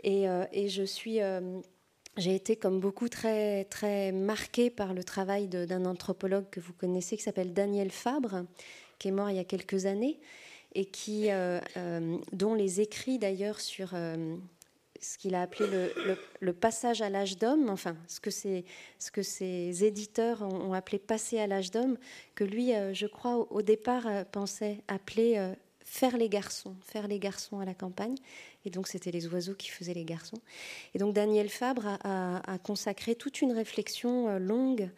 Et, 0.03 0.27
euh, 0.27 0.45
et 0.51 0.69
je 0.69 0.83
suis, 0.83 1.21
euh, 1.21 1.59
j'ai 2.17 2.35
été 2.35 2.55
comme 2.55 2.79
beaucoup 2.79 3.09
très 3.09 3.65
très 3.65 4.11
marquée 4.11 4.69
par 4.69 4.93
le 4.93 5.03
travail 5.03 5.47
d'un 5.47 5.85
anthropologue 5.85 6.49
que 6.49 6.59
vous 6.59 6.73
connaissez 6.73 7.17
qui 7.17 7.23
s'appelle 7.23 7.53
Daniel 7.53 7.91
Fabre, 7.91 8.45
qui 8.99 9.09
est 9.09 9.11
mort 9.11 9.29
il 9.29 9.35
y 9.35 9.39
a 9.39 9.43
quelques 9.43 9.85
années 9.85 10.19
et 10.73 10.85
qui, 10.85 11.27
euh, 11.29 11.59
dont 12.33 12.53
les 12.53 12.81
écrits 12.81 13.17
d'ailleurs 13.17 13.59
sur 13.61 13.93
ce 15.05 15.17
qu'il 15.17 15.35
a 15.35 15.41
appelé 15.41 15.91
le, 16.41 16.53
passage 16.53 17.01
à 17.01 17.09
l'âge 17.09 17.37
d'homme, 17.37 17.69
enfin 17.69 17.95
ce 18.07 18.19
que, 18.19 18.31
ses 19.21 19.83
éditeurs 19.83 20.41
ont, 20.41 20.73
appelé 20.73 20.99
passer 20.99 21.39
à 21.39 21.47
l'âge 21.47 21.71
d'homme, 21.71 21.97
que 22.33 22.43
lui, 22.43 22.73
euh, 22.73 22.93
je 22.93 23.07
crois, 23.07 23.51
au, 23.51 23.61
départ, 23.61 24.07
euh, 24.07 24.23
pensait 24.29 24.81
appeler 24.87 25.35
euh, 25.37 25.53
faire 25.85 26.17
les 26.17 26.29
garçons, 26.29 26.75
faire 26.81 27.07
les 27.07 27.19
garçons 27.19 27.59
à 27.59 27.65
la 27.65 27.75
campagne. 27.75 28.15
Et 28.65 28.71
donc, 28.71 28.87
c'était 28.87 29.11
les 29.11 29.27
oiseaux 29.27 29.53
qui 29.53 29.69
faisaient 29.69 29.93
les 29.93 30.03
garçons. 30.03 30.39
Et 30.93 30.97
donc, 30.97 31.13
Daniel 31.13 31.47
Fabre 31.47 31.99
a, 32.03 32.57
consacré 32.63 33.15
toute 33.15 33.41
une 33.41 33.53
réflexion 33.53 34.27
euh, 34.27 34.39
longue 34.39 34.89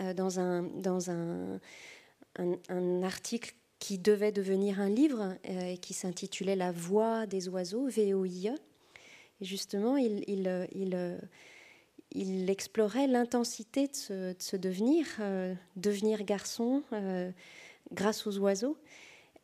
euh, 0.00 0.14
dans, 0.14 0.38
un, 0.40 1.60
article 3.02 3.54
qui 3.80 3.98
devait 3.98 4.32
devenir 4.32 4.80
un 4.80 4.88
livre 4.88 5.34
euh, 5.48 5.72
et 5.72 5.78
qui 5.78 5.92
s'intitulait 5.92 6.56
La 6.56 6.70
voix 6.70 7.26
des 7.26 7.48
oiseaux, 7.48 7.88
VOIE. 7.88 8.54
Et 9.40 9.44
justement, 9.44 9.96
il, 9.96 10.22
il, 10.28 10.68
il, 10.72 11.18
il 12.12 12.48
explorait 12.48 13.08
l'intensité 13.08 13.88
de 13.88 14.34
ce, 14.38 14.56
devenir, 14.56 15.06
devenir 15.76 16.24
garçon 16.24 16.82
grâce 17.92 18.26
aux 18.26 18.38
oiseaux 18.38 18.76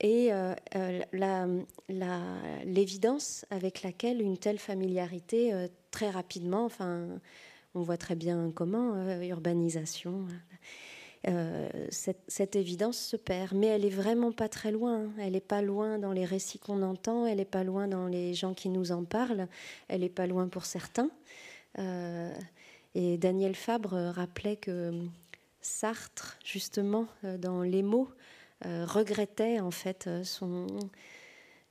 et 0.00 0.32
euh, 0.32 0.54
euh, 0.74 1.62
l'évidence 2.64 3.46
avec 3.50 3.82
laquelle 3.82 4.20
une 4.20 4.36
telle 4.36 4.58
familiarité, 4.58 5.52
euh, 5.52 5.68
très 5.90 6.10
rapidement, 6.10 6.64
enfin, 6.64 7.06
on 7.74 7.82
voit 7.82 7.96
très 7.96 8.16
bien 8.16 8.50
comment, 8.54 8.94
urbanisation, 9.22 10.26
cette, 11.90 12.54
évidence 12.54 12.98
se 12.98 13.16
perd. 13.16 13.52
Mais 13.54 13.68
elle 13.68 13.84
est 13.84 13.90
vraiment 13.90 14.30
pas 14.30 14.48
très 14.48 14.70
loin. 14.70 15.10
Elle 15.18 15.32
n'est 15.32 15.40
pas 15.40 15.62
loin 15.62 15.98
dans 15.98 16.12
les 16.12 16.24
récits 16.24 16.58
qu'on 16.58 16.82
entend, 16.82 17.26
elle 17.26 17.38
n'est 17.38 17.44
pas 17.46 17.64
loin 17.64 17.88
dans 17.88 18.06
les 18.06 18.34
gens 18.34 18.52
qui 18.52 18.68
nous 18.68 18.92
en 18.92 19.04
parlent, 19.04 19.48
elle 19.88 20.02
n'est 20.02 20.08
pas 20.08 20.26
loin 20.26 20.48
pour 20.48 20.66
certains. 20.66 21.10
et 22.94 23.18
Daniel 23.18 23.54
Fabre 23.54 24.12
rappelait 24.14 24.56
que 24.56 24.92
Sartre, 25.62 26.36
justement, 26.44 27.06
dans 27.38 27.62
Les 27.62 27.82
mots, 27.82 28.10
regrettait 28.62 29.60
en 29.60 29.70
fait 29.70 30.06
euh, 30.06 30.24
son 30.24 30.66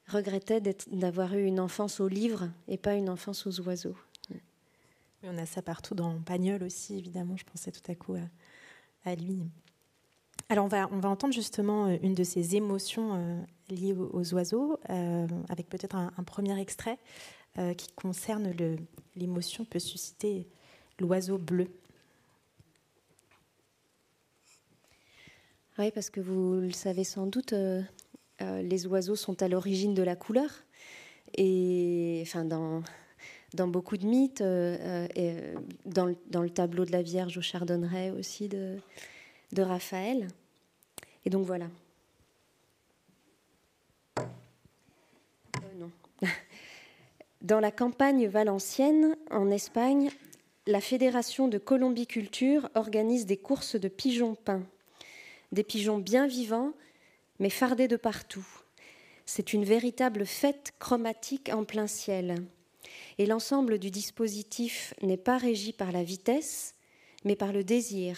regrettait 0.08 0.62
d'avoir 0.92 1.34
eu 1.34 1.46
une 1.46 1.60
enfance 1.60 2.00
aux 2.00 2.08
livres 2.08 2.50
et 2.68 2.78
pas 2.78 2.94
une 2.96 3.10
enfance 3.10 3.48
aux 3.48 3.62
oiseaux. 3.62 3.96
on 5.24 5.38
a 5.38 5.46
ça 5.46 5.62
partout 5.62 5.96
dans 5.96 6.20
Pagnol 6.22 6.62
aussi, 6.64 6.98
évidemment. 6.98 7.38
Je 7.38 7.46
pensais 7.46 7.72
tout 7.72 7.90
à 7.90 7.96
coup 7.96 8.16
à, 9.06 9.16
lui. 9.16 9.40
Alors 10.50 10.66
on 10.66 10.68
va, 10.68 10.90
on 10.92 11.00
va 11.00 11.10
entendre 11.10 11.34
justement 11.34 11.88
euh, 11.88 11.98
une 12.04 12.14
de 12.14 12.24
ces 12.24 12.56
émotions 12.56 13.46
liées 13.70 13.94
aux, 13.94 14.34
oiseaux, 14.34 14.78
avec 15.50 15.70
peut-être 15.70 15.96
un, 15.96 16.24
premier 16.26 16.60
extrait 16.60 17.00
qui 17.78 17.88
concerne 17.94 18.54
l'émotion 19.16 19.64
que 19.64 19.70
peut 19.70 19.80
susciter 19.80 20.48
l'oiseau 21.00 21.38
bleu. 21.38 21.70
Oui, 25.80 25.90
parce 25.90 26.12
que 26.12 26.20
vous 26.20 26.60
le 26.60 26.72
savez 26.72 27.04
sans 27.04 27.26
doute, 27.26 27.54
euh, 27.54 27.82
euh, 28.44 28.62
les 28.62 28.86
oiseaux 28.86 29.16
sont 29.16 29.42
à 29.42 29.48
l'origine 29.48 29.96
de 29.96 30.04
la 30.04 30.16
couleur. 30.16 30.50
Et 31.36 32.22
enfin, 32.22 32.46
dans, 32.46 32.84
beaucoup 33.68 33.98
de 33.98 34.06
mythes, 34.06 34.42
euh, 34.42 35.08
et 35.16 35.34
dans, 35.86 36.06
le, 36.06 36.16
dans, 36.30 36.44
le, 36.44 36.52
tableau 36.52 36.86
de 36.86 36.92
la 36.92 37.02
Vierge 37.02 37.40
au 37.40 37.42
Chardonneret 37.42 38.12
aussi 38.12 38.48
de, 38.48 38.78
de 39.52 39.62
Raphaël. 39.64 40.28
Et 41.26 41.32
donc 41.32 41.46
voilà. 41.46 41.68
non. 45.80 45.90
Dans 47.42 47.60
la 47.60 47.72
campagne 47.72 48.28
valencienne, 48.28 49.18
en 49.32 49.50
Espagne, 49.50 50.12
la 50.68 50.80
Fédération 50.80 51.48
de 51.48 51.58
colombiculture 51.58 52.70
organise 52.76 53.26
des 53.26 53.38
courses 53.38 53.76
de 53.76 53.90
pigeons 53.90 54.36
peints 54.36 54.64
des 55.54 55.64
pigeons 55.64 56.00
bien 56.00 56.28
vivants, 56.28 56.74
mais 57.40 57.50
fardés 57.50 57.88
de 57.88 57.96
partout. 57.96 58.46
C'est 59.26 59.54
une 59.54 59.64
véritable 59.64 60.26
fête 60.26 60.74
chromatique 60.80 61.50
en 61.54 61.64
plein 61.64 61.88
ciel. 61.88 62.36
Et 63.18 63.26
l'ensemble 63.26 63.78
du 63.78 63.92
dispositif 63.92 64.94
n'est 65.02 65.16
pas 65.16 65.38
régi 65.38 65.72
par 65.72 65.92
la 65.92 66.04
vitesse, 66.04 66.76
mais 67.24 67.36
par 67.36 67.54
le 67.54 67.64
désir, 67.64 68.18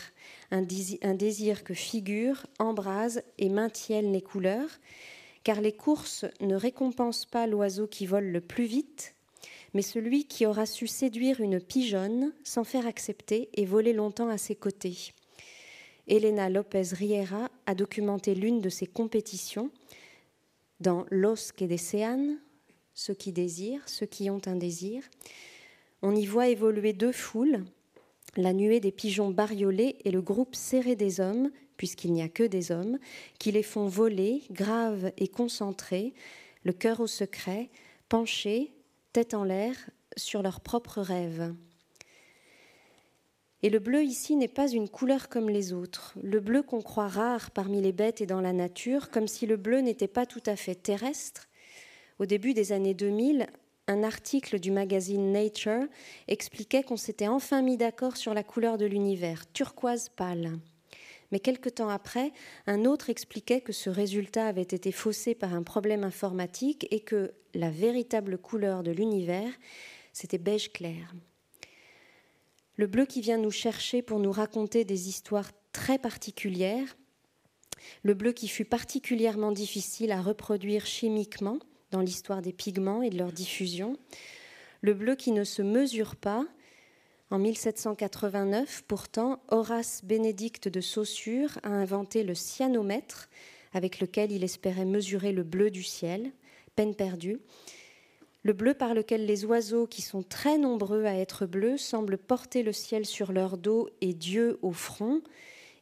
un, 0.50 0.63
désir, 0.63 1.63
que 1.63 1.74
figurent, 1.76 2.48
embrasent 2.58 3.21
et 3.38 3.50
maintiennent 3.50 4.13
les 4.13 4.21
couleurs, 4.21 4.80
car 5.43 5.62
les 5.62 5.74
courses 5.74 6.26
ne 6.41 6.56
récompensent 6.56 7.26
pas 7.26 7.45
l'oiseau 7.45 7.86
qui 7.86 8.08
vole 8.08 8.32
le 8.32 8.41
plus 8.41 8.65
vite, 8.65 9.13
mais 9.76 9.84
celui 9.84 10.26
qui 10.26 10.45
aura 10.45 10.65
su 10.65 10.88
séduire 10.88 11.41
une 11.41 11.60
pigeonne 11.60 12.34
sans 12.43 12.63
faire 12.63 12.88
accepter 12.88 13.50
et 13.54 13.65
voler 13.65 13.93
longtemps 13.93 14.30
à 14.30 14.39
ses 14.39 14.56
côtés. 14.56 15.13
Elena 16.07 16.49
Lopez 16.49 16.93
Riera 16.93 17.49
a 17.65 17.75
documenté 17.75 18.35
l'une 18.35 18.61
de 18.61 18.69
ces 18.69 18.85
compétitions 18.85 19.71
dans 20.79 21.05
Los 21.09 21.51
que 21.55 21.65
desean, 21.65 22.37
ceux 22.93 23.13
qui 23.13 23.31
désirent, 23.31 23.87
ceux 23.87 24.05
qui 24.05 24.29
ont 24.29 24.41
un 24.45 24.55
désir. 24.55 25.03
On 26.01 26.15
y 26.15 26.25
voit 26.25 26.47
évoluer 26.47 26.93
deux 26.93 27.11
foules, 27.11 27.63
la 28.37 28.53
nuée 28.53 28.79
des 28.79 28.91
pigeons 28.91 29.31
bariolés 29.31 29.97
et 30.03 30.11
le 30.11 30.21
groupe 30.21 30.55
serré 30.55 30.95
des 30.95 31.19
hommes, 31.19 31.51
puisqu'il 31.77 32.13
n'y 32.13 32.21
a 32.21 32.29
que 32.29 32.43
des 32.43 32.71
hommes, 32.71 32.99
qui 33.39 33.51
les 33.51 33.63
font 33.63 33.87
voler, 33.87 34.43
graves 34.51 35.11
et 35.17 35.27
concentrés, 35.27 36.13
le 36.63 36.73
cœur 36.73 36.99
au 36.99 37.07
secret, 37.07 37.69
penchés, 38.09 38.71
tête 39.13 39.33
en 39.33 39.43
l'air, 39.43 39.75
sur 40.17 40.41
leurs 40.41 40.61
propres 40.61 41.01
rêves. 41.01 41.53
Et 43.65 43.71
le 43.71 43.80
bleu 43.80 44.04
ici 44.04 44.36
n'est 44.36 44.47
pas 44.47 44.67
une 44.67 44.88
couleur 44.88 45.28
comme 45.28 45.49
les 45.49 45.73
autres, 45.73 46.13
le 46.21 46.39
bleu 46.39 46.62
qu'on 46.62 46.84
croit 46.84 47.08
rare 47.08 47.49
parmi 47.49 47.82
les 47.82 47.93
bêtes 47.93 48.21
et 48.21 48.28
dans 48.28 48.39
la 48.39 48.54
nature, 48.54 49.10
comme 49.10 49.28
si 49.28 49.47
le 49.47 49.58
bleu 49.58 49.80
n'était 49.80 50.08
pas 50.08 50.28
tout 50.28 50.43
à 50.45 50.56
fait 50.56 50.75
terrestre. 50.75 51.47
Au 52.19 52.28
début 52.28 52.54
des 52.54 52.73
années 52.73 52.93
2000, 52.93 53.47
un 53.88 54.04
article 54.04 54.60
du 54.60 54.69
magazine 54.69 55.32
Nature 55.32 55.88
expliquait 56.28 56.84
qu'on 56.84 56.95
s'était 56.95 57.28
enfin 57.28 57.63
mis 57.63 57.75
d'accord 57.75 58.17
sur 58.17 58.36
la 58.36 58.43
couleur 58.43 58.78
de 58.78 58.86
l'univers, 58.86 59.51
turquoise 59.51 60.10
pâle. 60.10 60.60
Mais 61.32 61.39
quelque 61.39 61.69
temps 61.69 61.89
après, 61.89 62.34
un 62.67 62.86
autre 62.86 63.10
expliquait 63.10 63.62
que 63.62 63.73
ce 63.73 63.89
résultat 63.89 64.45
avait 64.45 64.62
été 64.62 64.91
faussé 64.91 65.34
par 65.34 65.56
un 65.56 65.63
problème 65.63 66.04
informatique 66.04 66.86
et 66.91 66.99
que 66.99 67.34
la 67.56 67.71
véritable 67.71 68.38
couleur 68.38 68.84
de 68.84 68.91
l'univers, 68.91 69.49
c'était 70.13 70.38
beige 70.38 70.71
clair 70.71 71.15
le 72.77 72.88
bleu 72.88 73.05
qui 73.05 73.21
vient 73.21 73.38
nous 73.38 73.51
chercher 73.51 74.01
pour 74.01 74.19
nous 74.19 74.31
raconter 74.31 74.83
des 74.83 75.07
histoires 75.07 75.51
très 75.71 75.97
particulières, 75.97 76.97
le 78.03 78.13
bleu 78.13 78.31
qui 78.31 78.47
fut 78.47 78.65
particulièrement 78.65 79.51
difficile 79.51 80.11
à 80.11 80.21
reproduire 80.21 80.85
chimiquement 80.85 81.59
dans 81.91 82.01
l'histoire 82.01 82.41
des 82.41 82.53
pigments 82.53 83.01
et 83.01 83.09
de 83.09 83.17
leur 83.17 83.31
diffusion, 83.31 83.97
le 84.81 84.93
bleu 84.93 85.15
qui 85.15 85.31
ne 85.31 85.43
se 85.43 85.61
mesure 85.61 86.15
pas. 86.15 86.45
En 87.31 87.39
1789, 87.39 88.83
pourtant, 88.88 89.41
Horace 89.49 90.01
Bénédicte 90.03 90.67
de 90.67 90.81
Saussure 90.81 91.57
a 91.63 91.69
inventé 91.69 92.23
le 92.23 92.35
cyanomètre, 92.35 93.29
avec 93.73 93.99
lequel 93.99 94.31
il 94.31 94.43
espérait 94.43 94.85
mesurer 94.85 95.31
le 95.31 95.43
bleu 95.43 95.71
du 95.71 95.83
ciel, 95.83 96.31
peine 96.75 96.95
perdue, 96.95 97.39
le 98.45 98.53
bleu 98.53 98.75
par 98.75 98.93
lequel 98.93 99.25
les 99.25 99.43
oiseaux, 99.43 99.88
qui 99.88 100.03
sont 100.03 100.21
très 100.21 100.60
nombreux 100.60 101.05
à 101.05 101.15
être 101.15 101.47
bleus, 101.47 101.79
semblent 101.79 102.19
porter 102.19 102.62
le 102.62 102.73
ciel 102.73 103.03
sur 103.03 103.31
leur 103.31 103.58
dos 103.58 103.89
et 104.01 104.13
Dieu 104.13 104.60
au 104.62 104.71
front, 104.71 105.23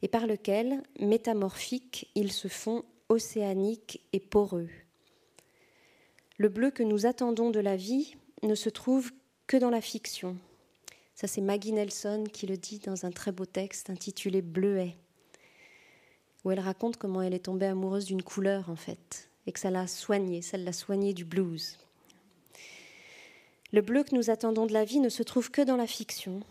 et 0.02 0.08
par 0.08 0.28
lequel, 0.28 0.82
métamorphiques, 0.97 2.10
ils 2.15 2.32
se 2.32 2.47
font 2.47 2.86
océaniques 3.10 4.02
et 4.13 4.21
poreux. 4.21 4.69
Le 6.38 6.47
bleu 6.47 6.71
que 6.71 6.84
nous 6.84 7.06
attendons 7.06 7.49
de 7.49 7.60
la 7.60 7.76
vie 7.76 8.15
ne 8.43 8.56
se 8.56 8.69
trouve 8.69 9.12
que 9.45 9.58
dans 9.58 9.69
la 9.69 9.82
fiction. 9.82 10.38
Ça, 11.15 11.28
c'est 11.28 11.41
Maggie 11.41 11.73
Nelson 11.73 12.23
qui 12.32 12.47
le 12.47 12.56
dit 12.56 12.80
dans 12.80 13.06
un 13.06 13.12
très 13.12 13.34
beau 13.34 13.45
texte 13.45 13.89
intitulé 13.89 14.41
Bleuet, 14.41 14.95
où 16.45 16.52
elle 16.52 16.62
raconte 16.62 16.95
comment 16.95 17.21
elle 17.21 17.34
est 17.34 17.39
tombée 17.39 17.65
amoureuse 17.65 18.06
d'une 18.06 18.23
couleur, 18.23 18.69
en 18.69 18.78
fait, 18.78 19.30
et 19.47 19.52
que 19.52 19.60
ça 19.60 19.69
l'a 19.69 19.86
soignée, 19.86 20.41
ça 20.41 20.56
l'a 20.58 20.71
soignée 20.71 21.13
du 21.13 21.26
blues. 21.26 21.78
Le 23.73 23.81
bleu 23.81 24.03
que 24.03 24.15
nous 24.15 24.29
attendons 24.29 24.67
de 24.67 24.73
la 24.73 24.86
vie 24.86 24.99
ne 24.99 25.09
se 25.09 25.23
trouve 25.23 25.49
que 25.49 25.63
dans 25.63 25.75
la 25.75 25.88
fiction. 25.88 26.41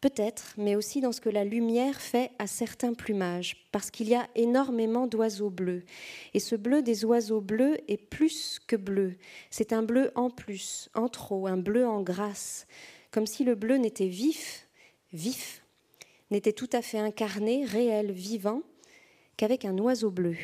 Peut-être, 0.00 0.54
mais 0.56 0.76
aussi 0.76 1.00
dans 1.00 1.10
ce 1.10 1.20
que 1.20 1.28
la 1.28 1.44
lumière 1.44 2.00
fait 2.00 2.30
à 2.38 2.46
certains 2.46 2.94
plumages, 2.94 3.68
parce 3.72 3.90
qu'il 3.90 4.08
y 4.08 4.14
a 4.14 4.28
énormément 4.36 5.08
d'oiseaux 5.08 5.50
bleus. 5.50 5.84
Et 6.32 6.38
ce 6.38 6.54
bleu 6.54 6.80
des 6.80 7.04
oiseaux 7.04 7.40
bleus 7.40 7.78
est 7.88 7.96
plus 7.96 8.60
que 8.64 8.76
bleu. 8.76 9.16
C'est 9.50 9.72
un 9.72 9.82
bleu 9.82 10.12
en 10.14 10.30
plus, 10.30 10.90
en 10.94 11.08
trop, 11.08 11.48
un 11.48 11.56
bleu 11.56 11.88
en 11.88 12.02
grâce, 12.02 12.68
comme 13.10 13.26
si 13.26 13.42
le 13.42 13.56
bleu 13.56 13.76
n'était 13.76 14.06
vif, 14.06 14.68
vif, 15.12 15.64
n'était 16.30 16.52
tout 16.52 16.70
à 16.72 16.82
fait 16.82 16.98
incarné, 16.98 17.64
réel, 17.64 18.12
vivant, 18.12 18.62
qu'avec 19.36 19.64
un 19.64 19.76
oiseau 19.76 20.12
bleu. 20.12 20.36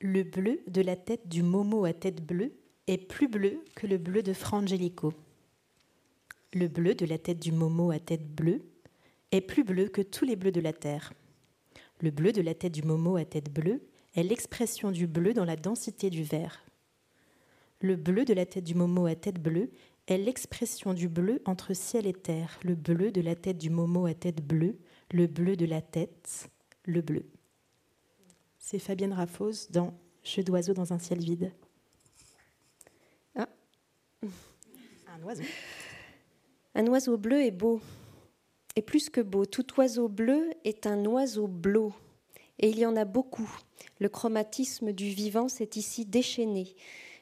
Le 0.00 0.22
bleu 0.22 0.62
de 0.68 0.82
la 0.82 0.94
tête 0.94 1.28
du 1.28 1.42
momo 1.42 1.84
à 1.84 1.92
tête 1.92 2.24
bleue 2.24 2.52
est 2.86 2.98
plus 2.98 3.28
bleu 3.28 3.64
que 3.74 3.86
le 3.86 3.98
bleu 3.98 4.22
de 4.22 4.32
Frangelico. 4.32 5.12
Le 6.52 6.68
bleu 6.68 6.94
de 6.94 7.06
la 7.06 7.18
tête 7.18 7.40
du 7.40 7.52
Momo 7.52 7.90
à 7.90 7.98
tête 7.98 8.26
bleue 8.26 8.62
est 9.32 9.40
plus 9.40 9.64
bleu 9.64 9.88
que 9.88 10.02
tous 10.02 10.24
les 10.24 10.36
bleus 10.36 10.52
de 10.52 10.60
la 10.60 10.72
terre. 10.72 11.12
Le 12.00 12.10
bleu 12.10 12.32
de 12.32 12.42
la 12.42 12.54
tête 12.54 12.72
du 12.72 12.82
Momo 12.82 13.16
à 13.16 13.24
tête 13.24 13.52
bleue 13.52 13.80
est 14.14 14.22
l'expression 14.22 14.90
du 14.90 15.06
bleu 15.06 15.32
dans 15.32 15.44
la 15.44 15.56
densité 15.56 16.10
du 16.10 16.22
vert. 16.22 16.64
Le 17.80 17.96
bleu 17.96 18.24
de 18.24 18.34
la 18.34 18.46
tête 18.46 18.64
du 18.64 18.74
Momo 18.74 19.06
à 19.06 19.14
tête 19.14 19.42
bleue 19.42 19.70
est 20.06 20.18
l'expression 20.18 20.94
du 20.94 21.08
bleu 21.08 21.42
entre 21.44 21.74
ciel 21.74 22.06
et 22.06 22.12
terre. 22.12 22.58
Le 22.62 22.74
bleu 22.74 23.10
de 23.10 23.20
la 23.20 23.34
tête 23.34 23.58
du 23.58 23.70
Momo 23.70 24.06
à 24.06 24.14
tête 24.14 24.46
bleue, 24.46 24.76
le 25.10 25.26
bleu 25.26 25.56
de 25.56 25.66
la 25.66 25.80
tête, 25.80 26.48
le 26.84 27.00
bleu. 27.00 27.24
C'est 28.58 28.78
Fabienne 28.78 29.12
Raffos 29.12 29.70
dans 29.70 29.94
Jeu 30.22 30.42
d'oiseau 30.42 30.74
dans 30.74 30.92
un 30.92 30.98
ciel 30.98 31.18
vide. 31.18 31.52
Un 36.74 36.86
oiseau. 36.88 37.16
Bleu 37.16 37.42
est 37.42 37.50
beau. 37.50 37.80
Et 38.76 38.82
plus 38.82 39.10
que 39.10 39.20
beau, 39.20 39.46
tout 39.46 39.66
oiseau 39.78 40.08
bleu 40.08 40.50
est 40.64 40.86
un 40.86 41.04
oiseau 41.06 41.46
bleu. 41.46 41.90
Et 42.58 42.68
il 42.70 42.78
y 42.78 42.86
en 42.86 42.96
a 42.96 43.04
beaucoup. 43.04 43.50
Le 44.00 44.08
chromatisme 44.08 44.92
du 44.92 45.10
vivant 45.10 45.48
s'est 45.48 45.70
ici 45.76 46.04
déchaîné. 46.04 46.74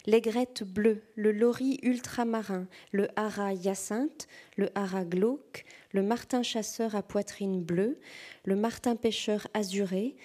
L'aigrette 0.07 0.65
bleue, 0.65 1.03
le 1.15 1.33
lori 1.33 1.79
ultramarin, 1.83 2.67
le 2.91 3.09
hara 3.15 3.53
hyacinthe, 3.53 4.27
le 4.57 4.71
hara 4.75 5.05
glauque, 5.05 5.65
le 5.93 6.03
martin 6.03 6.43
chasseur 6.43 6.97
à 6.97 7.03
poitrine 7.03 7.63
bleue, 7.63 8.01
le 8.45 8.57
martin 8.57 8.97
pêcheur 8.97 9.47
azuré, 9.55 10.17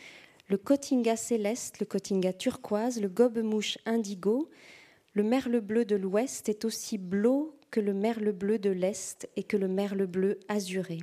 le 0.47 0.57
cotinga 0.57 1.15
céleste, 1.15 1.79
le 1.79 1.85
cotinga 1.85 2.33
turquoise, 2.33 2.99
le 3.01 3.09
gobe-mouche 3.09 3.77
indigo, 3.85 4.49
le 5.13 5.23
merle 5.23 5.59
bleu 5.59 5.83
de 5.83 5.95
l'ouest 5.95 6.47
est 6.47 6.63
aussi 6.63 6.97
bleu 6.97 7.51
que 7.71 7.79
le 7.79 7.93
merle 7.93 8.31
bleu 8.31 8.59
de 8.59 8.69
l'est 8.69 9.29
et 9.35 9.43
que 9.43 9.57
le 9.57 9.67
merle 9.67 10.05
bleu 10.05 10.39
azuré. 10.47 10.99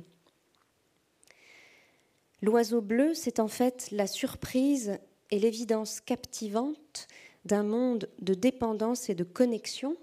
L'oiseau 2.41 2.81
bleu, 2.81 3.13
c'est 3.13 3.39
en 3.39 3.47
fait 3.47 3.89
la 3.91 4.07
surprise 4.07 4.99
et 5.31 5.39
l'évidence 5.39 6.01
captivante 6.01 7.07
d'un 7.45 7.63
monde 7.63 8.09
de 8.19 8.33
dépendance 8.33 9.09
et 9.09 9.15
de 9.15 9.23
connexion, 9.23 9.95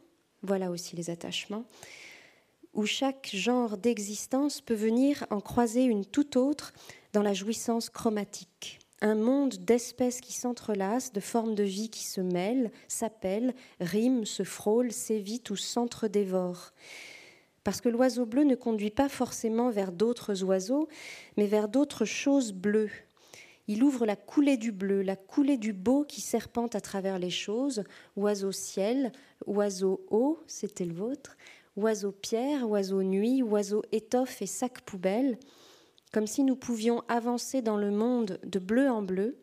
voilà 0.42 0.70
aussi 0.70 0.96
les 0.96 1.11
attachements, 1.11 1.64
où 2.75 2.87
chaque 2.87 3.31
genre 3.33 3.77
d'existence 3.77 4.61
peut 4.61 4.75
venir 4.75 5.27
en 5.31 5.40
croiser 5.40 5.85
une 5.85 6.05
toute 6.05 6.37
autre 6.37 6.72
dans 7.12 7.22
la 7.22 7.35
jouissance 7.35 7.90
chromatique. 7.90 8.81
Un 9.04 9.16
monde 9.16 9.56
d'espèces 9.56 10.20
qui 10.20 10.32
s'entrelacent, 10.32 11.12
de 11.12 11.18
formes 11.18 11.56
de 11.56 11.64
vie 11.64 11.90
qui 11.90 12.04
se 12.04 12.20
mêlent, 12.20 12.70
s'appellent, 12.86 13.52
riment, 13.80 14.24
se 14.24 14.44
frôlent, 14.44 14.92
s'évitent 14.92 15.50
ou 15.50 15.56
s'entre-dévorent. 15.56 16.72
Parce 17.64 17.80
que 17.80 17.88
l'oiseau 17.88 18.26
bleu 18.26 18.44
ne 18.44 18.54
conduit 18.54 18.92
pas 18.92 19.08
forcément 19.08 19.70
vers 19.70 19.90
d'autres 19.90 20.44
oiseaux, 20.44 20.86
mais 21.36 21.46
vers 21.46 21.68
d'autres 21.68 22.04
choses 22.04 22.52
bleues. 22.52 22.92
Il 23.66 23.82
ouvre 23.82 24.06
la 24.06 24.14
coulée 24.14 24.56
du 24.56 24.70
bleu, 24.70 25.02
la 25.02 25.16
coulée 25.16 25.58
du 25.58 25.72
beau 25.72 26.04
qui 26.04 26.20
serpente 26.20 26.76
à 26.76 26.80
travers 26.80 27.18
les 27.18 27.30
choses, 27.30 27.82
oiseau 28.14 28.52
ciel, 28.52 29.10
oiseau 29.46 30.06
eau, 30.10 30.38
c'était 30.46 30.84
le 30.84 30.94
vôtre, 30.94 31.36
oiseau 31.74 32.12
pierre, 32.12 32.70
oiseau 32.70 33.02
nuit, 33.02 33.42
oiseau 33.42 33.82
étoffe 33.90 34.42
et 34.42 34.46
sac 34.46 34.82
poubelle, 34.82 35.38
comme 36.12 36.27
si 36.27 36.44
nous 36.44 36.57
pouvions 36.57 37.03
avancer 37.09 37.62
dans 37.62 37.77
le 37.77 37.90
monde 37.90 38.38
de 38.44 38.59
bleu 38.59 38.90
en 38.90 39.03
bleu, 39.03 39.38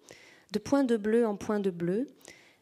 de 0.54 0.60
point 0.60 0.84
de 0.84 0.98
bleu 0.98 1.26
en 1.26 1.36
point 1.36 1.60
de 1.60 1.72
bleu, 1.72 2.08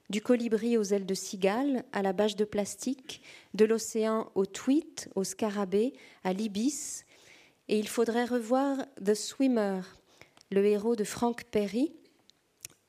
du 0.09 0.21
colibri 0.21 0.77
aux 0.77 0.83
ailes 0.83 1.05
de 1.05 1.13
cigale, 1.13 1.83
à 1.91 2.01
la 2.01 2.13
bâche 2.13 2.37
de 2.37 2.45
plastique, 2.45 3.21
de 3.53 3.65
l'océan 3.65 4.31
au 4.35 4.45
tweet, 4.45 5.09
au 5.15 5.25
scarabée, 5.25 5.93
à 6.23 6.31
l'ibis. 6.31 7.05
Et 7.67 7.77
il 7.77 7.89
faudrait 7.89 8.25
revoir 8.25 8.77
The 9.03 9.13
Swimmer, 9.13 9.81
le 10.49 10.65
héros 10.65 10.95
de 10.95 11.03
Frank 11.03 11.43
Perry, 11.51 11.91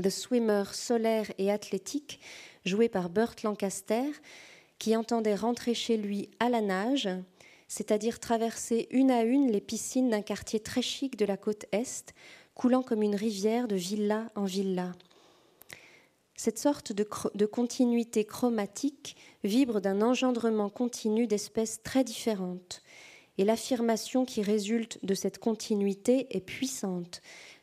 The 0.00 0.10
Swimmer 0.10 0.64
solaire 0.72 1.32
et 1.38 1.50
athlétique, 1.50 2.20
joué 2.64 2.88
par 2.88 3.10
Burt 3.10 3.42
Lancaster, 3.42 4.04
qui 4.78 4.96
entendait 4.96 5.34
rentrer 5.34 5.74
chez 5.74 5.96
lui 5.96 6.30
à 6.38 6.48
la 6.48 6.60
nage, 6.60 7.08
c'est-à-dire 7.68 8.18
traverser 8.18 8.88
une 8.90 9.10
à 9.10 9.22
une 9.22 9.52
les 9.52 9.60
piscines 9.60 10.10
d'un 10.10 10.22
quartier 10.22 10.60
très 10.60 10.82
chic 10.82 11.16
de 11.16 11.26
la 11.26 11.36
côte 11.36 11.66
Est, 11.72 12.14
coulant 12.54 12.82
comme 12.82 13.02
une 13.02 13.14
rivière 13.14 13.68
de 13.68 13.76
villa 13.76 14.30
en 14.34 14.44
villa. 14.44 14.92
Cette 16.34 16.58
sorte 16.58 16.92
de, 16.92 17.46
continuité 17.46 18.24
chromatique 18.24 19.16
vibre 19.42 19.80
d'un 19.80 20.02
engendrement 20.02 20.70
continu 20.70 21.26
d'espèces 21.26 21.82
très 21.82 22.04
différentes. 22.04 22.82
Et 23.38 23.44
l'affirmation 23.44 24.24
qui 24.24 24.42
résulte 24.42 25.04
de 25.04 25.14
cette 25.14 25.38
continuité 25.38 26.28
est 26.30 26.40
puissante. 26.40 27.22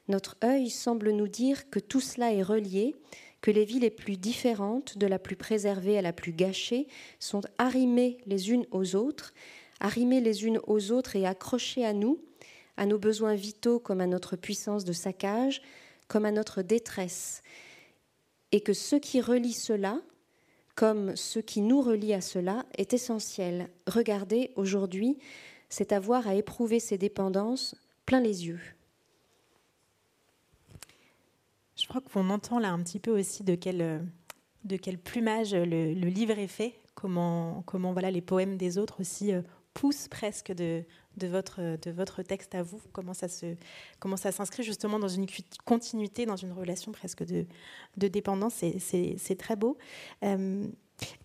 Notre 0.10 0.36
œil 0.44 0.70
semble 0.70 1.12
nous 1.12 1.30
dire 1.30 1.70
que 1.70 1.80
tout 1.80 2.02
cela 2.02 2.34
est 2.34 2.44
relié, 2.44 2.96
que 3.40 3.50
les 3.50 3.64
vies 3.64 3.80
les 3.80 3.90
plus 3.90 4.18
différentes, 4.18 4.98
de 4.98 5.08
la 5.08 5.20
plus 5.20 5.38
préservée 5.38 5.98
à 5.98 6.02
la 6.02 6.14
plus 6.14 6.34
gâchée, 6.34 6.88
sont 7.20 7.42
arrimées 7.58 8.18
les 8.26 8.52
unes 8.52 8.66
aux 8.72 8.96
autres, 8.96 9.34
arrimées 9.80 10.22
les 10.22 10.46
unes 10.46 10.60
aux 10.68 10.92
autres 10.92 11.16
et 11.16 11.26
accrochées 11.26 11.86
à 11.86 11.94
nous, 11.94 12.20
à 12.78 12.86
nos 12.86 12.98
besoins 12.98 13.36
vitaux 13.36 13.80
comme 13.80 14.02
à 14.02 14.08
notre 14.08 14.36
puissance 14.36 14.84
de 14.84 14.94
saccage, 14.94 15.62
comme 16.08 16.26
à 16.26 16.32
notre 16.32 16.62
détresse 16.62 17.42
et 18.56 18.62
que 18.62 18.72
ce 18.72 18.96
qui 18.96 19.20
relie 19.20 19.52
cela, 19.52 20.02
comme 20.76 21.16
ce 21.18 21.40
qui 21.40 21.60
nous 21.60 21.82
relie 21.82 22.14
à 22.14 22.22
cela, 22.22 22.66
est 22.78 22.94
essentiel. 22.94 23.70
Regardez, 23.86 24.52
aujourd'hui, 24.56 25.18
c'est 25.68 25.92
avoir 25.92 26.26
à 26.26 26.36
éprouver 26.36 26.80
ces 26.80 26.98
dépendances 26.98 27.76
plein 28.06 28.22
les 28.22 28.48
yeux. 28.48 28.62
Je 31.76 31.86
crois 31.88 32.00
qu'on 32.00 32.30
entend 32.30 32.60
là 32.60 32.70
un 32.70 32.82
petit 32.82 33.00
peu 33.00 33.12
aussi 33.12 33.44
de 33.44 33.56
quel, 33.56 34.08
de 34.64 34.78
quel 34.78 34.98
plumage 34.98 35.54
le, 35.54 35.92
livre 35.92 36.40
est 36.40 36.48
fait, 36.48 36.76
comment, 36.94 37.62
comment 37.66 37.92
voilà, 37.92 38.10
les 38.10 38.22
poèmes 38.22 38.56
des 38.56 38.78
autres 38.78 39.02
aussi 39.02 39.34
poussent 39.76 40.08
presque 40.08 40.54
de, 40.54 40.86
votre, 41.22 41.78
de 41.82 41.92
votre 41.92 42.24
texte 42.24 42.56
à 42.56 42.64
vous, 42.64 42.82
comment 42.94 43.14
ça, 43.14 43.28
se, 43.28 43.56
comment 44.00 44.18
ça 44.18 44.32
s'inscrit 44.32 44.64
justement 44.64 44.98
dans 44.98 45.10
une 45.10 45.28
continuité, 45.66 46.26
dans 46.26 46.38
une 46.38 46.54
relation 46.54 46.92
presque 46.92 47.24
de, 47.24 47.46
de 47.98 48.08
dépendance. 48.08 48.64
C'est 48.80 49.38
très 49.38 49.56
beau. 49.56 49.78
Euh, 50.24 50.66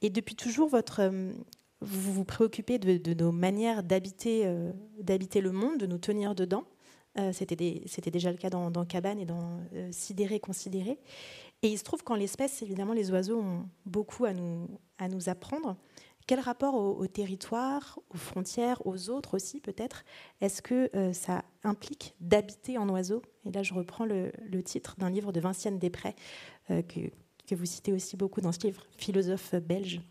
et 0.03 0.11
depuis 0.11 0.35
toujours, 0.35 0.69
votre, 0.69 1.01
euh, 1.01 1.33
vous 1.81 2.13
vous 2.13 2.25
préoccupez 2.25 2.79
de, 2.79 3.15
nos 3.15 3.31
manières 3.33 3.85
d'habiter 3.85 4.43
euh, 4.45 4.73
d'habiter 4.99 5.41
le 5.41 5.53
monde, 5.53 5.79
de 5.79 5.87
nous 5.87 5.99
tenir 5.99 6.35
dedans. 6.35 6.65
C'était 7.33 7.57
déjà 8.11 8.31
le 8.31 8.37
cas 8.39 8.51
dans, 8.51 8.71
dans 8.71 8.87
Cabane 8.87 9.19
et 9.19 9.27
dans 9.27 9.61
Sidéré, 9.91 10.39
Considéré. 10.39 10.99
Et 11.63 11.69
il 11.69 11.77
se 11.77 11.83
trouve 11.83 12.03
qu'en 12.03 12.15
l'espèce, 12.15 12.63
évidemment, 12.63 12.95
les 12.95 13.11
oiseaux 13.11 13.41
ont 13.41 13.69
beaucoup 13.85 14.25
à 14.25 14.33
nous, 14.33 14.69
à 14.97 15.09
nous 15.09 15.29
apprendre. 15.29 15.77
Quel 16.31 16.39
rapport 16.39 16.77
au, 16.77 17.09
territoire, 17.09 17.99
aux 18.09 18.17
frontières, 18.17 18.87
aux 18.87 19.11
autres 19.11 19.35
aussi 19.35 19.59
peut-être 19.59 20.05
Est-ce 20.41 20.63
que 20.63 20.89
euh, 20.95 21.13
ça 21.13 21.43
implique 21.65 22.15
d'habiter 22.21 22.79
en 22.79 22.89
oiseau? 22.89 23.21
Et 23.45 23.51
là, 23.51 23.65
je 23.65 23.75
reprends 23.75 24.05
le, 24.05 24.31
titre 24.63 24.95
d'un 24.97 25.11
livre 25.11 25.33
de 25.33 25.41
Vinciane 25.41 25.81
Després, 25.81 26.15
euh, 26.71 26.83
que, 26.83 27.01
que, 27.49 27.57
vous 27.57 27.67
citez 27.67 27.93
aussi 27.93 28.17
beaucoup 28.17 28.41
dans 28.41 28.53
ce 28.53 28.61
livre, 28.61 28.87
philosophe 28.97 29.57
belge. 29.57 30.03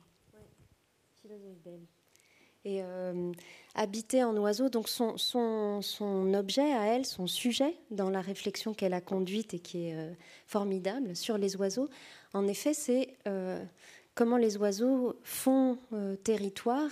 philosophe 1.22 1.58
belge. 1.64 1.88
Et 2.66 2.84
euh, 2.84 3.32
habiter 3.74 4.22
en 4.26 4.36
oiseau, 4.36 4.68
donc 4.68 4.90
son, 4.90 5.16
son, 5.16 5.82
son, 5.82 6.34
objet 6.34 6.74
à 6.74 6.88
elle, 6.88 7.06
son 7.06 7.28
sujet 7.28 7.78
dans 7.92 8.10
la 8.10 8.20
réflexion 8.20 8.74
qu'elle 8.74 8.94
a 8.94 9.00
conduite 9.00 9.54
et 9.54 9.60
qui 9.60 9.86
est 9.86 10.18
formidable 10.48 11.16
sur 11.16 11.38
les 11.38 11.56
oiseaux, 11.56 11.88
en 12.34 12.46
effet, 12.46 12.74
c'est 12.74 13.16
comment 14.20 14.36
les 14.36 14.58
oiseaux 14.58 15.16
font 15.24 15.78
euh, 15.94 16.18
territoire 16.18 16.92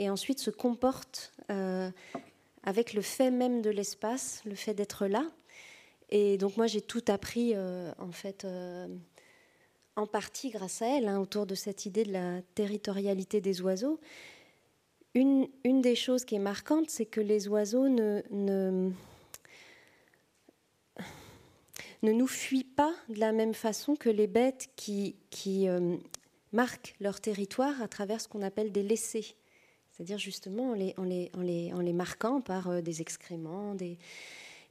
et 0.00 0.10
ensuite 0.10 0.40
se 0.40 0.50
comportent 0.50 1.32
euh, 1.48 1.88
avec 2.64 2.92
le 2.92 3.02
fait 3.02 3.30
même 3.30 3.62
de 3.62 3.70
l'espace, 3.70 4.42
le 4.44 4.56
fait 4.56 4.74
d'être 4.74 5.06
là. 5.06 5.30
Et 6.10 6.38
donc 6.38 6.56
moi 6.56 6.66
j'ai 6.66 6.80
tout 6.80 7.04
appris 7.06 7.52
euh, 7.54 7.92
en 8.00 8.10
fait 8.10 8.44
en 9.94 10.08
partie 10.08 10.50
grâce 10.50 10.82
à 10.82 10.86
elle, 10.86 11.06
hein, 11.06 11.20
autour 11.20 11.46
de 11.46 11.54
cette 11.54 11.86
idée 11.86 12.02
de 12.02 12.12
la 12.12 12.42
territorialité 12.56 13.40
des 13.40 13.62
oiseaux. 13.62 14.00
Une, 15.14 15.46
une 15.62 15.80
des 15.80 15.94
choses 15.94 16.24
qui 16.24 16.34
est 16.34 16.40
marquante, 16.40 16.90
c'est 16.90 17.06
que 17.06 17.20
les 17.20 17.46
oiseaux 17.46 17.88
ne, 17.88 18.22
ne, 18.32 18.90
ne, 22.02 22.12
nous 22.12 22.26
fuient 22.26 22.64
pas 22.64 22.92
de 23.08 23.20
la 23.20 23.30
même 23.30 23.54
façon 23.54 23.94
que 23.94 24.10
les 24.10 24.26
bêtes 24.26 24.68
qui, 24.74 25.14
qui 25.30 25.68
marquent 26.56 26.96
leur 27.00 27.20
territoire 27.20 27.80
à 27.82 27.86
travers 27.86 28.20
ce 28.20 28.26
qu'on 28.26 28.42
appelle 28.42 28.72
des 28.72 28.82
laissés, 28.82 29.36
c'est-à-dire 29.92 30.18
justement 30.18 30.70
en 30.70 30.74
les, 30.74 30.94
en 30.96 31.04
les, 31.04 31.30
en 31.34 31.42
les, 31.42 31.72
en 31.72 31.80
les 31.80 31.92
marquant 31.92 32.40
par 32.40 32.68
euh, 32.68 32.80
des 32.80 33.00
excréments, 33.00 33.76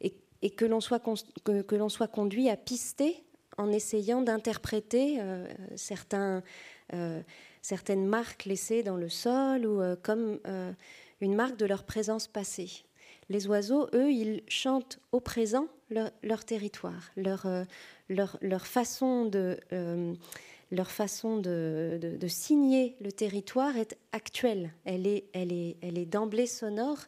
et, 0.02 0.50
que 0.52 0.66
l'on 0.66 0.82
soit, 0.82 1.02
que, 1.44 1.62
que 1.62 1.90
soit 1.90 2.08
conduit 2.08 2.50
à 2.50 2.58
pister 2.58 3.24
en 3.58 3.72
essayant 3.72 4.22
d'interpréter 4.22 5.18
euh, 5.20 5.48
euh, 6.94 7.22
certaines 7.62 8.06
marques 8.06 8.46
laissées 8.46 8.84
dans 8.84 8.98
le 8.98 9.10
sol 9.10 9.66
ou 9.66 9.82
comme 10.04 10.40
une 11.22 11.34
marque 11.34 11.58
de 11.58 11.66
leur 11.66 11.84
présence 11.84 12.28
passée. 12.28 12.70
Les 13.30 13.48
oiseaux, 13.48 13.88
eux, 13.96 14.12
ils 14.12 14.44
chantent 14.48 15.00
au 15.12 15.20
présent 15.20 15.68
leur, 15.90 16.46
territoire, 16.46 17.10
leur, 17.16 17.48
leur, 18.10 18.38
leur, 18.42 18.68
façon 18.68 19.26
de 19.26 19.58
leur 20.76 20.92
façon 20.92 21.38
de, 21.38 22.18
signer 22.28 22.96
le 23.02 23.12
territoire 23.12 23.78
est 23.78 23.98
actuelle. 24.12 24.74
Elle 24.86 25.08
est, 25.08 26.06
d'emblée 26.06 26.48
sonore. 26.48 27.00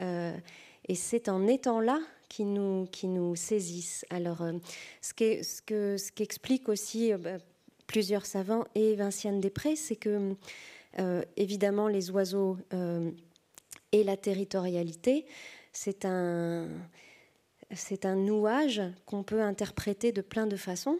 Euh, 0.00 0.36
et 0.88 0.94
c'est 0.94 1.28
en 1.28 1.46
étant 1.46 1.80
là 1.80 2.00
qui 2.28 2.44
nous, 2.44 3.36
saisissent. 3.36 4.04
Alors, 4.10 4.42
euh, 4.42 4.52
ce, 5.00 5.14
qui, 5.14 5.44
ce, 5.44 5.62
que, 5.62 5.96
ce 5.96 6.10
qu'explique 6.10 6.68
aussi 6.68 7.12
euh, 7.12 7.18
bah, 7.18 7.38
plusieurs 7.86 8.26
savants 8.26 8.64
et 8.74 8.94
Vinciane 8.96 9.40
Després, 9.40 9.76
c'est 9.76 9.96
que, 9.96 10.34
évidemment, 11.36 11.88
les 11.88 12.10
oiseaux 12.10 12.56
et 13.92 14.04
la 14.04 14.16
territorialité, 14.16 15.26
c'est 15.72 16.04
un, 16.04 16.68
c'est 17.72 18.04
un 18.04 18.16
nouage 18.16 18.82
qu'on 19.06 19.22
peut 19.22 19.42
interpréter 19.42 20.12
de 20.12 20.20
plein 20.22 20.46
de 20.46 20.56
façons. 20.56 20.98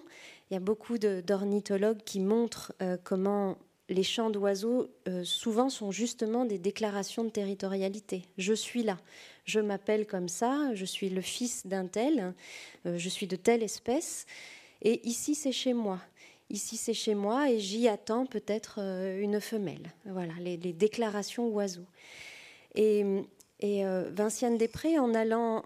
Il 0.50 0.54
y 0.54 0.57
a 0.57 0.61
beaucoup 0.61 0.98
d'ornithologues 0.98 2.02
qui 2.04 2.20
montrent 2.20 2.74
euh, 2.83 2.96
comment 3.02 3.57
les 3.88 4.02
chants 4.02 4.30
d'oiseaux 4.30 4.88
euh, 5.09 5.24
souvent 5.24 5.68
sont 5.68 5.90
justement 5.90 6.44
des 6.44 6.59
déclarations 6.59 7.24
de 7.24 7.30
territorialité. 7.30 8.22
Je 8.38 8.54
suis 8.54 8.83
là, 8.83 8.98
je 9.44 9.61
m'appelle 9.61 10.07
comme 10.07 10.28
ça, 10.28 10.70
je 10.74 10.85
suis 10.85 11.11
le 11.11 11.20
fils 11.20 11.66
d'un 11.66 11.87
tel, 11.87 12.35
euh, 12.87 12.98
je 12.98 13.09
suis 13.09 13.26
de 13.26 13.37
telle 13.37 13.62
espèce, 13.62 14.26
et 14.83 15.07
ici 15.07 15.35
c'est 15.35 15.52
chez 15.52 15.74
moi. 15.74 16.00
Ici 16.50 16.76
c'est 16.76 16.94
chez 16.94 17.14
moi 17.14 17.50
et 17.50 17.59
j'y 17.59 17.88
attends 17.88 18.26
peut-être 18.26 18.78
une 18.78 19.40
femelle. 19.40 19.92
Voilà, 20.04 20.35
les, 20.40 20.57
déclarations 20.57 21.48
oiseaux. 21.48 21.87
Et, 22.74 23.02
et 23.61 23.83
Vinciane 24.12 24.59
Després, 24.59 24.98
en 24.98 25.14
allant 25.14 25.64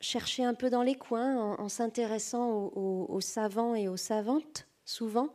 chercher 0.00 0.44
un 0.44 0.54
peu 0.54 0.70
dans 0.70 0.82
les 0.82 0.94
coins 0.94 1.56
en, 1.58 1.68
s'intéressant 1.68 2.70
aux, 2.74 3.20
savants 3.20 3.74
et 3.74 3.88
aux 3.88 3.96
savantes, 3.96 4.66
souvent. 4.84 5.30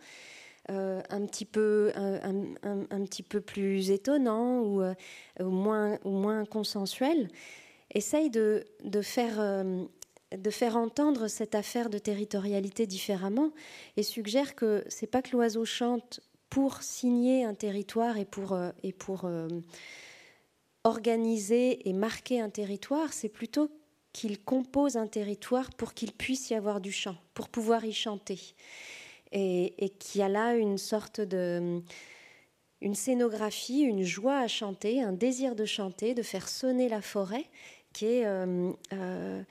Euh, 0.71 1.01
un, 1.09 1.25
petit 1.25 1.43
peu, 1.43 1.91
un, 1.93 3.03
petit 3.03 3.23
peu 3.23 3.41
plus 3.41 3.91
étonnant 3.91 4.61
ou, 4.61 4.81
euh, 4.81 4.93
moins, 5.41 5.99
moins 6.05 6.45
consensuel, 6.45 7.27
essaye 7.93 8.29
de, 8.29 8.63
de 8.85 9.01
faire, 9.01 9.41
euh, 9.41 9.83
de 10.31 10.49
faire 10.49 10.77
entendre 10.77 11.27
cette 11.27 11.53
affaire 11.53 11.89
de 11.89 11.97
territorialité 11.97 12.87
différemment 12.87 13.51
et 13.97 14.03
suggère 14.03 14.55
que 14.55 14.85
c'est 14.87 15.07
pas 15.07 15.21
que 15.21 15.31
l'oiseau 15.31 15.65
chante 15.65 16.21
pour 16.49 16.81
signer 16.81 17.43
un 17.43 17.55
territoire 17.55 18.17
et 18.17 18.25
pour, 18.25 18.57
et 18.83 18.93
pour 18.93 19.29
organiser 20.85 21.89
et 21.89 21.93
marquer 21.93 22.39
un 22.39 22.49
territoire, 22.49 23.11
c'est 23.11 23.27
plutôt 23.27 23.69
qu'il 24.13 24.39
compose 24.39 24.95
un 24.95 25.07
territoire 25.07 25.71
pour 25.71 25.93
qu'il 25.93 26.11
puisse 26.11 26.51
y 26.51 26.53
avoir 26.53 26.79
du 26.79 26.91
chant, 26.91 27.17
pour 27.33 27.49
pouvoir 27.49 27.83
y 27.83 27.93
chanter. 27.93 28.39
Et, 29.31 29.91
qu'il 29.97 30.21
y 30.21 30.23
a 30.23 30.29
là 30.29 30.55
une 30.55 30.77
sorte 30.77 31.19
de 31.19 31.81
une 32.81 32.95
scénographie, 32.95 33.81
une 33.81 34.03
joie 34.03 34.39
à 34.39 34.47
chanter, 34.47 35.01
un 35.01 35.13
désir 35.13 35.55
de 35.55 35.65
chanter, 35.65 36.13
de 36.13 36.21
faire 36.21 36.49
sonner 36.49 36.89
la 36.89 37.01
forêt, 37.01 37.45
qui, 37.93 38.05
est, 38.05 38.25
euh, 38.25 38.71
euh, 38.91 39.41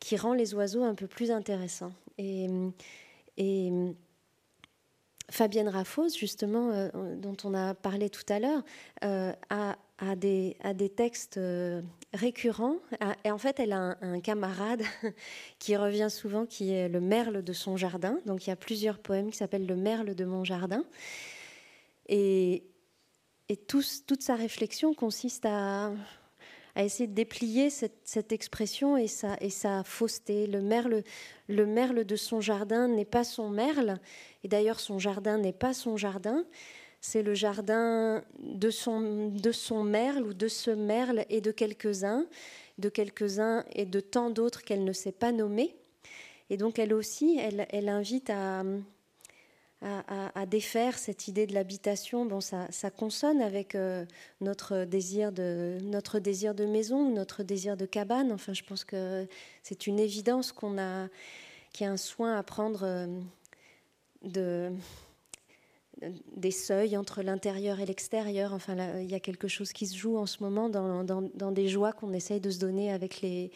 qui 0.00 0.16
rend 0.16 0.34
les 0.34 0.54
oiseaux 0.54 0.82
un 0.82 0.94
peu 0.94 1.06
plus 1.06 1.30
intéressants. 1.30 1.94
Et, 2.18 2.46
et 3.38 3.72
Fabienne 5.30 5.68
Raffos, 5.68 6.10
justement, 6.10 6.70
euh, 6.72 7.16
dont 7.16 7.36
on 7.44 7.54
a 7.54 7.74
parlé 7.74 8.10
tout 8.10 8.26
à 8.28 8.38
l'heure, 8.38 8.62
a, 9.00 9.76
a, 9.98 10.16
des, 10.16 10.56
a, 10.62 10.74
des, 10.74 10.88
textes 10.88 11.40
récurrent. 12.12 12.76
Ah, 13.00 13.14
et 13.24 13.30
en 13.30 13.38
fait, 13.38 13.60
elle 13.60 13.72
a 13.72 13.96
un, 14.00 14.20
camarade 14.20 14.82
qui 15.58 15.76
revient 15.76 16.08
souvent, 16.10 16.46
qui 16.46 16.72
est 16.72 16.88
le 16.88 17.00
merle 17.00 17.42
de 17.42 17.52
son 17.52 17.76
jardin. 17.76 18.18
Donc 18.26 18.46
il 18.46 18.50
y 18.50 18.52
a 18.52 18.56
plusieurs 18.56 18.98
poèmes 18.98 19.30
qui 19.30 19.38
s'appellent 19.38 19.66
Le 19.66 19.76
merle 19.76 20.14
de 20.14 20.24
mon 20.24 20.44
jardin. 20.44 20.84
Et, 22.08 22.64
et 23.48 23.56
toute 23.56 24.22
sa 24.22 24.34
réflexion 24.34 24.94
consiste 24.94 25.46
à, 25.46 25.92
à 26.74 26.82
essayer 26.82 27.06
de 27.06 27.14
déplier 27.14 27.70
cette, 27.70 28.32
expression 28.32 28.96
et 28.96 29.06
sa, 29.06 29.36
et 29.40 29.50
sa 29.50 29.84
fausseté. 29.84 30.46
Le 30.46 30.60
merle, 30.60 31.02
le 31.48 31.66
merle 31.66 32.04
de 32.04 32.16
son 32.16 32.40
jardin 32.40 32.88
n'est 32.88 33.04
pas 33.04 33.24
son 33.24 33.48
merle, 33.48 33.98
et 34.42 34.48
d'ailleurs 34.48 34.80
son 34.80 34.98
jardin 34.98 35.38
n'est 35.38 35.52
pas 35.52 35.72
son 35.72 35.96
jardin 35.96 36.44
c'est 37.04 37.22
le 37.22 37.34
jardin 37.34 38.24
de 38.38 38.70
son, 38.70 39.28
de 39.28 39.52
son 39.52 39.84
merle 39.84 40.22
ou 40.22 40.32
de 40.32 40.48
ce 40.48 40.70
merle 40.70 41.26
et 41.28 41.42
de 41.42 41.50
quelques-uns, 41.50 42.24
de 42.78 42.88
quelques-uns 42.88 43.62
et 43.74 43.84
de 43.84 44.00
tant 44.00 44.30
d'autres 44.30 44.62
qu'elle 44.62 44.84
ne 44.84 44.92
sait 44.94 45.12
pas 45.12 45.30
nommer. 45.30 45.76
Et 46.48 46.56
donc 46.56 46.78
elle 46.78 46.94
aussi, 46.94 47.38
elle, 47.38 47.66
elle 47.68 47.90
invite 47.90 48.30
à, 48.30 48.64
à, 49.82 50.46
défaire 50.46 50.96
cette 50.96 51.28
idée 51.28 51.46
de 51.46 51.52
l'habitation. 51.52 52.24
Bon, 52.24 52.40
ça, 52.40 52.68
ça, 52.70 52.90
consonne 52.90 53.42
avec 53.42 53.74
euh, 53.74 54.06
notre, 54.40 54.86
désir 54.86 55.30
de, 55.30 55.76
notre 55.82 56.20
désir 56.20 56.54
de 56.54 56.64
maison 56.64 57.08
ou 57.08 57.12
notre 57.12 57.42
désir 57.42 57.76
de 57.76 57.84
cabane. 57.84 58.32
Enfin, 58.32 58.54
je 58.54 58.62
pense 58.62 58.82
que 58.82 59.28
c'est 59.62 59.86
une 59.86 59.98
évidence 59.98 60.52
qu'on 60.52 60.78
a, 60.78 61.08
qu'il 61.74 61.84
y 61.84 61.86
a 61.86 61.92
un 61.92 61.98
soin 61.98 62.38
à 62.38 62.42
prendre 62.42 62.84
euh, 62.84 63.06
de 64.22 64.72
des 66.36 66.50
seuils 66.50 66.96
entre 66.96 67.22
l'intérieur 67.22 67.80
et 67.80 67.86
l'extérieur. 67.86 68.52
Enfin, 68.52 68.76
il 69.00 69.10
y 69.10 69.14
a 69.14 69.20
quelque 69.20 69.48
chose 69.48 69.72
qui 69.72 69.86
se 69.86 69.96
joue 69.96 70.16
en 70.16 70.26
ce 70.26 70.42
moment 70.42 70.68
dans, 70.68 71.52
des 71.52 71.68
joies 71.68 71.92
qu'on 71.92 72.12
essaye 72.12 72.40
de 72.40 72.50
se 72.50 72.58
donner 72.58 72.92
avec 72.92 73.20
l'idée 73.22 73.50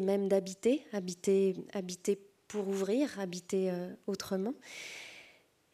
même 0.00 0.28
d'habiter, 0.28 0.82
habiter, 0.92 1.56
habiter 1.72 2.18
pour 2.48 2.68
ouvrir, 2.68 3.18
habiter 3.18 3.70
euh, 3.70 3.92
autrement. 4.06 4.54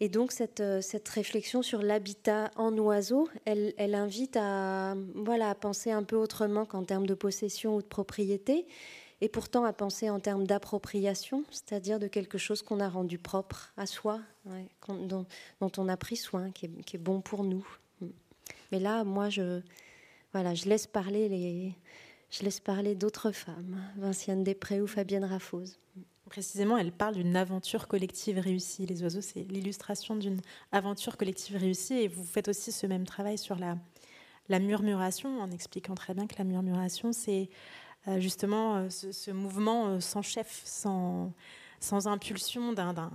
Et 0.01 0.09
donc 0.09 0.33
cette, 0.33 0.61
euh, 0.61 0.81
cette 0.81 1.09
réflexion 1.09 1.63
sur 1.63 1.81
l'habitat 1.81 2.51
en 2.57 2.77
oiseau, 2.77 3.29
elle, 3.45 3.73
elle 3.77 3.95
invite 3.95 4.37
à, 4.37 4.97
voilà, 5.15 5.51
à 5.51 5.55
penser 5.55 5.93
un 5.93 6.03
peu 6.03 6.17
autrement 6.17 6.65
qu'en 6.65 6.83
termes 6.83 7.07
de 7.07 7.15
possession 7.15 7.77
ou 7.77 7.83
de 7.83 7.87
propriété, 7.87 8.67
et 9.23 9.29
pourtant 9.29 9.65
à 9.65 9.73
penser 9.73 10.11
en 10.11 10.19
termes 10.19 10.49
d'appropriation, 10.49 11.45
c'est-à-dire 11.53 12.01
de 12.01 12.09
quelque 12.09 12.39
chose 12.39 12.61
qu'on 12.61 12.81
a 12.81 12.89
rendu 12.89 13.19
propre 13.19 13.73
à 13.77 13.87
soi, 13.87 14.21
dont, 14.89 15.27
on 15.61 15.89
a 15.89 15.97
pris 15.97 16.17
soin, 16.17 16.51
qui 16.51 16.67
est, 16.67 16.99
bon 16.99 17.21
pour 17.21 17.45
nous. 17.45 17.65
Mais 18.73 18.81
là, 18.81 19.05
moi, 19.05 19.31
je, 19.31 19.61
voilà, 20.33 20.57
je 20.57 20.69
laisse 20.69 20.89
parler 20.89 21.29
les, 21.29 21.73
je 22.31 22.43
laisse 22.43 22.59
parler 22.59 22.97
d'autres 22.97 23.31
femmes, 23.31 23.81
Vinciane 23.97 24.43
Després 24.43 24.81
ou 24.81 24.89
Fabienne 24.89 25.25
Raffose. 25.25 25.79
Précisément, 26.29 26.77
elle 26.77 26.91
parle 26.91 27.15
d'une 27.15 27.37
aventure 27.37 27.87
collective 27.87 28.41
réussie. 28.41 28.87
Les 28.87 29.05
oiseaux, 29.05 29.21
c'est 29.21 29.45
l'illustration 29.45 30.17
d'une 30.17 30.41
aventure 30.73 31.17
collective 31.17 31.57
réussie. 31.57 31.95
Et 31.95 32.09
vous 32.09 32.25
faites 32.25 32.49
aussi 32.49 32.73
ce 32.73 32.89
même 32.89 33.05
travail 33.05 33.39
sur 33.39 33.57
la, 33.57 34.59
murmuration, 34.59 35.41
en 35.41 35.53
expliquant 35.53 35.95
très 35.95 36.13
bien 36.13 36.27
que 36.27 36.35
la 36.39 36.45
murmuration, 36.45 37.13
c'est 37.13 37.51
justement 38.19 38.77
euh, 38.77 38.89
ce, 38.91 39.31
mouvement 39.31 39.87
euh, 39.87 40.01
sans 40.01 40.23
chef, 40.23 40.63
sans, 40.65 41.33
sans 41.81 42.07
impulsion 42.09 42.73
d'un 42.73 43.11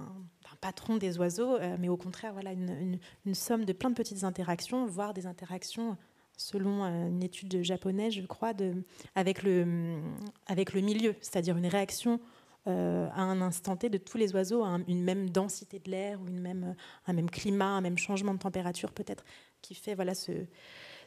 patron 0.62 0.98
des 0.98 1.20
oiseaux, 1.20 1.60
mais 1.80 1.88
au 1.88 1.98
contraire, 1.98 2.34
voilà, 2.34 2.52
une, 2.52 3.00
une, 3.26 3.36
somme 3.36 3.64
de 3.64 3.74
plein 3.74 3.90
de 3.90 3.96
petites 3.96 4.24
interactions, 4.24 4.86
voire 4.88 5.14
des 5.14 5.28
interactions 5.28 5.98
selon 6.36 6.84
une 6.84 7.22
étude 7.24 7.64
japonaise, 7.64 8.14
je 8.14 8.22
crois, 8.24 8.54
de, 8.54 8.84
avec, 9.16 9.44
le, 9.44 10.00
avec 10.48 10.74
le 10.74 10.82
milieu, 10.82 11.16
c'est-à-dire 11.22 11.58
une 11.58 11.68
réaction 11.68 12.20
à 12.66 12.72
un 13.22 13.40
instant 13.40 13.78
T 13.78 13.90
de 13.90 13.98
tous 13.98 14.18
les 14.18 14.34
oiseaux 14.34 14.64
à 14.64 14.80
une 14.88 15.04
même 15.04 15.30
densité 15.30 15.80
de 15.80 15.90
l'air 15.90 16.20
ou 16.22 16.28
une 16.28 16.42
même, 16.42 16.76
un 17.06 17.14
même 17.14 17.30
climat, 17.30 17.70
un 17.70 17.82
même 17.82 17.98
changement 17.98 18.34
de 18.34 18.40
température 18.40 18.92
peut-être, 18.92 19.24
qui 19.62 19.76
fait 19.76 19.96
voilà 19.96 20.16
ce, 20.16 20.32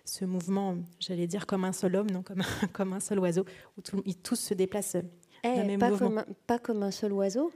ce 0.05 0.25
mouvement, 0.25 0.77
j'allais 0.99 1.27
dire 1.27 1.47
comme 1.47 1.65
un 1.65 1.73
seul 1.73 1.97
homme, 1.97 2.11
non 2.11 2.23
comme 2.23 2.41
un, 2.41 2.67
comme 2.73 2.93
un 2.93 3.01
seul 3.01 3.19
oiseau, 3.19 3.45
où 3.77 4.03
ils 4.05 4.17
tous 4.17 4.37
se 4.37 4.55
déplacent 4.55 4.97
eh, 5.45 5.79
pas, 5.79 5.91
comme, 5.97 6.25
pas 6.47 6.59
comme 6.59 6.83
un 6.83 6.91
seul 6.91 7.13
oiseau. 7.13 7.53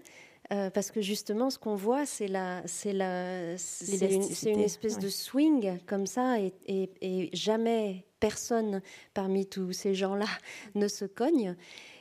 Euh, 0.53 0.69
parce 0.69 0.91
que 0.91 1.01
justement, 1.01 1.49
ce 1.49 1.59
qu'on 1.59 1.75
voit, 1.75 2.05
c'est 2.05 2.29
la, 2.29 2.63
c'est 2.67 2.93
la, 2.93 3.57
c'est 3.57 4.13
une, 4.13 4.61
espèce 4.61 4.99
de 4.99 5.09
swing 5.09 5.79
comme 5.87 6.07
ça, 6.07 6.39
et, 6.39 6.53
et, 6.67 7.31
jamais 7.33 8.05
personne 8.21 8.83
parmi 9.15 9.47
tous 9.47 9.73
ces 9.73 9.95
gens-là 9.95 10.27
ne 10.75 10.87
se 10.87 11.07
cogne. 11.07 11.57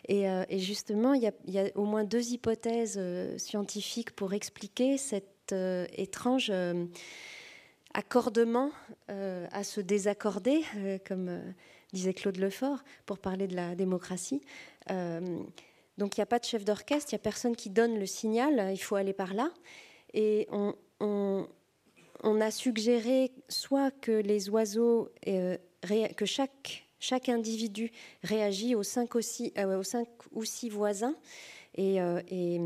Et, 0.09 0.29
euh, 0.29 0.43
justement, 0.51 1.13
il 1.13 1.23
y, 1.23 1.51
y, 1.51 1.59
a 1.59 1.69
au 1.75 1.85
moins 1.85 2.03
deux 2.03 2.31
hypothèses 2.31 2.97
euh, 2.97 3.37
scientifiques 3.37 4.11
pour 4.11 4.33
expliquer 4.33 4.97
cette 4.97 5.29
étrange 5.97 6.51
accordement 7.93 8.71
euh, 9.09 9.47
à 9.51 9.63
se 9.63 9.81
désaccorder, 9.81 10.63
euh, 10.77 10.97
comme 11.05 11.29
euh, 11.29 11.41
disait 11.93 12.13
Claude 12.13 12.37
Lefort, 12.37 12.83
pour 13.05 13.19
parler 13.19 13.47
de 13.47 13.55
la 13.55 13.75
démocratie. 13.75 14.41
donc 14.89 16.17
il 16.17 16.19
n'y 16.19 16.23
a 16.23 16.27
pas 16.27 16.39
de 16.39 16.45
chef 16.45 16.65
d'orchestre, 16.65 17.11
il 17.11 17.15
n'y 17.15 17.21
a 17.21 17.23
personne 17.23 17.55
qui 17.55 17.69
donne 17.69 17.99
le 17.99 18.07
signal, 18.07 18.71
il 18.71 18.77
faut 18.77 18.95
aller 18.95 19.13
par 19.13 19.33
là. 19.33 19.51
Et 20.13 20.47
on, 20.99 21.55
a 22.41 22.51
suggéré 22.51 23.31
soit 23.47 23.91
que 23.91 24.11
les 24.11 24.49
oiseaux, 24.49 25.09
que 25.25 26.25
chaque 26.25 26.85
chaque 26.99 27.27
individu 27.27 27.91
réagit 28.23 28.75
aux 28.75 28.83
cinq, 28.83 29.15
aux 29.15 29.21
cinq 29.21 30.07
ou 30.31 30.45
six 30.45 30.69
voisins 30.69 31.15
et, 31.75 31.97
et, 31.97 32.61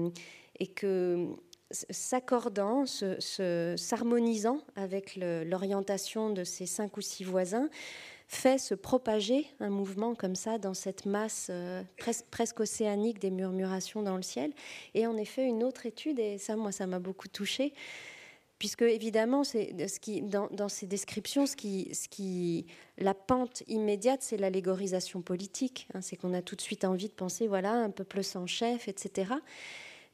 et 0.59 0.67
que 0.67 1.35
s'accordant, 1.71 2.85
s'harmonisant 2.85 4.61
avec 4.75 5.15
l'orientation 5.15 6.29
de 6.29 6.43
ces 6.43 6.65
cinq 6.65 6.97
ou 6.97 7.01
six 7.01 7.23
voisins, 7.23 7.69
fait 8.27 8.57
se 8.57 8.73
propager 8.75 9.47
un 9.59 9.69
mouvement 9.69 10.13
comme 10.13 10.35
ça 10.35 10.57
dans 10.57 10.73
cette 10.73 11.05
masse 11.05 11.47
euh, 11.49 11.81
presque 12.29 12.59
océanique 12.59 13.19
des 13.19 13.31
murmurations 13.31 14.03
dans 14.03 14.17
le 14.17 14.21
ciel. 14.21 14.51
Et 14.93 15.07
en 15.07 15.15
effet, 15.15 15.45
une 15.45 15.63
autre 15.63 15.85
étude, 15.85 16.19
et 16.19 16.37
ça, 16.37 16.55
moi, 16.57 16.73
ça 16.73 16.87
m'a 16.87 16.99
beaucoup 16.99 17.29
touchée, 17.29 17.73
puisque 18.59 18.81
évidemment, 18.81 19.43
ce 19.45 19.99
qui, 19.99 20.21
dans, 20.21 20.69
ces 20.69 20.87
descriptions, 20.87 21.45
ce 21.45 21.55
qui, 21.55 22.65
la 22.97 23.13
pente 23.13 23.63
immédiate, 23.67 24.21
c'est 24.21 24.37
l'allégorisation 24.37 25.21
politique. 25.21 25.87
Hein, 25.93 26.01
c'est 26.01 26.17
qu'on 26.17 26.33
a 26.33 26.41
tout 26.41 26.55
de 26.55 26.61
suite 26.61 26.83
envie 26.83 27.07
de 27.07 27.13
penser, 27.13 27.47
voilà, 27.47 27.71
un 27.71 27.91
peuple 27.91 28.23
sans 28.23 28.45
chef, 28.45 28.89
etc. 28.89 29.35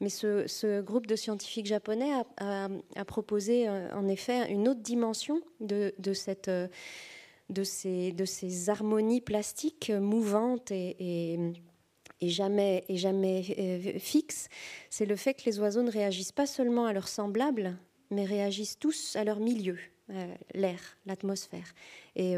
Mais 0.03 0.09
ce, 0.09 0.81
groupe 0.81 1.07
de 1.07 1.15
scientifiques 1.15 1.65
japonais 1.65 2.11
a, 2.37 3.05
proposé 3.05 3.69
euh, 3.69 3.89
en 3.95 4.09
effet 4.09 4.51
une 4.51 4.67
autre 4.67 4.81
dimension 4.81 5.39
de, 5.61 5.93
euh, 6.49 6.67
ces, 7.63 8.69
harmonies 8.69 9.21
plastiques 9.21 9.91
mouvantes 9.91 10.71
et, 10.71 11.37
et, 12.19 12.29
jamais, 12.29 12.83
et 12.89 12.97
jamais 12.97 13.45
euh, 13.57 13.97
fixes. 13.97 14.49
C'est 14.89 15.05
le 15.05 15.15
fait 15.15 15.35
que 15.35 15.45
les 15.45 15.57
oiseaux 15.61 15.83
ne 15.83 15.91
réagissent 15.91 16.33
pas 16.33 16.47
seulement 16.47 16.85
à 16.85 16.91
leurs 16.91 17.07
semblables, 17.07 17.77
mais 18.11 18.25
réagissent 18.25 18.77
tous 18.77 19.15
à 19.15 19.23
leur 19.23 19.39
milieu, 19.39 19.77
l'air, 20.53 20.97
l'atmosphère. 21.05 21.73
Et 22.17 22.35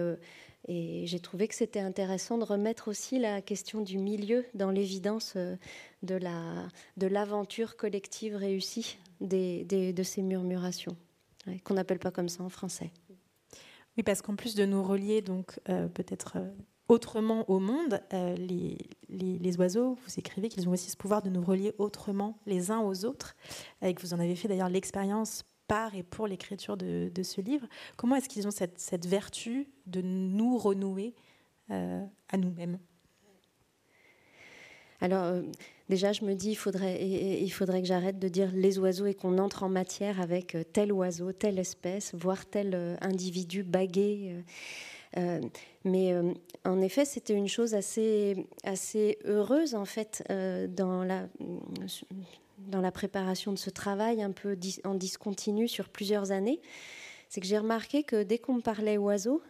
et 0.68 1.06
j'ai 1.06 1.20
trouvé 1.20 1.48
que 1.48 1.54
c'était 1.54 1.80
intéressant 1.80 2.38
de 2.38 2.44
remettre 2.44 2.88
aussi 2.88 3.20
la 3.20 3.42
question 3.42 3.82
du 3.82 3.98
milieu 3.98 4.46
dans 4.56 4.72
l'évidence 4.72 5.34
euh, 5.36 5.56
de, 6.02 6.16
la, 6.16 6.68
de 6.98 7.08
l'aventure 7.08 7.78
collective 7.78 8.36
réussie 8.36 8.98
des, 9.22 9.64
de 9.64 10.04
ces 10.04 10.22
murmurations, 10.22 10.98
qu'on 11.64 11.76
n'appelle 11.76 12.00
pas 12.00 12.12
comme 12.12 12.30
ça 12.30 12.44
en 12.44 12.50
français. 12.50 12.92
Oui, 13.98 14.04
parce 14.04 14.22
qu'en 14.22 14.36
plus 14.36 14.56
de 14.56 14.66
nous 14.66 14.84
relier 14.84 15.22
donc 15.22 15.60
euh, 15.70 15.88
peut-être 15.88 16.34
euh, 16.38 16.50
autrement 16.88 17.50
au 17.50 17.60
monde, 17.60 18.02
les, 18.12 18.78
les, 19.10 19.58
oiseaux, 19.58 19.98
vous 20.06 20.14
écrivez 20.20 20.50
qu'ils 20.50 20.68
ont 20.68 20.72
aussi 20.72 20.90
ce 20.90 20.98
pouvoir 20.98 21.22
de 21.22 21.30
nous 21.30 21.44
relier 21.44 21.74
autrement 21.78 22.38
les 22.46 22.72
uns 22.72 22.82
aux 22.82 23.06
autres, 23.06 23.36
et 23.82 23.94
que 23.94 24.02
vous 24.02 24.14
en 24.14 24.20
avez 24.20 24.36
fait 24.36 24.48
d'ailleurs 24.48 24.70
l'expérience 24.70 25.46
par 25.68 25.96
et 25.96 26.04
pour 26.04 26.28
l'écriture 26.28 26.78
de, 26.78 27.12
ce 27.24 27.42
livre. 27.42 27.68
Comment 27.98 28.16
est-ce 28.16 28.30
qu'ils 28.30 28.48
ont 28.48 28.52
cette, 28.52 29.06
vertu 29.06 29.68
de 29.88 30.02
nous 30.02 30.58
renouer 30.58 31.14
euh, 31.72 32.04
à 32.30 32.38
nous-mêmes? 32.38 32.80
Alors, 35.02 35.24
euh, 35.24 35.42
déjà, 35.90 36.14
je 36.14 36.24
me 36.24 36.34
dis, 36.34 36.52
il 36.52 36.56
faudrait, 36.56 37.82
que 37.82 37.88
j'arrête 37.88 38.18
de 38.18 38.28
dire 38.28 38.52
les 38.54 38.80
oiseaux 38.80 39.06
et 39.06 39.14
qu'on 39.14 39.38
entre 39.38 39.64
en 39.64 39.70
matière 39.70 40.22
avec 40.22 40.56
euh, 40.56 40.64
tel 40.64 40.92
oiseau, 40.94 41.32
telle 41.32 41.60
espèce, 41.60 42.14
voire 42.16 42.46
tel 42.46 42.98
individu 43.02 43.64
bagué. 43.64 44.44
mais 45.84 46.14
en 46.66 46.82
effet, 46.82 47.06
c'était 47.06 47.34
une 47.34 47.48
chose 47.48 47.74
assez 47.74 48.48
heureuse, 49.26 49.76
en 49.76 49.86
fait, 49.86 50.24
dans 50.76 51.04
la, 51.04 51.28
dans 52.58 52.82
la 52.82 52.92
préparation 52.92 53.52
de 53.52 53.58
ce 53.58 53.70
travail 53.70 54.22
un 54.22 54.32
peu 54.32 54.58
en 54.84 54.96
discontinu 54.96 55.68
sur 55.68 55.90
plusieurs 55.90 56.32
années, 56.32 56.62
c'est 57.30 57.42
que 57.42 57.48
j'ai 57.48 57.58
remarqué 57.58 58.04
que 58.04 58.24
dès 58.24 58.38
qu'on 58.38 58.56
me 58.56 58.62
parlait 58.62 58.98
oiseaux, 58.98 59.42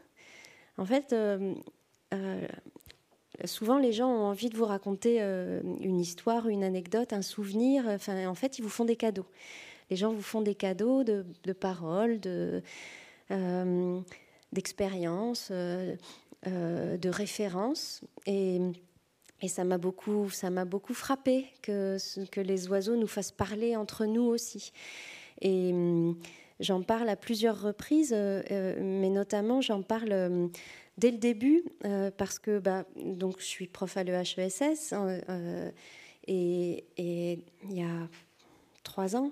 en 0.78 0.86
fait, 0.86 1.14
euh, 1.14 1.54
euh, 2.14 2.48
souvent 3.46 3.78
les 3.78 3.94
gens 3.94 4.10
ont 4.10 4.26
envie 4.26 4.50
de 4.50 4.58
vous 4.58 4.66
raconter 4.66 5.18
euh, 5.22 5.62
une 5.80 6.00
histoire, 6.00 6.48
une 6.48 6.64
anecdote, 6.64 7.14
un 7.14 7.22
souvenir. 7.22 7.86
Enfin, 7.88 8.28
en 8.28 8.36
fait, 8.36 8.60
ils 8.60 8.62
vous 8.62 8.70
font 8.70 8.86
des 8.86 8.96
cadeaux. 8.96 9.28
Les 9.90 9.96
gens 9.96 10.12
vous 10.12 10.22
font 10.22 10.42
des 10.42 10.56
cadeaux 10.56 11.04
de, 11.04 11.24
paroles, 11.54 12.20
de, 12.20 12.64
d'expériences, 14.52 15.52
de 15.52 17.10
références. 17.10 18.02
Et 18.26 18.60
et 19.42 19.48
ça 19.48 19.64
m'a 19.64 19.78
beaucoup, 19.78 20.28
beaucoup 20.66 20.94
frappé 20.94 21.46
que, 21.62 21.98
que 22.32 22.42
les 22.42 22.68
oiseaux 22.68 22.96
nous 22.96 23.08
fassent 23.08 23.32
parler 23.32 23.76
entre 23.76 24.06
nous 24.06 24.24
aussi. 24.24 24.72
Et 25.42 25.72
hum, 25.72 26.18
j'en 26.60 26.82
parle 26.82 27.10
à 27.10 27.16
plusieurs 27.16 27.62
reprises, 27.62 28.14
euh, 28.14 28.42
euh, 28.52 28.76
mais 28.82 29.10
notamment 29.10 29.62
j'en 29.62 29.82
parle 29.82 30.14
hum, 30.14 30.52
dès 30.98 31.12
le 31.12 31.18
début 31.18 31.64
euh, 31.84 32.12
parce 32.16 32.40
que 32.40 32.60
bah, 32.60 32.86
donc 32.96 33.40
je 33.40 33.46
suis 33.46 33.68
prof 33.68 33.98
à 33.98 34.04
l'EHESS 34.04 34.94
et, 36.28 36.86
et 36.98 37.40
il 37.70 37.78
y 37.78 37.84
a 37.84 38.10
trois 38.84 39.16
ans, 39.16 39.32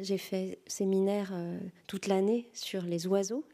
j'ai 0.00 0.18
fait 0.18 0.58
séminaire 0.66 1.32
toute 1.86 2.06
l'année 2.06 2.48
sur 2.52 2.82
les 2.82 3.06
oiseaux, 3.06 3.44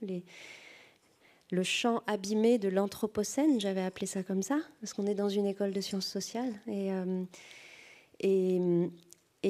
le 1.51 1.63
champ 1.63 2.03
abîmé 2.07 2.59
de 2.59 2.69
l'Anthropocène, 2.69 3.61
j'avais 3.61 3.83
appelé 3.83 4.07
ça 4.07 4.23
comme 4.23 4.43
ça, 4.43 4.59
parce 4.81 4.93
qu'on 4.93 5.07
est 5.07 5.15
dans 5.15 5.29
une 5.29 5.47
école 5.47 5.73
de 5.73 5.81
sciences 5.81 6.07
sociales. 6.07 6.53
Et, 6.67 6.91
euh, 6.93 8.87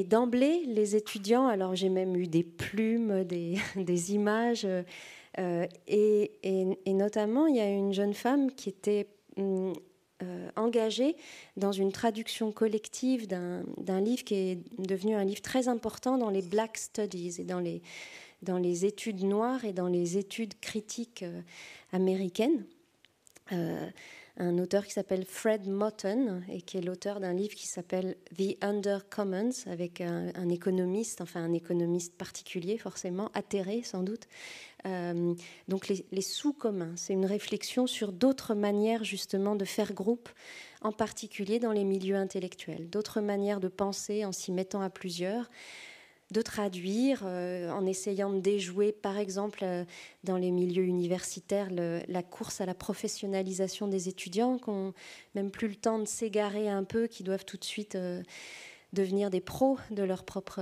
d'emblée, 0.05 0.63
les 0.67 0.95
étudiants, 0.95 1.47
alors 1.47 1.75
j'ai 1.75 1.89
même 1.89 2.17
eu 2.17 2.27
des 2.27 2.43
plumes, 2.43 3.25
des, 3.25 4.13
images, 4.13 4.67
euh, 5.39 5.67
et, 5.87 6.77
notamment, 6.87 7.47
il 7.47 7.57
y 7.57 7.61
a 7.61 7.69
une 7.69 7.95
jeune 7.95 8.15
femme 8.15 8.53
qui 8.53 8.69
était 8.69 9.09
hum, 9.39 9.73
euh, 10.23 10.49
engagée 10.57 11.17
dans 11.59 11.73
une 11.73 11.93
traduction 11.93 12.53
collective 12.53 13.27
d'un 13.27 14.01
livre 14.01 14.25
qui 14.25 14.35
est 14.35 14.59
devenu 14.79 15.15
un 15.15 15.25
livre 15.25 15.43
très 15.43 15.69
important 15.69 16.17
dans 16.17 16.31
les 16.31 16.43
Black 16.43 16.79
Studies 16.79 17.37
et 17.39 17.45
dans 17.45 17.61
les, 17.61 17.83
dans 18.43 18.59
les 18.59 18.85
études 18.85 19.25
noires 19.25 19.65
et 19.65 19.73
dans 19.73 19.89
les 19.89 20.19
études 20.19 20.59
critiques 20.61 21.25
américaine. 21.93 22.65
Euh, 23.53 23.89
un 24.39 24.59
auteur 24.59 24.85
qui 24.85 24.93
s'appelle 24.93 25.25
Fred 25.25 25.67
Motten 25.67 26.45
et 26.51 26.61
qui 26.61 26.77
est 26.77 26.83
l'auteur 26.83 27.21
d'un 27.21 27.33
livre 27.33 27.55
qui 27.55 27.67
s'appelle 27.67 28.17
The 28.37 28.63
Undercommons 28.63 29.67
avec 29.67 30.03
un, 30.03 30.49
économiste, 30.51 31.23
enfin 31.23 31.43
un 31.43 31.55
économiste 31.55 32.15
particulier 32.19 32.77
forcément, 32.77 33.31
atterré 33.33 33.83
sans 33.83 34.03
doute. 34.03 34.29
Euh, 34.85 35.33
donc 35.69 35.89
les, 35.89 36.05
les 36.13 36.21
sous-communs, 36.21 36.93
c'est 36.97 37.15
une 37.15 37.25
réflexion 37.25 37.87
sur 37.87 38.13
d'autres 38.13 38.55
manières 38.55 39.05
justement 39.05 39.57
de 39.57 39.65
faire 39.65 39.95
groupe, 39.95 40.29
en 40.83 40.93
particulier 40.93 41.59
dans 41.59 41.73
les 41.73 41.85
milieux 41.85 42.17
intellectuels, 42.17 42.91
d'autres 42.91 43.23
manières 43.23 43.61
de 43.61 43.69
penser 43.69 44.27
en 44.27 44.33
s'y 44.33 44.53
mettant 44.53 44.83
à 44.83 44.91
plusieurs 44.91 45.49
de 46.33 46.43
traduire 46.43 47.23
euh, 47.25 47.71
en 47.71 47.87
essayant 47.87 48.33
de 48.33 48.41
déjouer, 48.41 48.93
par 48.93 49.17
exemple, 49.17 49.61
euh, 49.63 49.85
dans 50.25 50.37
les 50.37 50.51
milieux 50.51 50.83
universitaires, 50.83 51.69
la 51.71 52.23
course 52.23 52.61
à 52.61 52.67
la 52.67 52.75
professionnalisation 52.75 53.87
des 53.87 54.09
étudiants, 54.09 54.59
qui 54.59 54.71
n'ont 54.71 54.93
même 55.35 55.51
plus 55.51 55.69
le 55.69 55.77
temps 55.77 55.99
de 56.01 56.07
s'égarer 56.07 56.69
un 56.69 56.83
peu, 56.83 57.07
qui 57.07 57.23
doivent 57.23 57.45
tout 57.45 57.57
de 57.57 57.65
suite 57.65 57.95
euh, 57.95 58.23
devenir 58.93 59.31
des 59.31 59.41
pros 59.41 59.79
de 59.91 60.03
leur 60.03 60.25
propre 60.25 60.61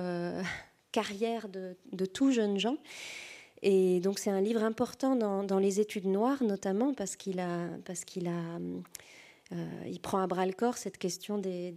carrière 0.92 1.48
de, 1.48 2.06
tout 2.06 2.30
jeunes 2.30 2.58
gens. 2.58 2.76
Et 3.62 4.00
donc 4.00 4.18
c'est 4.18 4.30
un 4.30 4.42
livre 4.42 4.62
important 4.62 5.16
dans, 5.16 5.58
les 5.58 5.80
études 5.80 6.06
noires, 6.06 6.42
notamment 6.42 6.92
parce 6.92 7.16
qu'il 7.16 7.40
a, 7.40 7.68
parce 7.86 8.04
qu'il 8.04 8.28
a, 8.28 8.58
il 9.86 10.00
prend 10.00 10.18
à 10.18 10.26
bras 10.26 10.44
le 10.44 10.52
corps 10.52 10.76
cette 10.76 10.98
question 10.98 11.38
des 11.38 11.72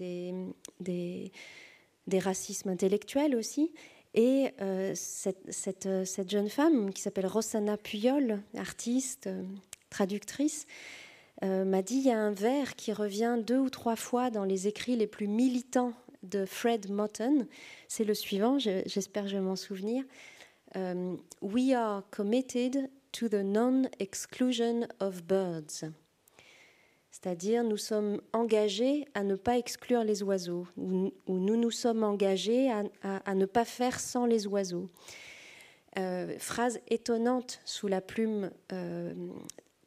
racismes 2.19 2.69
intellectuels 2.69 3.35
aussi. 3.35 3.71
Et 4.13 4.51
euh, 4.61 4.93
cette, 4.95 5.85
euh, 5.85 6.03
cette, 6.03 6.31
jeune 6.31 6.49
femme 6.49 6.91
qui 6.91 7.01
s'appelle 7.01 7.27
Rosanna 7.27 7.77
Puyol, 7.77 8.41
artiste, 8.55 9.27
euh, 9.27 9.43
traductrice, 9.89 10.65
m'a 11.43 11.83
dit 11.83 11.97
il 11.97 12.07
y 12.07 12.09
a 12.09 12.17
un 12.17 12.31
vers 12.31 12.75
qui 12.75 12.91
revient 12.91 13.37
deux 13.45 13.59
ou 13.59 13.69
trois 13.69 13.95
fois 13.95 14.31
dans 14.31 14.43
les 14.43 14.67
écrits 14.67 14.95
les 14.95 15.05
plus 15.05 15.27
militants 15.27 15.93
de 16.23 16.45
Fred 16.45 16.89
Motten. 16.89 17.45
C'est 17.87 18.05
le 18.05 18.15
suivant, 18.15 18.57
j'espère 18.57 19.25
que 19.25 19.29
je 19.29 19.35
vais 19.35 19.43
m'en 19.43 19.55
souvenir. 19.55 20.03
We 21.43 21.73
are 21.73 22.01
committed 22.09 22.89
to 23.11 23.29
the 23.29 23.43
non-exclusion 23.43 24.87
of 24.99 25.25
birds. 25.25 25.85
C'est-à-dire, 27.19 27.63
nous 27.63 27.77
sommes 27.77 28.21
engagés 28.31 29.05
à 29.15 29.23
ne 29.23 29.35
pas 29.35 29.57
exclure 29.57 30.03
les 30.03 30.21
oiseaux, 30.21 30.67
ou, 30.77 31.11
nous 31.27 31.57
nous 31.57 31.71
sommes 31.71 32.03
engagés 32.03 32.69
à, 33.01 33.33
ne 33.33 33.45
pas 33.45 33.65
faire 33.65 33.99
sans 33.99 34.27
les 34.27 34.45
oiseaux. 34.45 34.87
Euh, 35.97 36.37
phrase 36.37 36.79
étonnante 36.89 37.59
sous 37.65 37.87
la 37.87 38.01
plume 38.01 38.51
euh, 38.71 39.15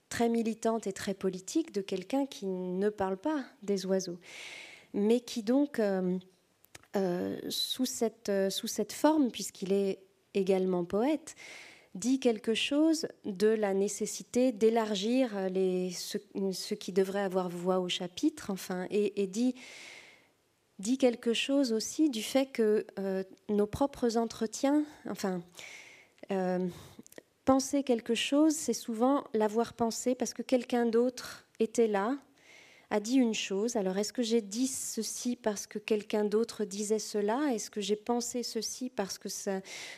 très 0.08 0.28
militante 0.28 0.88
et 0.88 0.92
très 0.92 1.14
politique 1.14 1.72
de 1.72 1.82
quelqu'un 1.82 2.26
qui 2.26 2.46
ne 2.46 2.88
parle 2.88 3.16
pas 3.16 3.44
des 3.62 3.86
oiseaux, 3.86 4.18
mais 4.92 5.20
qui 5.20 5.44
donc, 5.44 5.78
euh, 5.78 6.18
sous, 7.48 7.86
cette, 7.86 8.32
sous 8.50 8.66
cette 8.66 8.92
forme, 8.92 9.30
puisqu'il 9.30 9.72
est 9.72 10.00
également 10.34 10.84
poète, 10.84 11.36
dit 11.94 12.20
quelque 12.20 12.54
chose 12.54 13.08
de 13.24 13.48
la 13.48 13.74
nécessité 13.74 14.52
d'élargir 14.52 15.30
ce, 15.32 16.74
qui 16.74 16.92
devrait 16.92 17.22
avoir 17.22 17.48
voix 17.48 17.80
au 17.80 17.88
chapitre, 17.88 18.50
enfin, 18.50 18.86
et, 18.90 19.26
dit, 19.26 19.54
dit, 20.78 20.98
quelque 20.98 21.32
chose 21.32 21.72
aussi 21.72 22.10
du 22.10 22.22
fait 22.22 22.46
que 22.46 22.86
euh, 22.98 23.24
nos 23.48 23.66
propres 23.66 24.16
entretiens, 24.16 24.84
enfin, 25.08 25.42
euh, 26.30 26.66
penser 27.44 27.82
quelque 27.82 28.14
chose, 28.14 28.54
c'est 28.54 28.72
souvent 28.72 29.24
l'avoir 29.34 29.72
pensé 29.72 30.14
parce 30.14 30.32
que 30.32 30.42
quelqu'un 30.42 30.86
d'autre 30.86 31.48
était 31.58 31.88
là, 31.88 32.16
a 32.90 32.98
dit 32.98 33.16
une 33.16 33.34
chose. 33.34 33.76
Alors, 33.76 33.98
est-ce 33.98 34.12
que 34.12 34.22
j'ai 34.22 34.42
dit 34.42 34.66
ceci 34.66 35.36
parce 35.36 35.66
que 35.66 35.78
quelqu'un 35.78 36.24
d'autre 36.24 36.64
disait 36.64 36.98
cela? 36.98 37.52
Est-ce 37.54 37.70
que 37.70 37.80
j'ai 37.80 37.96
pensé 37.96 38.42
ceci 38.42 38.90
parce 38.90 39.16
que 39.16 39.28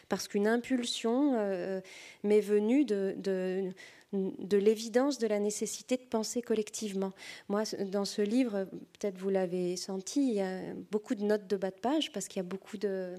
parce 0.09 0.29
qu'une 0.29 0.47
impulsion 0.47 1.35
euh, 1.35 1.81
m'est 2.23 2.41
venue 2.41 2.85
de, 2.85 3.15
de, 3.17 4.57
l'évidence 4.59 5.19
de 5.19 5.27
la 5.27 5.39
nécessité 5.39 5.97
de 5.97 6.03
penser 6.03 6.43
collectivement? 6.43 7.13
Moi, 7.49 7.63
dans 7.87 8.05
ce 8.05 8.21
livre, 8.21 8.69
peut-être 8.99 9.17
vous 9.17 9.31
l'avez 9.31 9.77
senti, 9.77 10.29
il 10.29 10.35
y 10.35 10.41
a 10.43 10.61
beaucoup 10.91 11.15
de 11.15 11.25
notes 11.25 11.47
de 11.47 11.57
bas 11.57 11.71
de 11.71 11.81
page 11.81 12.13
parce 12.13 12.29
qu'il 12.29 12.37
y 12.43 12.45
a 12.45 12.49
beaucoup 12.49 12.77
de 12.77 13.15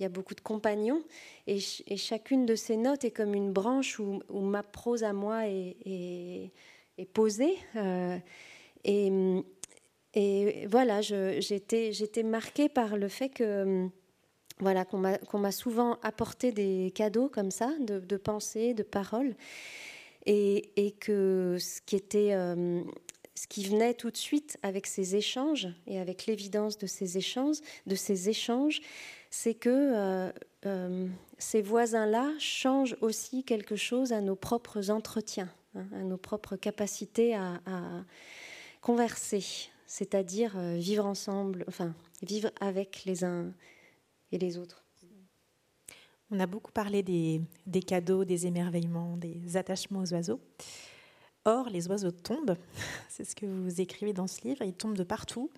il 0.00 0.02
y 0.02 0.06
a 0.06 0.08
beaucoup 0.08 0.34
de 0.34 0.40
compagnons, 0.40 1.04
et, 1.46 1.60
chacune 1.60 2.46
de 2.46 2.56
ces 2.56 2.76
notes 2.76 3.04
est 3.04 3.12
comme 3.12 3.32
une 3.32 3.52
branche 3.52 4.00
où, 4.00 4.20
ma 4.32 4.64
prose 4.64 5.04
à 5.04 5.12
moi 5.12 5.46
est, 5.46 6.50
est, 6.98 7.04
posée. 7.12 7.56
Euh, 7.76 8.18
et, 8.84 9.10
et 10.14 10.66
voilà, 10.68 11.00
j'étais 11.00 12.22
marquée 12.22 12.68
par 12.68 12.96
le 12.96 13.08
fait 13.08 13.28
que 13.28 13.88
voilà 14.60 14.84
qu'on 14.84 15.38
m'a 15.38 15.52
souvent 15.52 15.98
apporté 16.02 16.52
des 16.52 16.92
cadeaux 16.94 17.28
comme 17.28 17.50
ça, 17.50 17.72
de, 17.80 18.16
pensées, 18.16 18.72
de 18.74 18.84
paroles, 18.84 19.34
et, 20.26 20.94
que 21.00 21.58
ce 21.60 21.80
qui 21.84 21.96
était 21.96 22.32
euh, 22.32 22.82
ce 23.34 23.46
qui 23.48 23.64
venait 23.64 23.94
tout 23.94 24.10
de 24.10 24.16
suite 24.16 24.56
avec 24.62 24.86
ces 24.86 25.16
échanges 25.16 25.68
et 25.86 25.98
avec 25.98 26.26
l'évidence 26.26 26.78
de 26.78 26.86
ces 26.86 27.18
échanges, 27.18 27.56
de 27.86 27.96
ces 27.96 28.28
échanges, 28.28 28.80
c'est 29.30 29.54
que 29.54 29.68
euh, 29.68 30.32
euh, 30.66 31.08
ces 31.38 31.60
voisins-là 31.60 32.32
changent 32.38 32.96
aussi 33.00 33.42
quelque 33.42 33.74
chose 33.74 34.12
à 34.12 34.20
nos 34.20 34.36
propres 34.36 34.90
entretiens, 34.90 35.52
hein, 35.74 35.86
à 35.94 36.04
nos 36.04 36.16
propres 36.16 36.54
capacités 36.54 37.34
à 37.34 37.60
converser, 38.84 39.42
c'est-à-dire 39.86 40.58
euh, 40.58 40.76
vivre 40.76 41.06
ensemble, 41.06 41.64
enfin 41.68 41.94
vivre 42.22 42.50
avec 42.60 43.06
les 43.06 43.24
uns 43.24 43.50
et 44.30 44.36
les 44.36 44.58
autres. 44.58 44.84
On 46.30 46.38
a 46.38 46.46
beaucoup 46.46 46.70
parlé 46.70 47.02
des, 47.02 47.40
cadeaux, 47.82 48.26
des 48.26 48.46
émerveillements, 48.46 49.16
des 49.16 49.56
attachements 49.56 50.00
aux 50.00 50.12
oiseaux. 50.12 50.40
Or, 51.46 51.70
les 51.70 51.88
oiseaux 51.88 52.10
tombent, 52.10 52.56
c'est 53.08 53.24
ce 53.24 53.34
que 53.34 53.46
vous 53.46 53.80
écrivez 53.80 54.12
dans 54.12 54.26
ce 54.26 54.46
livre, 54.46 54.62
ils 54.62 54.74
tombent 54.74 54.98
de 54.98 55.04
partout. 55.04 55.50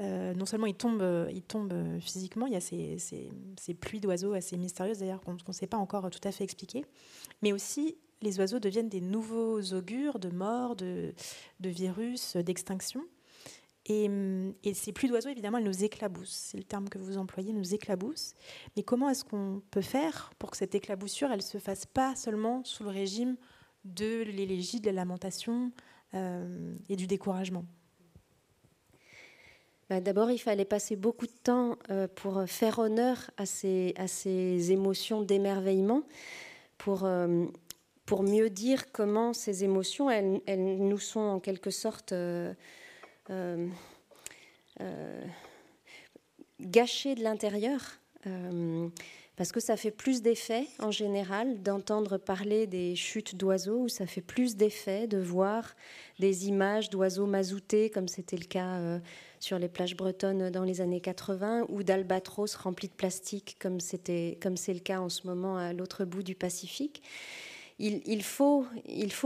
Euh, 0.00 0.32
non 0.32 0.46
seulement 0.46 0.66
ils 0.66 0.74
tombent, 0.74 1.28
ils 1.30 1.42
tombent 1.42 1.98
physiquement, 2.00 2.46
il 2.46 2.54
y 2.54 2.56
a 2.56 2.60
ces, 2.60 2.96
ces 2.98 3.74
pluies 3.74 4.00
d'oiseaux 4.00 4.32
assez 4.32 4.56
mystérieuses 4.56 5.00
d'ailleurs 5.00 5.20
qu'on 5.20 5.34
ne 5.34 5.52
sait 5.52 5.66
pas 5.66 5.76
encore 5.76 6.08
tout 6.08 6.26
à 6.26 6.32
fait 6.32 6.44
expliquer, 6.44 6.86
mais 7.42 7.52
aussi 7.52 7.98
les 8.22 8.38
oiseaux 8.38 8.58
deviennent 8.58 8.88
des 8.88 9.00
nouveaux 9.00 9.60
augures 9.72 10.18
de 10.18 10.28
mort, 10.28 10.76
de, 10.76 11.12
virus, 11.60 12.36
d'extinction. 12.36 13.04
Et, 13.86 14.08
ces 14.74 14.92
pluies 14.92 15.08
d'oiseaux, 15.08 15.30
évidemment, 15.30 15.58
elles 15.58 15.64
nous 15.64 15.84
éclaboussent. 15.84 16.50
C'est 16.50 16.58
le 16.58 16.64
terme 16.64 16.88
que 16.88 16.98
vous 16.98 17.18
employez, 17.18 17.52
nous 17.52 17.74
éclaboussent. 17.74 18.34
Mais 18.76 18.82
comment 18.82 19.08
est-ce 19.08 19.24
qu'on 19.24 19.62
peut 19.70 19.80
faire 19.80 20.32
pour 20.38 20.50
que 20.50 20.56
cette 20.56 20.74
éclaboussure, 20.74 21.32
elle 21.32 21.42
se 21.42 21.58
fasse 21.58 21.86
pas 21.86 22.14
seulement 22.14 22.62
sous 22.64 22.84
le 22.84 22.90
régime 22.90 23.36
de 23.84 24.22
l'élégie, 24.22 24.80
de 24.80 24.86
la 24.86 24.92
lamentation 24.92 25.72
euh, 26.14 26.74
et 26.88 26.96
du 26.96 27.06
découragement? 27.06 27.64
Bah, 29.88 30.00
D'abord, 30.00 30.30
il 30.30 30.38
fallait 30.38 30.64
passer 30.64 30.94
beaucoup 30.94 31.26
de 31.26 31.38
temps 31.42 31.76
euh, 31.90 32.06
pour 32.06 32.44
faire 32.46 32.78
honneur 32.78 33.30
à 33.38 33.46
ces, 33.46 33.92
à 33.96 34.06
ces 34.06 34.70
émotions 34.70 35.22
d'émerveillement, 35.22 36.04
pour 36.78 37.04
euh, 37.04 37.46
pour 38.10 38.24
mieux 38.24 38.50
dire 38.50 38.90
comment 38.90 39.32
ces 39.32 39.62
émotions, 39.62 40.10
elles, 40.10 40.40
nous 40.48 40.98
sont 40.98 41.20
en 41.20 41.38
quelque 41.38 41.70
sorte 41.70 42.10
euh, 42.10 42.52
euh, 43.30 43.68
euh, 44.80 45.24
gâchées 46.60 47.14
de 47.14 47.22
l'intérieur. 47.22 47.80
parce 49.36 49.52
que 49.52 49.60
ça 49.60 49.76
fait 49.76 49.92
plus 49.92 50.22
d'effet 50.22 50.66
en 50.80 50.90
général 50.90 51.62
d'entendre 51.62 52.18
parler 52.18 52.66
des 52.66 52.96
chutes 52.96 53.36
d'oiseaux, 53.36 53.82
ou 53.82 53.88
ça 53.88 54.08
fait 54.08 54.20
plus 54.22 54.56
d'effet 54.56 55.06
de 55.06 55.18
voir 55.18 55.76
des 56.18 56.48
images 56.48 56.90
d'oiseaux 56.90 57.26
mazoutés, 57.26 57.90
comme 57.90 58.08
c'était 58.08 58.36
le 58.36 58.46
cas 58.46 58.98
sur 59.38 59.56
les 59.60 59.68
plages 59.68 59.96
bretonnes 59.96 60.50
dans 60.50 60.64
les 60.64 60.80
années 60.80 61.00
80, 61.00 61.66
ou 61.68 61.84
d'albatros 61.84 62.56
remplis 62.56 62.88
de 62.88 62.94
plastique, 62.94 63.56
comme 63.60 63.78
c'est 63.78 64.08
le 64.08 64.80
cas 64.80 64.98
en 64.98 65.08
ce 65.08 65.28
moment 65.28 65.56
à 65.56 65.72
l'autre 65.72 66.04
bout 66.04 66.24
du 66.24 66.34
Pacifique 66.34 67.04
il, 67.80 68.22
faut, 68.22 68.66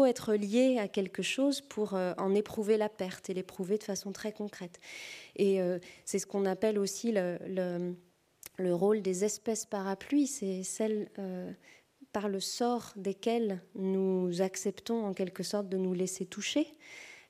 être 0.07 0.35
lié 0.35 0.79
à 0.79 0.89
quelque 0.89 1.23
chose 1.23 1.61
pour 1.61 1.95
euh, 1.95 2.15
en 2.19 2.35
éprouver 2.35 2.77
la 2.77 2.89
perte 2.89 3.29
et 3.29 3.35
l'éprouver 3.35 3.79
de 3.79 3.83
façon 3.83 4.13
très 4.13 4.33
concrète. 4.33 4.81
Et 5.37 5.61
euh, 5.61 5.79
c'est 6.05 6.19
ce 6.19 6.27
qu'on 6.27 6.47
appelle 6.47 6.79
aussi 6.79 7.13
le, 7.13 7.39
le, 8.59 8.75
rôle 8.75 9.03
des 9.03 9.25
espèces 9.25 9.67
parapluies, 9.67 10.29
c'est 10.29 10.63
celle 10.63 11.09
euh, 11.19 11.51
par 12.13 12.29
le 12.29 12.39
sort 12.39 12.93
desquelles 12.97 13.61
nous 13.75 14.41
acceptons 14.41 15.05
en 15.05 15.15
quelque 15.15 15.43
sorte 15.43 15.69
de 15.69 15.77
nous 15.77 15.95
laisser 15.95 16.25
toucher, 16.25 16.67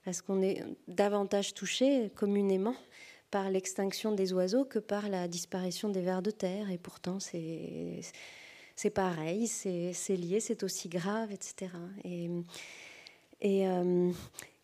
parce 0.05 0.21
qu'on 0.21 0.43
est 0.43 0.63
davantage 0.89 1.55
touché 1.55 2.11
communément 2.15 2.77
par 3.31 3.51
l'extinction 3.51 4.13
des 4.13 4.33
oiseaux 4.35 4.67
que 4.67 4.79
par 4.79 5.09
la 5.09 5.27
disparition 5.27 5.89
des 5.89 6.03
vers 6.03 6.23
de 6.23 6.31
terre. 6.31 6.71
Et 6.71 6.79
pourtant, 6.79 7.19
c'est 7.19 8.01
c'est 8.77 8.91
pareil, 8.91 9.47
c'est 9.47 10.17
lié, 10.17 10.41
c'est 10.41 10.63
aussi 10.63 10.89
grave, 10.89 11.31
etc. 11.33 11.71
Et, 12.05 13.69
euh, 13.69 14.11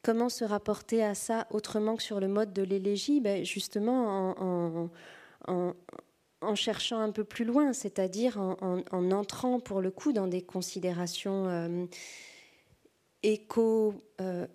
comment 0.03 0.29
se 0.29 0.45
rapporter 0.45 1.05
à 1.05 1.15
ça 1.15 1.47
autrement 1.51 1.97
que 1.97 2.03
sur 2.03 2.21
le 2.21 2.29
mode 2.29 2.53
de 2.53 2.63
l'élégie? 2.63 3.21
Ben 3.21 3.45
Justement 3.45 4.31
en, 4.41 4.91
en, 5.47 5.75
en, 6.41 6.55
cherchant 6.55 6.99
un 6.99 7.13
peu 7.13 7.25
plus 7.25 7.45
loin, 7.45 7.73
c'est-à-dire 7.73 8.39
en, 8.39 9.11
entrant 9.13 9.61
pour 9.61 9.81
le 9.81 9.91
coup 9.91 10.13
dans 10.13 10.27
des 10.27 10.43
considérations 10.43 11.47
euh, 11.49 11.87
éco... 13.23 13.95
Euh, 14.21 14.47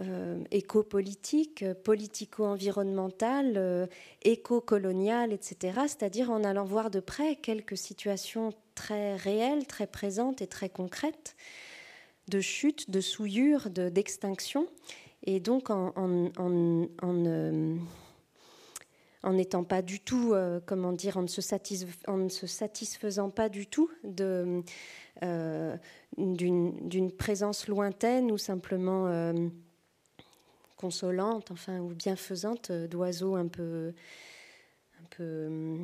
euh, 0.00 0.42
éco-politique, 0.50 1.64
politico-environnementale, 1.84 3.54
euh, 3.56 3.86
éco-coloniale, 4.22 5.32
etc. 5.32 5.80
C'est-à-dire 5.86 6.30
en 6.30 6.42
allant 6.44 6.64
voir 6.64 6.90
de 6.90 6.98
près 6.98 7.36
quelques 7.36 7.76
situations 7.76 8.52
très 8.74 9.16
réelles, 9.16 9.66
très 9.66 9.86
présentes 9.86 10.42
et 10.42 10.46
très 10.46 10.68
concrètes 10.68 11.36
de 12.28 12.40
chute, 12.40 12.90
de 12.90 13.00
souillure, 13.00 13.68
d'extinction. 13.70 14.66
et 15.24 15.40
donc 15.40 15.70
en, 15.70 15.92
en, 15.96 16.30
euh, 17.02 17.76
n'étant 19.32 19.64
pas 19.64 19.82
du 19.82 20.00
tout, 20.00 20.34
comment 20.66 20.92
dire, 20.92 21.16
en 21.16 21.22
ne, 21.22 21.26
se 21.26 21.40
en 22.06 22.16
ne, 22.16 22.28
se 22.28 22.46
satisfaisant 22.46 23.30
pas 23.30 23.48
du 23.48 23.66
tout 23.66 23.90
de, 24.04 24.62
d'une, 26.16 27.12
présence 27.16 27.66
lointaine 27.68 28.30
ou 28.30 28.38
simplement 28.38 29.32
consolante, 30.82 31.52
enfin, 31.52 31.78
ou 31.78 31.94
bienfaisante 31.94 32.72
euh, 32.72 32.88
d'oiseaux 32.88 33.36
un 33.36 33.46
peu, 33.46 33.92
un 35.00 35.06
peu, 35.16 35.78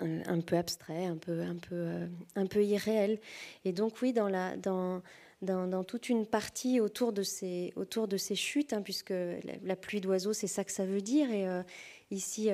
un, 0.00 0.40
peu 0.40 0.56
abstrait, 0.56 1.06
un 1.06 1.16
peu, 1.16 1.42
un 1.42 1.56
peu, 1.56 1.74
euh, 1.74 2.06
un 2.36 2.46
peu 2.46 2.64
irréel. 2.64 3.18
Et 3.64 3.72
donc 3.72 4.00
oui, 4.02 4.12
dans 4.12 4.28
la, 4.28 4.56
dans, 4.56 5.02
dans, 5.42 5.84
toute 5.84 6.08
une 6.08 6.26
partie 6.26 6.80
autour 6.80 7.12
de 7.12 7.22
ces, 7.22 7.72
autour 7.76 8.08
de 8.08 8.16
ces 8.16 8.34
chutes, 8.34 8.72
hein, 8.72 8.82
puisque 8.82 9.14
la, 9.62 9.76
pluie 9.76 10.00
d'oiseaux, 10.00 10.32
c'est 10.32 10.46
ça 10.46 10.64
que 10.64 10.72
ça 10.72 10.86
veut 10.86 11.02
dire. 11.02 11.30
Et 11.30 11.46
euh, 11.46 11.62
ici, 12.10 12.50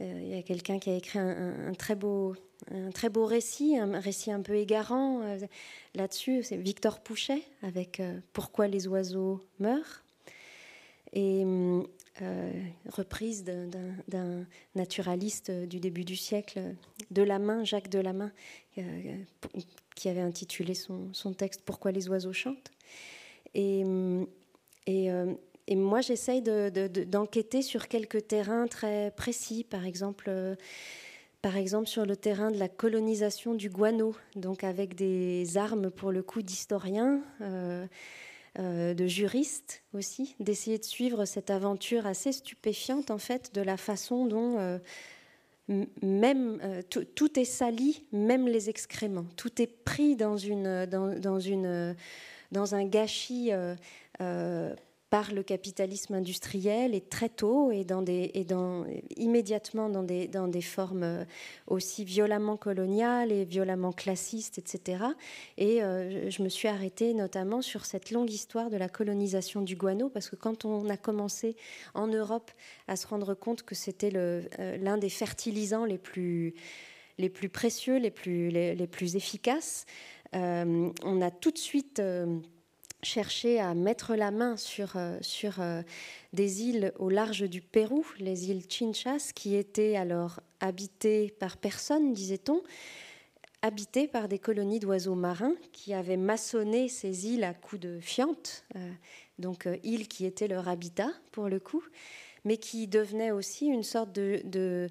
il 0.00 0.28
y 0.28 0.38
a 0.38 0.42
quelqu'un 0.42 0.78
qui 0.78 0.90
a 0.90 0.96
écrit 0.96 1.18
un, 1.18 1.72
très 1.78 1.94
beau, 1.94 2.34
un 2.70 2.90
très 2.90 3.08
beau 3.08 3.24
récit, 3.24 3.78
un 3.78 4.00
récit 4.00 4.32
un 4.32 4.42
peu 4.42 4.54
égarant 4.54 5.20
là-dessus. 5.94 6.42
C'est 6.42 6.56
Victor 6.56 7.00
Pouchet 7.00 7.42
avec 7.62 8.02
Pourquoi 8.32 8.66
les 8.66 8.88
oiseaux 8.88 9.40
meurent 9.58 10.02
et 11.12 11.44
euh, 12.20 12.52
reprise 12.90 13.42
d'un 13.42 14.46
naturaliste 14.74 15.50
du 15.50 15.80
début 15.80 16.04
du 16.04 16.16
siècle, 16.16 16.60
Delamain, 17.10 17.64
Jacques 17.64 17.88
Delamain, 17.88 18.30
euh, 18.76 18.82
qui 19.94 20.10
avait 20.10 20.20
intitulé 20.20 20.74
son, 20.74 21.08
son, 21.14 21.32
texte 21.32 21.62
Pourquoi 21.64 21.90
les 21.90 22.10
oiseaux 22.10 22.34
chantent. 22.34 22.70
Et, 23.54 23.82
euh, 23.84 25.34
moi, 25.70 26.02
j'essaye 26.02 26.42
d'enquêter 26.42 27.62
sur 27.62 27.88
quelques 27.88 28.26
terrains 28.26 28.66
très 28.66 29.10
précis, 29.12 29.64
par 29.64 29.86
exemple 29.86 30.56
par 31.40 31.56
exemple 31.56 31.88
sur 31.88 32.06
le 32.06 32.14
terrain 32.14 32.52
de 32.52 32.58
la 32.58 32.68
colonisation 32.68 33.54
du 33.54 33.68
guano, 33.68 34.14
donc 34.36 34.62
avec 34.62 34.94
des 34.94 35.56
armes 35.56 35.90
pour 35.90 36.12
le 36.12 36.22
coup 36.22 36.40
d'historiens, 38.56 38.94
de 38.94 39.06
juristes 39.06 39.82
aussi, 39.94 40.36
d'essayer 40.40 40.78
de 40.78 40.84
suivre 40.84 41.24
cette 41.24 41.50
aventure 41.50 42.06
assez 42.06 42.32
stupéfiante 42.32 43.10
en 43.10 43.18
fait 43.18 43.54
de 43.54 43.62
la 43.62 43.76
façon 43.76 44.26
dont 44.26 44.80
même 45.68 46.58
euh, 46.62 46.82
tout, 46.82 47.38
est 47.38 47.44
sali, 47.44 48.04
même 48.12 48.48
les 48.48 48.68
excréments. 48.68 49.26
Tout 49.36 49.62
est 49.62 49.66
pris 49.84 50.16
dans, 50.16 50.36
un 52.74 52.84
gâchis 52.84 53.52
euh, 53.52 53.74
euh, 54.20 54.74
par 55.12 55.30
le 55.30 55.42
capitalisme 55.42 56.14
industriel 56.14 56.94
et 56.94 57.02
très 57.02 57.28
tôt 57.28 57.70
et, 57.70 57.84
immédiatement 59.18 59.90
dans 59.90 60.02
des, 60.02 60.62
formes 60.62 61.02
euh, 61.02 61.24
aussi 61.66 62.02
violemment 62.02 62.56
coloniales 62.56 63.30
et 63.30 63.44
violemment 63.44 63.92
classistes, 63.92 64.56
etc. 64.56 65.04
Et 65.58 65.82
euh, 65.82 66.30
je 66.30 66.42
me 66.42 66.48
suis 66.48 66.66
arrêtée 66.66 67.12
notamment 67.12 67.60
sur 67.60 67.84
cette 67.84 68.10
longue 68.10 68.30
histoire 68.30 68.70
de 68.70 68.78
la 68.78 68.88
colonisation 68.88 69.60
du 69.60 69.76
guano, 69.76 70.08
parce 70.08 70.30
que 70.30 70.36
quand 70.36 70.64
on 70.64 70.88
a 70.88 70.96
commencé 70.96 71.56
en 71.92 72.06
Europe 72.06 72.50
à 72.88 72.96
se 72.96 73.06
rendre 73.06 73.34
compte 73.34 73.64
que 73.64 73.74
c'était 73.74 74.12
euh, 74.16 74.40
l'un 74.78 74.96
des 74.96 75.10
fertilisants 75.10 75.84
les 75.84 75.98
plus, 75.98 76.54
précieux, 77.52 77.98
les 77.98 78.10
plus 78.10 79.16
efficaces, 79.16 79.84
on 80.32 81.20
a 81.20 81.30
tout 81.30 81.50
de 81.50 81.58
suite 81.58 82.00
chercher 83.02 83.60
à 83.60 83.74
mettre 83.74 84.14
la 84.14 84.30
main 84.30 84.56
sur, 84.56 84.96
euh, 84.96 85.18
sur 85.20 85.60
euh, 85.60 85.82
des 86.32 86.62
îles 86.62 86.92
au 86.98 87.08
large 87.10 87.42
du 87.42 87.60
Pérou, 87.60 88.06
les 88.18 88.50
îles 88.50 88.64
Chinchas, 88.68 89.32
qui 89.34 89.56
étaient 89.56 89.96
alors 89.96 90.40
habitées 90.60 91.34
par 91.38 91.56
personne, 91.56 92.12
disait-on, 92.12 92.62
habitées 93.62 94.06
par 94.06 94.28
des 94.28 94.38
colonies 94.38 94.78
d'oiseaux 94.78 95.14
marins 95.14 95.54
qui 95.72 95.94
avaient 95.94 96.16
maçonné 96.16 96.88
ces 96.88 97.26
îles 97.26 97.44
à 97.44 97.54
coups 97.54 97.80
de 97.82 97.98
fientes, 98.00 98.64
euh, 98.76 98.90
donc 99.38 99.68
îles 99.82 100.08
qui 100.08 100.24
étaient 100.24 100.48
leur 100.48 100.68
habitat 100.68 101.10
pour 101.32 101.48
le 101.48 101.58
coup, 101.58 101.82
mais 102.44 102.56
qui 102.56 102.86
devenaient 102.86 103.32
aussi 103.32 103.66
une 103.66 103.84
sorte 103.84 104.12
de, 104.12 104.40
de, 104.44 104.88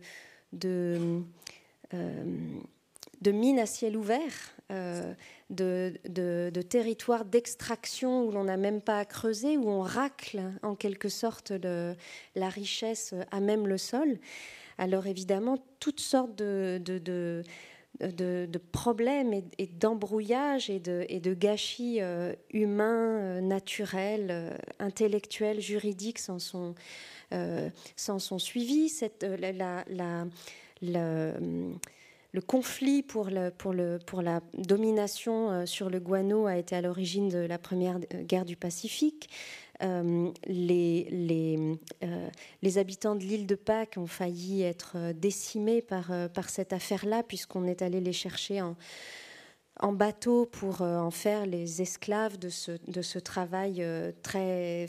de 3.22 3.32
mine 3.32 3.59
à 3.59 3.66
ciel 3.66 3.97
ouvert 3.97 4.53
de, 4.72 5.93
de, 6.07 6.61
territoires 6.61 7.26
d'extraction 7.26 8.26
où 8.26 8.32
l'on 8.32 8.45
n'a 8.45 8.57
même 8.57 8.82
pas 8.82 8.99
à 8.99 9.05
creuser, 9.05 9.57
où 9.57 9.69
on 9.69 9.82
racle 9.82 10.41
en 10.63 10.76
quelque 10.76 11.09
sorte 11.09 11.51
la 12.36 12.49
richesse 12.49 13.13
à 13.32 13.39
même 13.39 13.67
le 13.67 13.78
sol. 13.78 14.19
Alors 14.78 15.07
évidemment, 15.07 15.57
toutes 15.80 15.99
sortes 15.99 16.36
de, 16.36 16.82
de 17.99 18.57
problèmes 18.72 19.34
et, 19.57 19.67
d'embrouillages 19.67 20.69
et, 20.69 20.80
de, 20.80 21.34
gâchis 21.34 21.97
euh, 22.01 22.34
humains, 22.51 23.19
euh, 23.19 23.41
naturels, 23.41 24.28
euh, 24.32 24.57
intellectuels, 24.80 25.61
juridiques 25.61 26.19
s'en 26.19 26.39
sont, 26.39 26.76
sont, 27.95 28.39
suivis. 28.39 28.89
Cette, 28.89 29.24
la, 29.24 29.86
la 30.82 31.34
le 32.34 32.41
conflit 32.41 33.03
pour, 33.03 33.29
la 33.29 33.51
domination 34.57 35.51
euh, 35.51 35.65
sur 35.65 35.89
le 35.89 35.99
guano 35.99 36.45
a 36.45 36.57
été 36.57 36.75
à 36.75 36.82
l'origine 36.82 37.29
de 37.29 37.39
la 37.39 37.57
première 37.57 37.97
euh, 38.13 38.23
guerre 38.23 38.45
du 38.45 38.55
Pacifique. 38.55 39.29
Euh, 39.84 40.29
les, 40.45 41.79
habitants 42.77 43.15
de 43.15 43.23
l'île 43.23 43.47
de 43.47 43.55
Pâques 43.55 43.95
ont 43.97 44.07
failli 44.07 44.61
être 44.61 45.11
décimés 45.13 45.82
par, 45.82 46.49
cette 46.49 46.71
affaire-là, 46.71 47.23
puisqu'on 47.23 47.65
est 47.65 47.82
allé 47.82 47.99
les 47.99 48.13
chercher 48.13 48.61
en, 48.61 48.75
bateau 49.91 50.45
pour 50.45 50.82
en 50.82 51.09
faire 51.09 51.47
les 51.47 51.82
esclaves 51.82 52.38
de 52.38 52.49
ce, 52.49 53.17
travail 53.17 53.84
très, 54.21 54.86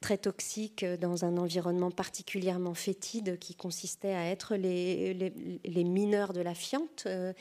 très 0.00 0.18
toxique 0.18 0.84
dans 0.84 1.24
un 1.24 1.36
environnement 1.36 1.90
particulièrement 1.90 2.74
fétide 2.74 3.38
qui 3.38 3.54
consistait 3.54 4.14
à 4.14 4.26
être 4.26 4.56
les, 4.56 5.84
mineurs 5.84 6.32
de 6.32 6.40
la 6.40 6.54
fiente. 6.54 7.04
Euh, 7.06 7.32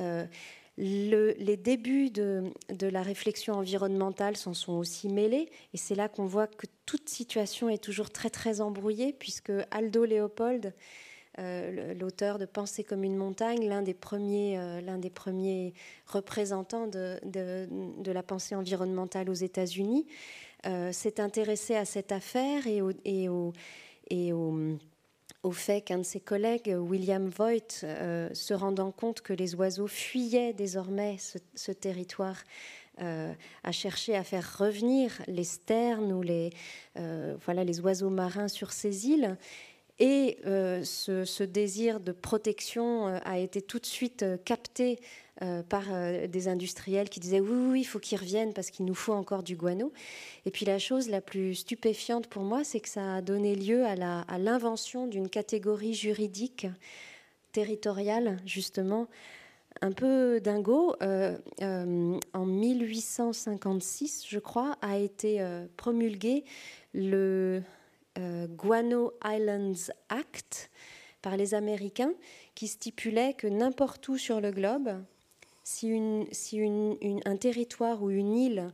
euh, 0.00 0.26
les 0.78 1.56
débuts 1.56 2.10
de, 2.10 2.52
la 2.80 3.02
réflexion 3.02 3.54
environnementale 3.54 4.36
s'en 4.36 4.54
sont 4.54 4.74
aussi 4.74 5.08
mêlés, 5.08 5.48
et 5.74 5.76
c'est 5.76 5.96
là 5.96 6.08
qu'on 6.08 6.26
voit 6.26 6.46
que 6.46 6.66
toute 6.86 7.08
situation 7.08 7.68
est 7.68 7.82
toujours 7.82 8.10
très 8.10 8.30
très 8.30 8.60
embrouillée, 8.60 9.12
puisque 9.12 9.52
Aldo 9.72 10.04
Léopold, 10.04 10.72
euh, 11.40 11.94
l'auteur 11.94 12.38
de 12.38 12.46
Penser 12.46 12.84
comme 12.84 13.04
une 13.04 13.16
montagne, 13.16 13.68
l'un 13.68 13.82
des 13.82 13.94
premiers, 13.94 15.72
représentants 16.06 16.86
de, 16.86 18.10
la 18.12 18.22
pensée 18.22 18.54
environnementale 18.54 19.30
aux 19.30 19.34
États-Unis, 19.34 20.06
euh, 20.08 20.12
s'est 20.92 21.20
intéressé 21.20 21.76
à 21.76 21.84
cette 21.84 22.12
affaire 22.12 22.66
et 22.66 22.82
au, 22.82 22.92
et 23.04 23.28
au, 23.28 23.52
et 24.10 24.32
au, 24.32 24.78
fait 25.52 25.80
qu'un 25.80 25.98
de 25.98 26.02
ses 26.02 26.20
collègues, 26.20 26.74
William 26.78 27.28
Voigt, 27.28 27.82
euh, 27.84 28.28
se 28.34 28.52
rendant 28.52 28.90
compte 28.90 29.22
que 29.22 29.32
les 29.32 29.54
oiseaux 29.54 29.86
fuyaient 29.86 30.52
désormais 30.52 31.16
ce, 31.54 31.72
territoire, 31.72 32.36
euh, 33.00 33.32
a 33.64 33.72
cherché 33.72 34.14
à 34.14 34.24
faire 34.24 34.58
revenir 34.58 35.22
les 35.26 35.44
sternes 35.44 36.12
ou 36.12 36.20
les, 36.20 36.50
voilà, 36.96 37.64
les 37.64 37.80
oiseaux 37.80 38.10
marins 38.10 38.48
sur 38.48 38.72
ces 38.72 39.08
îles. 39.08 39.38
Et 39.98 40.38
ce, 40.44 41.42
désir 41.44 41.98
de 42.00 42.12
protection 42.12 43.06
a 43.06 43.38
été 43.38 43.62
tout 43.62 43.78
de 43.78 43.86
suite 43.86 44.24
capté 44.44 45.00
euh, 45.40 45.62
par 45.62 45.84
euh, 45.92 46.26
des 46.26 46.48
industriels 46.48 47.08
qui 47.08 47.20
disaient 47.20 47.38
oui, 47.38 47.70
oui, 47.70 47.80
il 47.82 47.84
faut 47.84 48.00
qu'ils 48.00 48.18
reviennent 48.18 48.52
parce 48.52 48.72
qu'il 48.72 48.84
nous 48.86 48.94
faut 48.94 49.12
encore 49.12 49.44
du 49.44 49.54
guano. 49.54 49.92
Et 50.46 50.50
puis 50.50 50.64
la 50.64 50.80
chose 50.80 51.08
la 51.08 51.20
plus 51.20 51.54
stupéfiante 51.54 52.26
pour 52.26 52.42
moi, 52.42 52.64
c'est 52.64 52.80
que 52.80 52.88
ça 52.88 53.14
a 53.14 53.20
donné 53.20 53.54
lieu 53.54 53.84
à 53.86 53.94
l'invention 54.38 55.06
d'une 55.06 55.28
catégorie 55.28 55.94
juridique 55.94 56.66
territoriale, 57.52 58.38
justement, 58.46 59.06
un 59.80 59.92
peu 59.92 60.40
dingo. 60.40 60.96
Euh, 61.02 61.36
en 61.60 62.44
1856, 62.44 64.24
je 64.28 64.40
crois, 64.40 64.76
a 64.82 64.98
été 64.98 65.40
promulgué 65.76 66.44
le 66.94 67.62
Guano 68.16 69.12
Islands 69.24 69.92
Act 70.08 70.68
par 71.22 71.36
les 71.36 71.54
Américains 71.54 72.12
qui 72.56 72.66
stipulait 72.66 73.34
que 73.34 73.46
n'importe 73.46 74.08
où 74.08 74.18
sur 74.18 74.40
le 74.40 74.50
globe, 74.50 75.00
si, 75.68 76.60
un 77.24 77.36
territoire 77.36 78.02
ou 78.02 78.10
une 78.10 78.34
île 78.34 78.72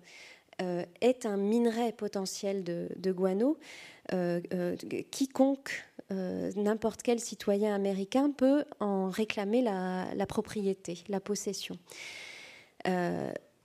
euh, 0.63 0.85
est 1.01 1.27
un 1.27 1.37
minerai 1.37 1.93
potentiel 1.93 2.63
de, 2.63 3.13
guano, 3.13 3.59
euh, 4.13 4.41
euh, 4.53 4.77
quiconque, 5.11 5.85
n'importe 6.11 7.03
quel 7.03 7.19
citoyen 7.19 7.75
américain 7.75 8.31
peut 8.31 8.65
en 8.79 9.09
réclamer 9.09 9.63
la, 9.63 10.27
propriété, 10.29 10.99
la 11.09 11.19
possession. 11.19 11.77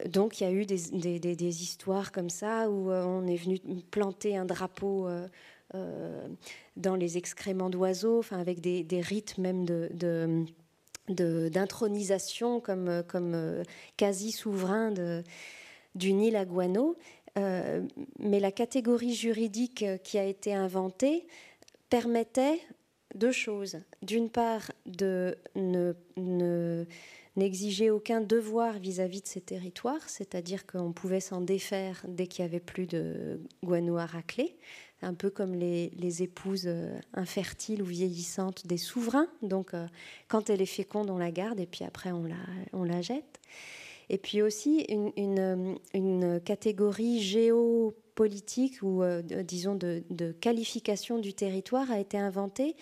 donc 0.07 0.41
il 0.41 0.43
y 0.45 0.47
a 0.47 0.51
eu 0.51 0.65
des, 0.65 1.61
histoires 1.61 2.11
comme 2.11 2.31
ça 2.31 2.71
où 2.71 2.89
on 2.89 3.27
est 3.27 3.35
venu 3.35 3.59
planter 3.91 4.35
un 4.35 4.45
drapeau 4.45 5.07
dans 5.73 6.95
les 6.95 7.17
excréments 7.19 7.69
d'oiseaux, 7.69 8.17
enfin 8.17 8.39
avec 8.39 8.61
des, 8.61 9.01
rites 9.01 9.37
même 9.37 9.65
de 9.65 10.45
d'intronisation 11.09 12.59
comme, 12.59 12.87
euh, 12.87 13.63
quasi 13.97 14.31
souverain 14.31 14.93
d'une 15.95 16.21
île 16.21 16.35
à 16.35 16.45
Guano. 16.45 16.95
Euh, 17.37 17.81
mais 18.19 18.39
la 18.39 18.51
catégorie 18.51 19.13
juridique 19.13 19.85
qui 20.03 20.17
a 20.17 20.25
été 20.25 20.53
inventée 20.53 21.27
permettait 21.89 22.59
deux 23.15 23.31
choses. 23.31 23.79
D'une 24.01 24.29
part, 24.29 24.71
de 24.85 25.37
ne, 25.55 25.93
n'exiger 27.35 27.89
aucun 27.89 28.21
devoir 28.21 28.79
vis-à-vis 28.79 29.21
de 29.21 29.27
ces 29.27 29.41
territoires, 29.41 30.09
c'est-à-dire 30.09 30.65
qu'on 30.65 30.91
pouvait 30.91 31.19
s'en 31.19 31.41
défaire 31.41 32.03
dès 32.07 32.27
qu'il 32.27 32.43
n'y 32.45 32.49
avait 32.49 32.59
plus 32.59 32.87
de 32.87 33.39
guano 33.63 33.97
à 33.97 34.05
racler 34.05 34.55
un 35.01 35.13
peu 35.13 35.29
comme 35.29 35.53
les, 35.53 36.23
épouses 36.23 36.67
euh, 36.67 36.99
infertiles 37.13 37.81
ou 37.81 37.85
vieillissantes 37.85 38.67
des 38.67 38.77
souverains. 38.77 39.27
Donc, 39.41 39.73
euh, 39.73 39.87
quand 40.27 40.49
elle 40.49 40.61
est 40.61 40.65
féconde, 40.65 41.09
on 41.09 41.17
la 41.17 41.31
garde 41.31 41.59
et 41.59 41.65
puis 41.65 41.85
après, 41.85 42.11
on 42.11 42.83
la, 42.83 43.01
jette. 43.01 43.39
Et 44.09 44.17
puis 44.17 44.41
aussi, 44.41 44.85
une, 44.89 45.77
une, 45.93 46.41
catégorie 46.41 47.21
géopolitique 47.21 48.81
ou, 48.81 49.03
euh, 49.03 49.21
disons, 49.21 49.75
de, 49.75 50.03
de, 50.09 50.31
qualification 50.31 51.19
du 51.19 51.33
territoire 51.33 51.91
a 51.91 51.99
été 51.99 52.17
inventée 52.17 52.75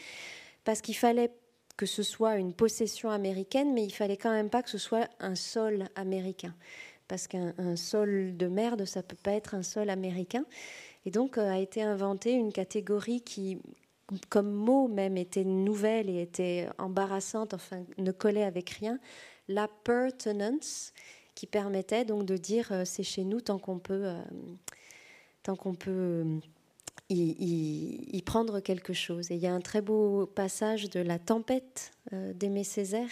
parce 0.63 0.81
qu'il 0.81 0.95
fallait 0.95 1.31
que 1.75 1.85
ce 1.85 2.01
soit 2.01 2.37
une 2.37 2.53
possession 2.53 3.11
américaine, 3.11 3.73
mais 3.73 3.83
il 3.83 3.91
fallait 3.91 4.17
quand 4.17 4.31
même 4.31 4.49
pas 4.49 4.63
que 4.63 4.69
ce 4.69 4.79
soit 4.79 5.07
un 5.19 5.35
sol 5.35 5.87
américain. 5.95 6.55
Parce 7.07 7.27
qu'un 7.27 7.75
sol 7.77 8.35
de 8.35 8.47
merde, 8.47 8.83
ça 8.83 9.01
peut 9.01 9.15
pas 9.15 9.31
être 9.31 9.55
un 9.55 9.63
sol 9.63 9.89
américain. 9.89 10.43
Et 11.07 11.09
donc 11.09 11.37
euh, 11.37 11.49
a 11.49 11.57
été 11.57 11.81
inventée 11.81 12.33
une 12.33 12.51
catégorie 12.51 13.21
qui 13.21 13.59
comme 14.27 14.51
mot 14.51 14.89
même 14.89 15.15
était 15.15 15.45
nouvelle 15.45 16.09
et 16.09 16.21
était 16.21 16.67
embarrassante, 16.77 17.53
enfin 17.53 17.85
ne 17.97 18.11
collait 18.11 18.43
avec 18.43 18.71
rien, 18.71 18.99
la 19.47 19.69
pertinence 19.69 20.91
qui 21.33 21.47
permettait 21.47 22.03
donc 22.03 22.25
de 22.25 22.35
dire 22.35 22.67
euh, 22.73 22.83
c'est 22.83 23.03
chez 23.03 23.23
nous 23.23 23.39
tant 23.39 23.57
qu'on 23.57 23.79
peut, 23.79 24.01
euh, 24.03 24.21
tant 25.43 25.55
qu'on 25.55 25.75
peut 25.75 26.25
y, 27.09 28.21
prendre 28.25 28.59
quelque 28.59 28.91
chose. 28.91 29.31
Et 29.31 29.35
il 29.35 29.41
y 29.41 29.47
a 29.47 29.53
un 29.53 29.61
très 29.61 29.79
beau 29.81 30.25
passage 30.25 30.89
de 30.89 30.99
La 30.99 31.19
Tempête 31.19 31.93
d'Aimé 32.11 32.65
Césaire 32.65 33.11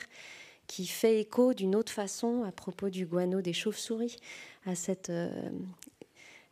qui 0.68 0.86
fait 0.86 1.22
écho 1.22 1.54
d'une 1.54 1.78
autre 1.78 1.94
façon 1.94 2.44
à 2.44 2.52
propos 2.52 2.90
du 2.90 3.06
guano 3.06 3.40
des 3.42 3.54
chauves-souris, 3.54 4.18
à 4.66 4.76
cette, 4.76 5.12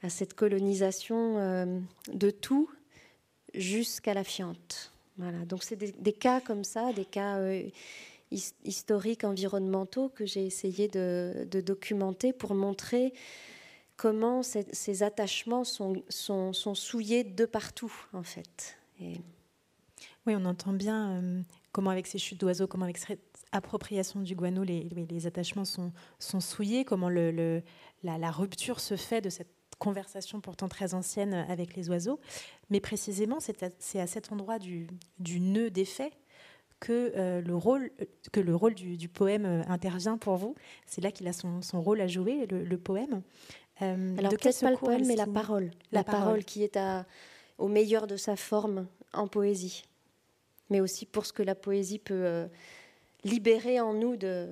à 0.03 0.09
cette 0.09 0.35
colonisation 0.35 1.81
de 2.11 2.29
tout 2.29 2.69
jusqu'à 3.53 4.13
la 4.13 4.23
fiente. 4.23 4.91
Voilà. 5.17 5.45
Donc 5.45 5.63
c'est 5.63 5.75
des, 5.75 6.13
cas 6.13 6.41
comme 6.41 6.63
ça, 6.63 6.91
des 6.93 7.05
cas 7.05 7.37
euh, 7.37 7.63
historiques, 8.63 9.23
environnementaux 9.23 10.09
que 10.09 10.25
j'ai 10.25 10.45
essayé 10.45 10.87
de, 10.87 11.47
documenter 11.61 12.33
pour 12.33 12.55
montrer 12.55 13.13
comment 13.95 14.41
ces, 14.41 15.03
attachements 15.03 15.63
sont, 15.63 16.03
sont, 16.09 16.53
souillés 16.73 17.23
de 17.23 17.45
partout 17.45 17.93
en 18.13 18.23
fait. 18.23 18.77
Oui, 18.99 20.35
on 20.35 20.45
entend 20.45 20.73
bien 20.73 21.11
euh, 21.11 21.41
comment 21.71 21.91
avec 21.91 22.07
ces 22.07 22.17
chutes 22.17 22.39
d'oiseaux, 22.39 22.65
comment 22.65 22.85
avec 22.85 22.97
cette 22.97 23.19
appropriation 23.51 24.21
du 24.21 24.35
guano, 24.35 24.63
les, 24.63 25.27
attachements 25.27 25.65
sont, 25.65 25.91
sont 26.17 26.39
souillés, 26.39 26.85
comment 26.85 27.09
la, 27.09 28.31
rupture 28.31 28.79
se 28.79 28.95
fait 28.95 29.21
de 29.21 29.29
cette 29.29 29.53
conversation 29.83 30.39
pourtant 30.39 30.69
très 30.69 30.93
ancienne 30.93 31.33
avec 31.33 31.75
les 31.75 31.89
oiseaux. 31.89 32.19
Mais 32.69 32.79
précisément, 32.79 33.39
c'est 33.39 33.63
à, 33.63 34.07
cet 34.07 34.31
endroit 34.31 34.57
du, 34.57 34.87
nœud 35.19 35.69
des 35.69 35.85
faits 35.85 36.13
que, 36.79 37.13
euh, 37.15 37.41
le 37.41 37.55
rôle, 37.55 37.91
que 38.31 38.39
le 38.39 38.55
rôle 38.55 38.73
du, 38.75 39.09
poème 39.09 39.45
euh, 39.45 39.61
intervient 39.67 40.17
pour 40.17 40.37
vous. 40.37 40.55
C'est 40.85 41.01
là 41.01 41.11
qu'il 41.11 41.27
a 41.27 41.33
son, 41.33 41.61
rôle 41.73 41.99
à 42.01 42.07
jouer, 42.07 42.45
le, 42.47 42.77
poème. 42.77 43.21
Euh, 43.81 44.17
Alors 44.17 44.31
peut-être 44.31 44.61
pas 44.61 44.71
le 44.71 44.77
poème, 44.77 45.05
mais 45.05 45.15
la 45.15 45.27
parole. 45.27 45.71
La, 45.91 46.03
parole. 46.03 46.45
qui 46.45 46.63
est 46.63 46.77
à, 46.77 47.05
au 47.57 47.67
meilleur 47.67 48.07
de 48.07 48.15
sa 48.15 48.35
forme 48.35 48.87
en 49.11 49.27
poésie. 49.27 49.83
Mais 50.69 50.79
aussi 50.79 51.05
pour 51.05 51.25
ce 51.25 51.33
que 51.33 51.43
la 51.43 51.55
poésie 51.55 51.99
peut 51.99 52.47
libérer 53.23 53.79
en 53.79 53.93
nous 53.93 54.15
de, 54.15 54.49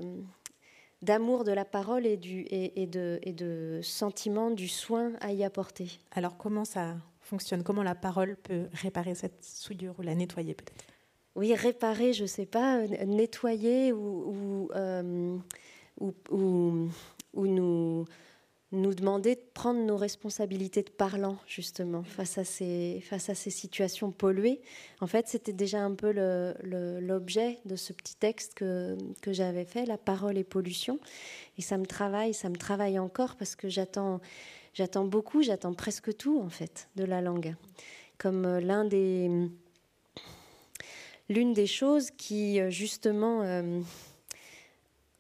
d'amour 1.02 1.44
de 1.44 1.52
la 1.52 1.66
parole 1.66 2.06
et, 2.06 2.18
du, 2.18 2.46
et, 2.50 2.86
de, 2.88 3.20
et 3.24 3.34
de 3.34 3.80
sentiment 3.82 4.52
du 4.52 4.68
soin 4.68 5.14
à 5.20 5.32
y 5.34 5.44
apporter. 5.44 6.00
Alors 6.12 6.38
comment 6.38 6.66
ça 6.66 6.96
fonctionne? 7.22 7.64
Comment 7.64 7.84
la 7.84 7.96
parole 7.96 8.36
peut 8.36 8.68
réparer 8.74 9.16
cette 9.16 9.44
souillure 9.44 9.96
ou 10.00 10.02
la 10.02 10.16
nettoyer 10.16 10.54
peut-être? 10.54 10.86
Oui, 11.36 11.56
réparer, 11.56 12.12
je 12.14 12.24
ne 12.24 12.28
sais 12.28 12.46
pas, 12.46 12.86
nettoyer 13.06 13.94
ou, 13.94 14.68
ou, 14.68 14.70
euh, 14.76 15.38
ou, 16.00 16.14
ou 17.34 17.48
nous 17.48 18.06
nous 18.72 18.94
demander 18.94 19.36
de 19.36 19.42
prendre 19.54 19.82
nos 19.82 19.98
responsabilités 19.98 20.82
de 20.82 20.90
parlant, 20.90 21.38
justement, 21.46 22.04
face 22.04 22.38
à 22.38 22.46
ces, 22.46 23.02
face 23.04 23.30
à 23.30 23.36
ces 23.36 23.50
situations 23.50 24.12
polluées. 24.12 24.62
En 25.02 25.08
fait, 25.08 25.28
c'était 25.28 25.52
déjà 25.52 25.84
un 25.84 25.94
peu 25.94 26.12
l'objet 27.02 27.60
de 27.66 27.76
ce 27.76 27.92
petit 27.92 28.16
texte 28.16 28.54
que, 28.54 28.98
que 29.22 29.34
j'avais 29.34 29.66
fait, 29.66 29.86
La 29.86 29.98
parole 29.98 30.38
et 30.38 30.46
pollution. 30.46 31.00
Et 31.58 31.62
ça 31.62 31.78
me 31.78 31.86
travaille, 31.86 32.34
ça 32.34 32.50
me 32.50 32.56
travaille 32.56 32.98
encore 32.98 33.36
parce 33.36 33.56
que 33.56 33.68
j'attends, 33.68 34.22
beaucoup, 35.04 35.42
j'attends 35.42 35.74
presque 35.74 36.16
tout, 36.16 36.40
en 36.40 36.50
fait, 36.50 36.88
de 36.96 37.04
la 37.04 37.22
langue. 37.22 37.56
Comme 38.18 38.46
euh, 38.46 38.62
l'un 38.62 38.86
des, 38.86 39.30
l'une 41.28 41.54
des 41.54 41.68
choses 41.68 42.12
qui, 42.12 42.60
euh, 42.62 42.70
justement, 42.70 43.42
euh, 43.42 43.82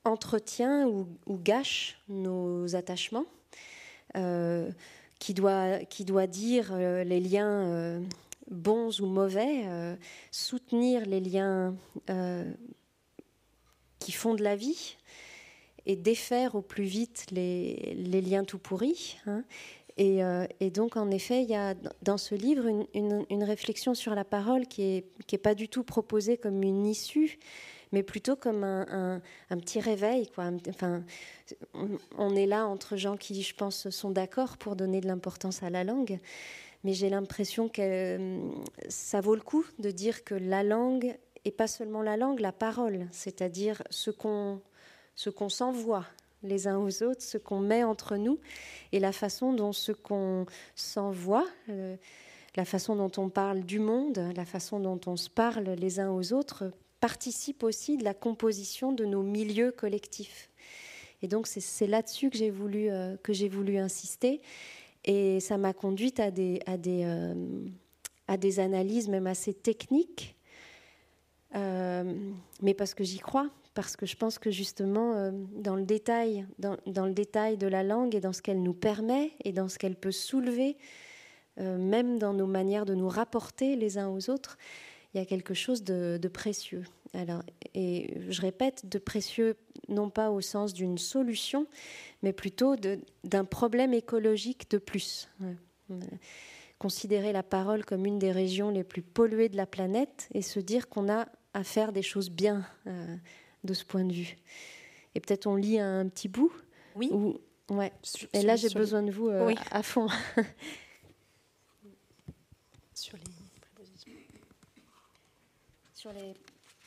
entretient 0.03 0.87
ou, 0.87 1.07
gâche 1.37 2.01
nos 2.07 2.75
attachements 2.75 3.25
qui, 5.21 5.33
doit, 5.33 5.79
qui 5.85 6.03
doit 6.03 6.27
dire 6.27 6.71
euh, 6.71 7.03
les 7.03 7.19
liens 7.19 7.65
euh, 7.67 8.01
bons 8.49 8.99
ou 8.99 9.05
mauvais, 9.05 9.63
soutenir 10.31 11.05
les 11.05 11.21
liens 11.21 11.73
qui 13.99 14.11
font 14.11 14.33
de 14.33 14.43
la 14.43 14.57
vie 14.57 14.97
et 15.85 15.95
défaire 15.95 16.55
au 16.55 16.61
plus 16.61 16.83
vite 16.83 17.27
les, 17.31 17.93
les 17.95 18.19
liens 18.19 18.43
tout 18.43 18.57
pourris. 18.57 19.17
Hein. 19.25 19.43
Et, 19.97 20.69
donc, 20.71 20.97
en 20.97 21.11
effet, 21.11 21.43
il 21.43 21.49
y 21.49 21.55
a 21.55 21.75
dans 22.01 22.17
ce 22.17 22.35
livre 22.35 22.65
une 22.93 23.43
réflexion 23.43 23.93
sur 23.93 24.15
la 24.15 24.25
parole 24.25 24.67
qui 24.67 24.81
n'est 24.81 25.05
qui 25.27 25.35
est 25.35 25.37
pas 25.37 25.55
du 25.55 25.69
tout 25.69 25.83
proposée 25.83 26.37
comme 26.37 26.61
une 26.63 26.87
issue, 26.87 27.39
mais 27.91 28.03
plutôt 28.03 28.35
comme 28.35 28.63
un, 28.63 29.21
petit 29.49 29.79
réveil. 29.79 30.27
Quoi. 30.27 30.51
Enfin, 30.69 31.03
on 32.17 32.35
est 32.35 32.45
là 32.45 32.65
entre 32.65 32.95
gens 32.95 33.17
qui, 33.17 33.41
je 33.41 33.55
pense, 33.55 33.89
sont 33.89 34.11
d'accord 34.11 34.57
pour 34.57 34.75
donner 34.75 35.01
de 35.01 35.07
l'importance 35.07 35.63
à 35.63 35.69
la 35.69 35.83
langue, 35.83 36.19
mais 36.83 36.93
j'ai 36.93 37.09
l'impression 37.09 37.69
que 37.69 38.15
hum, 38.17 38.63
ça 38.89 39.21
vaut 39.21 39.35
le 39.35 39.41
coup 39.41 39.65
de 39.79 39.91
dire 39.91 40.23
que 40.23 40.35
la 40.35 40.63
langue, 40.63 41.17
et 41.45 41.51
pas 41.51 41.67
seulement 41.67 42.01
la 42.01 42.17
langue, 42.17 42.39
la 42.39 42.51
parole, 42.51 43.07
c'est-à-dire 43.11 43.83
ce 43.89 44.11
qu'on 44.11 44.61
ce 45.15 45.29
qu'on 45.29 45.49
s'envoie 45.49 46.05
les 46.43 46.67
uns 46.67 46.77
aux 46.77 47.03
autres, 47.03 47.21
ce 47.21 47.37
qu'on 47.37 47.59
met 47.59 47.83
entre 47.83 48.17
nous, 48.17 48.39
et 48.91 48.99
la 48.99 49.11
façon 49.11 49.53
dont 49.53 49.73
ce 49.73 49.91
qu'on 49.91 50.45
s'envoie, 50.75 51.45
euh, 51.69 51.95
la 52.55 52.65
façon 52.65 52.95
dont 52.95 53.11
on 53.17 53.29
parle 53.29 53.61
du 53.61 53.79
monde, 53.79 54.19
la 54.35 54.45
façon 54.45 54.79
dont 54.79 54.99
on 55.05 55.15
se 55.15 55.29
parle 55.29 55.69
les 55.77 55.99
uns 55.99 56.09
aux 56.09 56.33
autres, 56.33 56.71
participe 57.01 57.63
aussi 57.63 57.97
de 57.97 58.05
la 58.05 58.13
composition 58.13 58.93
de 58.93 59.03
nos 59.03 59.23
milieux 59.23 59.71
collectifs. 59.71 60.49
Et 61.21 61.27
donc 61.27 61.47
c'est 61.47 61.87
là-dessus 61.87 62.29
que 62.29 62.37
j'ai 62.37 62.49
voulu, 62.49 62.89
euh, 62.89 63.17
voulu 63.49 63.77
insister. 63.77 64.41
Et 65.03 65.39
ça 65.39 65.57
m'a 65.57 65.73
conduite 65.73 66.19
à 66.19 66.31
des, 66.31 66.61
à, 66.65 66.77
des, 66.77 67.03
euh, 67.03 67.33
à 68.27 68.37
des 68.37 68.59
analyses 68.59 69.09
même 69.09 69.27
assez 69.27 69.53
techniques, 69.53 70.35
euh, 71.55 72.13
mais 72.61 72.75
parce 72.75 72.93
que 72.93 73.03
j'y 73.03 73.17
crois, 73.17 73.49
parce 73.73 73.95
que 73.95 74.05
je 74.05 74.15
pense 74.15 74.37
que 74.37 74.51
justement 74.51 75.31
dans 75.55 75.75
le 75.75 75.83
détail, 75.83 76.45
dans, 76.59 76.77
dans, 76.85 77.07
le 77.07 77.13
détail 77.13 77.57
de 77.57 77.67
la 77.67 77.83
langue 77.83 78.13
et 78.15 78.19
dans 78.19 78.33
ce 78.33 78.43
qu'elle 78.43 78.61
nous 78.61 78.73
permet 78.73 79.31
et 79.43 79.51
dans 79.51 79.67
ce 79.69 79.79
qu'elle 79.79 79.95
peut 79.95 80.11
soulever, 80.11 80.77
même 81.57 82.19
dans 82.19 82.33
nos 82.33 82.47
manières 82.47 82.85
de 82.85 82.95
nous 82.95 83.09
rapporter 83.09 83.75
les 83.75 83.97
uns 83.97 84.09
aux 84.09 84.29
autres, 84.29 84.57
il 85.13 85.19
y 85.19 85.21
a 85.21 85.25
quelque 85.25 85.53
chose 85.53 85.83
de, 85.83 86.19
précieux. 86.27 86.83
Alors, 87.13 87.43
et 87.73 88.17
je 88.29 88.41
répète, 88.41 88.87
de 88.87 88.97
précieux 88.97 89.57
non 89.89 90.09
pas 90.09 90.31
au 90.31 90.41
sens 90.41 90.73
d'une 90.73 90.97
solution, 90.97 91.67
mais 92.21 92.31
plutôt 92.33 92.75
d'un 93.23 93.45
problème 93.45 93.93
écologique 93.93 94.69
de 94.71 94.77
plus. 94.77 95.29
Considérer 96.79 97.33
la 97.33 97.43
parole 97.43 97.83
comme 97.85 98.05
une 98.05 98.17
des 98.19 98.31
régions 98.31 98.69
les 98.69 98.83
plus 98.83 99.01
polluées 99.01 99.49
de 99.49 99.57
la 99.57 99.65
planète 99.65 100.29
et 100.33 100.41
se 100.41 100.59
dire 100.59 100.87
qu'on 100.89 101.09
a 101.11 101.27
à 101.53 101.63
faire 101.63 101.91
des 101.91 102.01
choses 102.01 102.29
bien 102.29 102.65
euh, 102.87 103.15
de 103.63 103.73
ce 103.73 103.83
point 103.83 104.05
de 104.05 104.13
vue. 104.13 104.37
Et 105.13 105.19
peut-être 105.19 105.47
on 105.47 105.55
lit 105.55 105.79
un 105.79 106.07
petit 106.07 106.29
bout. 106.29 106.53
Oui. 106.95 107.11
ouais. 107.69 107.91
et 108.33 108.41
là, 108.41 108.55
j'ai 108.55 108.69
besoin 108.69 109.03
de 109.03 109.11
vous 109.11 109.27
euh, 109.27 109.53
à 109.69 109.83
fond. 109.83 110.07
sur 112.93 113.17
les 113.17 113.40
sur 116.01 116.11
les, 116.13 116.33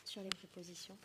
sur 0.03 0.21
les 0.21 0.29
prépositions. 0.29 0.97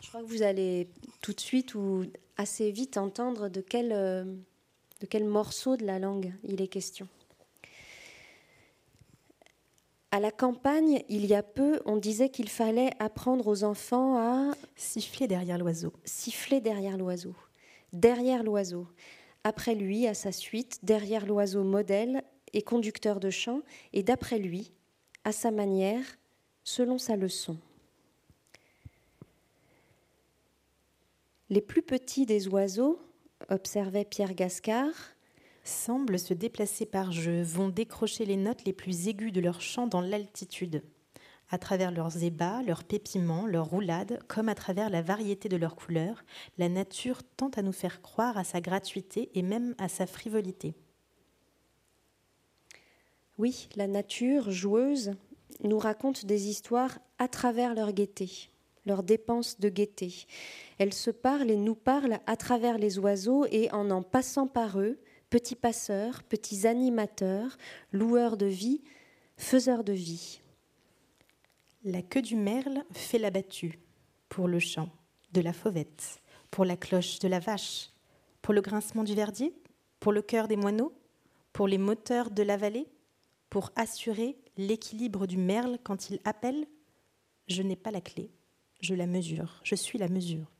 je 0.00 0.08
crois 0.08 0.22
que 0.22 0.26
vous 0.26 0.42
allez 0.42 0.88
tout 1.20 1.32
de 1.32 1.38
suite 1.38 1.76
ou 1.76 2.04
assez 2.36 2.72
vite 2.72 2.96
entendre 2.96 3.48
de 3.48 3.60
quel, 3.60 3.92
euh, 3.92 4.24
de 4.24 5.06
quel 5.06 5.24
morceau 5.24 5.76
de 5.76 5.86
la 5.86 6.00
langue 6.00 6.34
il 6.42 6.60
est 6.60 6.66
question. 6.66 7.06
À 10.10 10.18
la 10.18 10.32
campagne, 10.32 11.04
il 11.08 11.26
y 11.26 11.34
a 11.34 11.44
peu, 11.44 11.80
on 11.86 11.96
disait 11.96 12.28
qu'il 12.28 12.48
fallait 12.48 12.90
apprendre 12.98 13.46
aux 13.46 13.62
enfants 13.62 14.18
à 14.18 14.52
siffler 14.74 15.28
derrière 15.28 15.58
l'oiseau. 15.58 15.92
Siffler 16.04 16.60
derrière 16.60 16.98
l'oiseau. 16.98 17.36
Derrière 17.92 18.42
l'oiseau 18.42 18.88
après 19.44 19.74
lui, 19.74 20.06
à 20.06 20.14
sa 20.14 20.32
suite, 20.32 20.78
derrière 20.82 21.26
l'oiseau 21.26 21.64
modèle 21.64 22.22
et 22.52 22.62
conducteur 22.62 23.20
de 23.20 23.30
chant, 23.30 23.62
et 23.92 24.02
d'après 24.02 24.38
lui, 24.38 24.72
à 25.24 25.32
sa 25.32 25.50
manière, 25.50 26.04
selon 26.64 26.98
sa 26.98 27.16
leçon. 27.16 27.56
Les 31.50 31.60
plus 31.60 31.82
petits 31.82 32.26
des 32.26 32.48
oiseaux, 32.48 33.00
observait 33.48 34.04
Pierre 34.04 34.34
Gascard, 34.34 34.94
semblent 35.64 36.18
se 36.18 36.34
déplacer 36.34 36.86
par 36.86 37.12
jeu, 37.12 37.42
vont 37.42 37.68
décrocher 37.68 38.24
les 38.24 38.36
notes 38.36 38.64
les 38.64 38.72
plus 38.72 39.08
aiguës 39.08 39.32
de 39.32 39.40
leur 39.40 39.60
chant 39.60 39.86
dans 39.86 40.00
l'altitude. 40.00 40.82
À 41.52 41.58
travers 41.58 41.92
leurs 41.92 42.24
ébats, 42.24 42.62
leurs 42.62 42.82
pépiments, 42.82 43.46
leurs 43.46 43.66
roulades, 43.66 44.18
comme 44.26 44.48
à 44.48 44.54
travers 44.54 44.88
la 44.88 45.02
variété 45.02 45.50
de 45.50 45.58
leurs 45.58 45.76
couleurs, 45.76 46.24
la 46.56 46.70
nature 46.70 47.22
tente 47.36 47.58
à 47.58 47.62
nous 47.62 47.72
faire 47.72 48.00
croire 48.00 48.38
à 48.38 48.42
sa 48.42 48.62
gratuité 48.62 49.30
et 49.34 49.42
même 49.42 49.74
à 49.76 49.88
sa 49.88 50.06
frivolité. 50.06 50.74
Oui, 53.38 53.68
la 53.76 53.86
nature, 53.86 54.50
joueuse, 54.50 55.12
nous 55.62 55.78
raconte 55.78 56.24
des 56.24 56.48
histoires 56.48 56.98
à 57.18 57.28
travers 57.28 57.74
leur 57.74 57.92
gaieté, 57.92 58.48
leur 58.86 59.02
dépense 59.02 59.60
de 59.60 59.68
gaieté. 59.68 60.26
Elle 60.78 60.94
se 60.94 61.10
parle 61.10 61.50
et 61.50 61.56
nous 61.56 61.74
parle 61.74 62.18
à 62.26 62.36
travers 62.36 62.78
les 62.78 62.98
oiseaux 62.98 63.44
et 63.50 63.70
en 63.72 63.90
en 63.90 64.02
passant 64.02 64.46
par 64.46 64.80
eux, 64.80 64.98
petits 65.28 65.54
passeurs, 65.54 66.22
petits 66.22 66.66
animateurs, 66.66 67.58
loueurs 67.92 68.38
de 68.38 68.46
vie, 68.46 68.80
faiseurs 69.36 69.84
de 69.84 69.92
vie. 69.92 70.41
La 71.84 72.00
queue 72.00 72.22
du 72.22 72.36
merle 72.36 72.84
fait 72.92 73.18
la 73.18 73.30
battue 73.30 73.80
pour 74.28 74.46
le 74.46 74.60
chant 74.60 74.88
de 75.32 75.40
la 75.40 75.52
fauvette, 75.52 76.22
pour 76.52 76.64
la 76.64 76.76
cloche 76.76 77.18
de 77.18 77.26
la 77.26 77.40
vache, 77.40 77.90
pour 78.40 78.54
le 78.54 78.60
grincement 78.60 79.02
du 79.02 79.16
verdier, 79.16 79.52
pour 79.98 80.12
le 80.12 80.22
cœur 80.22 80.46
des 80.46 80.54
moineaux, 80.54 80.92
pour 81.52 81.66
les 81.66 81.78
moteurs 81.78 82.30
de 82.30 82.44
la 82.44 82.56
vallée, 82.56 82.86
pour 83.50 83.72
assurer 83.74 84.36
l'équilibre 84.56 85.26
du 85.26 85.38
merle 85.38 85.76
quand 85.82 86.08
il 86.08 86.20
appelle. 86.24 86.66
Je 87.48 87.62
n'ai 87.62 87.74
pas 87.74 87.90
la 87.90 88.00
clé, 88.00 88.30
je 88.80 88.94
la 88.94 89.08
mesure, 89.08 89.60
je 89.64 89.74
suis 89.74 89.98
la 89.98 90.08
mesure. 90.08 90.52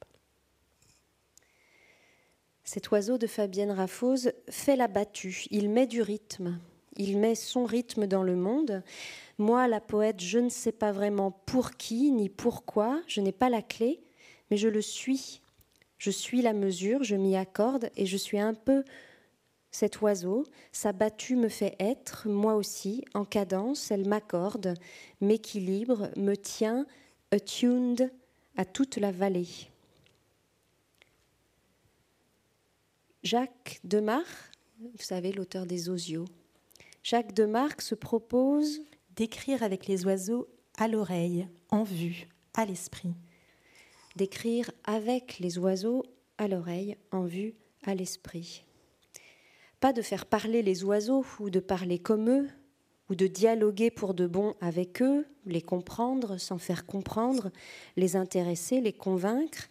Cet 2.64 2.90
oiseau 2.90 3.16
de 3.16 3.28
Fabienne 3.28 3.70
Raffose 3.70 4.32
fait 4.50 4.74
la 4.74 4.88
battue, 4.88 5.44
il 5.52 5.70
met 5.70 5.86
du 5.86 6.02
rythme, 6.02 6.58
il 6.96 7.18
met 7.18 7.34
son 7.34 7.64
rythme 7.64 8.06
dans 8.06 8.22
le 8.22 8.36
monde. 8.36 8.82
Moi, 9.38 9.66
la 9.68 9.80
poète, 9.80 10.20
je 10.20 10.38
ne 10.38 10.48
sais 10.48 10.72
pas 10.72 10.92
vraiment 10.92 11.30
pour 11.30 11.72
qui 11.72 12.10
ni 12.10 12.28
pourquoi, 12.28 13.00
je 13.06 13.20
n'ai 13.20 13.32
pas 13.32 13.48
la 13.48 13.62
clé, 13.62 14.00
mais 14.50 14.56
je 14.56 14.68
le 14.68 14.82
suis. 14.82 15.40
Je 15.98 16.10
suis 16.10 16.42
la 16.42 16.52
mesure, 16.52 17.04
je 17.04 17.16
m'y 17.16 17.36
accorde 17.36 17.90
et 17.96 18.06
je 18.06 18.16
suis 18.16 18.40
un 18.40 18.54
peu 18.54 18.84
cet 19.70 20.00
oiseau. 20.00 20.44
Sa 20.72 20.92
battue 20.92 21.36
me 21.36 21.48
fait 21.48 21.76
être, 21.78 22.28
moi 22.28 22.54
aussi, 22.54 23.04
en 23.14 23.24
cadence, 23.24 23.90
elle 23.90 24.06
m'accorde, 24.06 24.74
m'équilibre, 25.20 26.10
me 26.16 26.36
tient, 26.36 26.86
attuned 27.30 28.10
à 28.56 28.64
toute 28.64 28.96
la 28.96 29.10
vallée. 29.12 29.48
Jacques 33.22 33.80
Demar, 33.84 34.24
vous 34.80 34.90
savez, 34.98 35.32
l'auteur 35.32 35.64
des 35.64 35.88
Osios, 35.88 36.26
Jacques 37.02 37.34
Demarque 37.34 37.82
se 37.82 37.96
propose 37.96 38.80
d'écrire 39.16 39.64
avec 39.64 39.88
les 39.88 40.06
oiseaux 40.06 40.48
à 40.78 40.86
l'oreille, 40.86 41.48
en 41.70 41.82
vue, 41.82 42.28
à 42.54 42.64
l'esprit. 42.64 43.14
D'écrire 44.14 44.70
avec 44.84 45.40
les 45.40 45.58
oiseaux 45.58 46.04
à 46.38 46.46
l'oreille, 46.46 46.96
en 47.10 47.24
vue, 47.24 47.54
à 47.84 47.96
l'esprit. 47.96 48.64
Pas 49.80 49.92
de 49.92 50.00
faire 50.00 50.26
parler 50.26 50.62
les 50.62 50.84
oiseaux 50.84 51.24
ou 51.40 51.50
de 51.50 51.58
parler 51.58 51.98
comme 51.98 52.30
eux, 52.30 52.48
ou 53.10 53.16
de 53.16 53.26
dialoguer 53.26 53.90
pour 53.90 54.14
de 54.14 54.28
bon 54.28 54.54
avec 54.60 55.02
eux, 55.02 55.26
les 55.44 55.60
comprendre 55.60 56.36
sans 56.36 56.58
faire 56.58 56.86
comprendre, 56.86 57.50
les 57.96 58.14
intéresser, 58.14 58.80
les 58.80 58.92
convaincre, 58.92 59.68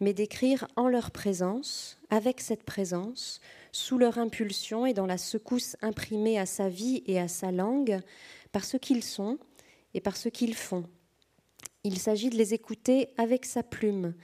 mais 0.00 0.14
d'écrire 0.14 0.66
en 0.76 0.88
leur 0.88 1.10
présence, 1.10 1.98
avec 2.08 2.40
cette 2.40 2.64
présence, 2.64 3.40
sous 3.74 3.98
leur 3.98 4.18
impulsion 4.18 4.86
et 4.86 4.94
dans 4.94 5.04
la 5.04 5.18
secousse 5.18 5.76
imprimée 5.82 6.38
à 6.38 6.46
sa 6.46 6.68
vie 6.68 7.02
et 7.06 7.18
à 7.18 7.26
sa 7.26 7.50
langue, 7.50 7.98
par 8.52 8.64
ce 8.64 8.76
qu'ils 8.76 9.02
sont 9.02 9.36
et 9.94 10.00
par 10.00 10.16
ce 10.16 10.28
qu'ils 10.28 10.54
font. 10.54 10.84
Il 11.82 11.98
s'agit 11.98 12.30
de 12.30 12.36
les 12.36 12.54
écouter 12.54 13.08
avec 13.16 13.44
sa 13.44 13.64
plume 13.64 14.14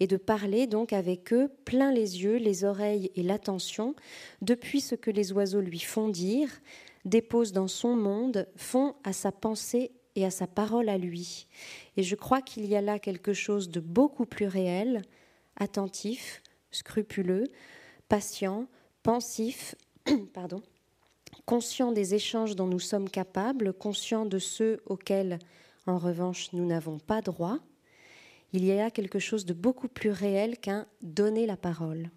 et 0.00 0.06
de 0.06 0.16
parler 0.16 0.66
donc 0.66 0.94
avec 0.94 1.34
eux 1.34 1.50
plein 1.66 1.92
les 1.92 2.22
yeux, 2.22 2.36
les 2.36 2.64
oreilles 2.64 3.10
et 3.14 3.22
l'attention 3.22 3.94
depuis 4.40 4.80
ce 4.80 4.94
que 4.94 5.10
les 5.10 5.32
oiseaux 5.32 5.60
lui 5.60 5.80
font 5.80 6.08
dire, 6.08 6.48
déposent 7.04 7.52
dans 7.52 7.68
son 7.68 7.96
monde, 7.96 8.48
font 8.56 8.94
à 9.04 9.12
sa 9.12 9.32
pensée 9.32 9.92
et 10.16 10.24
à 10.24 10.30
sa 10.30 10.46
parole 10.46 10.88
à 10.88 10.96
lui. 10.96 11.46
Et 11.98 12.02
je 12.02 12.14
crois 12.14 12.40
qu'il 12.40 12.64
y 12.64 12.74
a 12.74 12.80
là 12.80 12.98
quelque 12.98 13.34
chose 13.34 13.68
de 13.68 13.80
beaucoup 13.80 14.24
plus 14.24 14.46
réel, 14.46 15.02
attentif, 15.56 16.42
scrupuleux, 16.70 17.44
patient, 18.08 18.66
pensif, 19.04 19.76
pardon, 20.32 20.60
conscient 21.46 21.92
des 21.92 22.14
échanges 22.14 22.56
dont 22.56 22.66
nous 22.66 22.80
sommes 22.80 23.08
capables, 23.08 23.72
conscient 23.72 24.26
de 24.26 24.40
ceux 24.40 24.82
auxquels, 24.86 25.38
en 25.86 25.98
revanche, 25.98 26.52
nous 26.52 26.66
n'avons 26.66 26.98
pas 26.98 27.20
droit, 27.20 27.60
il 28.52 28.64
y 28.64 28.72
a 28.72 28.90
quelque 28.90 29.18
chose 29.18 29.44
de 29.44 29.52
beaucoup 29.52 29.88
plus 29.88 30.10
réel 30.10 30.58
qu'un 30.58 30.86
donner 31.02 31.46
la 31.46 31.56
parole. 31.56 32.10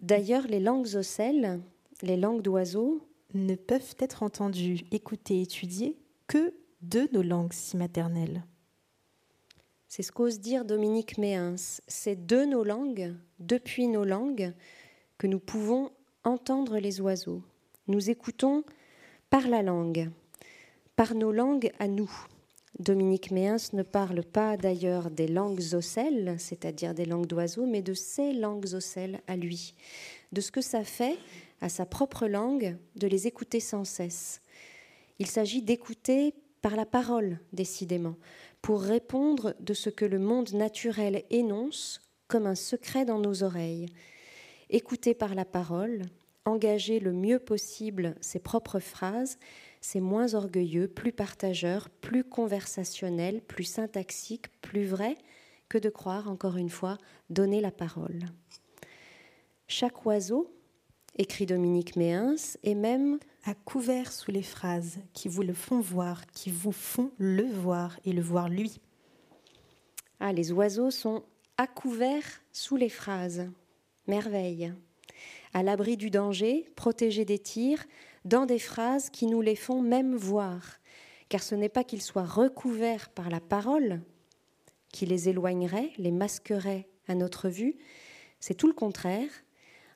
D'ailleurs, 0.00 0.46
les 0.46 0.60
langues 0.60 0.94
ocelles, 0.94 1.60
les 2.02 2.16
langues 2.16 2.42
d'oiseaux, 2.42 3.00
ne 3.34 3.54
peuvent 3.54 3.96
être 3.98 4.22
entendues, 4.22 4.82
écoutées, 4.92 5.40
étudiées 5.42 5.98
que 6.26 6.54
de 6.82 7.08
nos 7.12 7.22
langues 7.22 7.52
si 7.52 7.76
maternelles. 7.76 8.44
C'est 9.88 10.02
ce 10.02 10.12
qu'ose 10.12 10.38
dire 10.38 10.64
Dominique 10.64 11.16
Méhens. 11.18 11.80
C'est 11.88 12.26
de 12.26 12.44
nos 12.44 12.64
langues, 12.64 13.14
depuis 13.38 13.88
nos 13.88 14.04
langues, 14.04 14.52
que 15.18 15.26
nous 15.26 15.38
pouvons 15.38 15.90
entendre 16.24 16.78
les 16.78 17.00
oiseaux. 17.00 17.42
Nous 17.88 18.10
écoutons 18.10 18.64
par 19.30 19.48
la 19.48 19.62
langue, 19.62 20.10
par 20.94 21.14
nos 21.14 21.32
langues 21.32 21.70
à 21.78 21.88
nous. 21.88 22.10
Dominique 22.78 23.30
Méhens 23.30 23.72
ne 23.72 23.82
parle 23.82 24.22
pas 24.22 24.56
d'ailleurs 24.56 25.10
des 25.10 25.28
langues 25.28 25.62
ocelles, 25.72 26.36
c'est-à-dire 26.38 26.94
des 26.94 27.06
langues 27.06 27.26
d'oiseaux, 27.26 27.64
mais 27.64 27.80
de 27.80 27.94
ses 27.94 28.32
langues 28.32 28.74
ocelles 28.74 29.20
à 29.26 29.36
lui, 29.36 29.74
de 30.32 30.40
ce 30.40 30.50
que 30.50 30.60
ça 30.60 30.84
fait 30.84 31.16
à 31.62 31.70
sa 31.70 31.86
propre 31.86 32.26
langue 32.26 32.76
de 32.96 33.06
les 33.06 33.26
écouter 33.26 33.60
sans 33.60 33.84
cesse. 33.84 34.42
Il 35.18 35.26
s'agit 35.26 35.62
d'écouter 35.62 36.34
par 36.60 36.76
la 36.76 36.84
parole, 36.84 37.38
décidément, 37.52 38.16
pour 38.60 38.82
répondre 38.82 39.54
de 39.60 39.72
ce 39.72 39.88
que 39.88 40.04
le 40.04 40.18
monde 40.18 40.52
naturel 40.52 41.24
énonce 41.30 42.00
comme 42.28 42.46
un 42.46 42.54
secret 42.54 43.04
dans 43.04 43.18
nos 43.18 43.42
oreilles. 43.42 43.86
Écouter 44.70 45.14
par 45.14 45.34
la 45.34 45.44
parole, 45.44 46.02
engager 46.44 47.00
le 47.00 47.12
mieux 47.12 47.38
possible 47.38 48.14
ses 48.20 48.38
propres 48.38 48.80
phrases, 48.80 49.38
c'est 49.80 50.00
moins 50.00 50.34
orgueilleux, 50.34 50.88
plus 50.88 51.12
partageur, 51.12 51.88
plus 51.88 52.24
conversationnel, 52.24 53.40
plus 53.40 53.64
syntaxique, 53.64 54.48
plus 54.60 54.84
vrai 54.84 55.16
que 55.68 55.78
de 55.78 55.90
croire, 55.90 56.28
encore 56.28 56.56
une 56.56 56.70
fois, 56.70 56.98
donner 57.30 57.60
la 57.60 57.70
parole. 57.70 58.24
Chaque 59.68 60.04
oiseau, 60.06 60.52
écrit 61.16 61.46
Dominique 61.46 61.96
Méhens, 61.96 62.56
est 62.62 62.74
même 62.74 63.18
à 63.44 63.54
couvert 63.54 64.12
sous 64.12 64.30
les 64.30 64.42
phrases 64.42 64.98
qui 65.12 65.28
vous 65.28 65.42
le 65.42 65.54
font 65.54 65.80
voir, 65.80 66.26
qui 66.28 66.50
vous 66.50 66.72
font 66.72 67.10
le 67.18 67.44
voir 67.44 67.98
et 68.04 68.12
le 68.12 68.22
voir 68.22 68.48
lui. 68.48 68.80
Ah, 70.18 70.32
les 70.32 70.50
oiseaux 70.50 70.90
sont 70.90 71.24
à 71.58 71.66
couvert 71.66 72.24
sous 72.52 72.76
les 72.76 72.88
phrases. 72.88 73.48
Merveille. 74.06 74.72
À 75.54 75.62
l'abri 75.62 75.96
du 75.96 76.10
danger, 76.10 76.68
protégés 76.76 77.24
des 77.24 77.38
tirs, 77.38 77.84
dans 78.24 78.44
des 78.44 78.58
phrases 78.58 79.08
qui 79.08 79.26
nous 79.26 79.40
les 79.40 79.56
font 79.56 79.80
même 79.80 80.14
voir. 80.14 80.78
Car 81.28 81.42
ce 81.42 81.54
n'est 81.54 81.68
pas 81.68 81.84
qu'ils 81.84 82.02
soient 82.02 82.24
recouverts 82.24 83.08
par 83.08 83.30
la 83.30 83.40
parole 83.40 84.00
qui 84.92 85.06
les 85.06 85.28
éloignerait, 85.28 85.90
les 85.98 86.12
masquerait 86.12 86.88
à 87.08 87.14
notre 87.14 87.48
vue, 87.48 87.76
c'est 88.40 88.54
tout 88.54 88.66
le 88.66 88.72
contraire. 88.72 89.30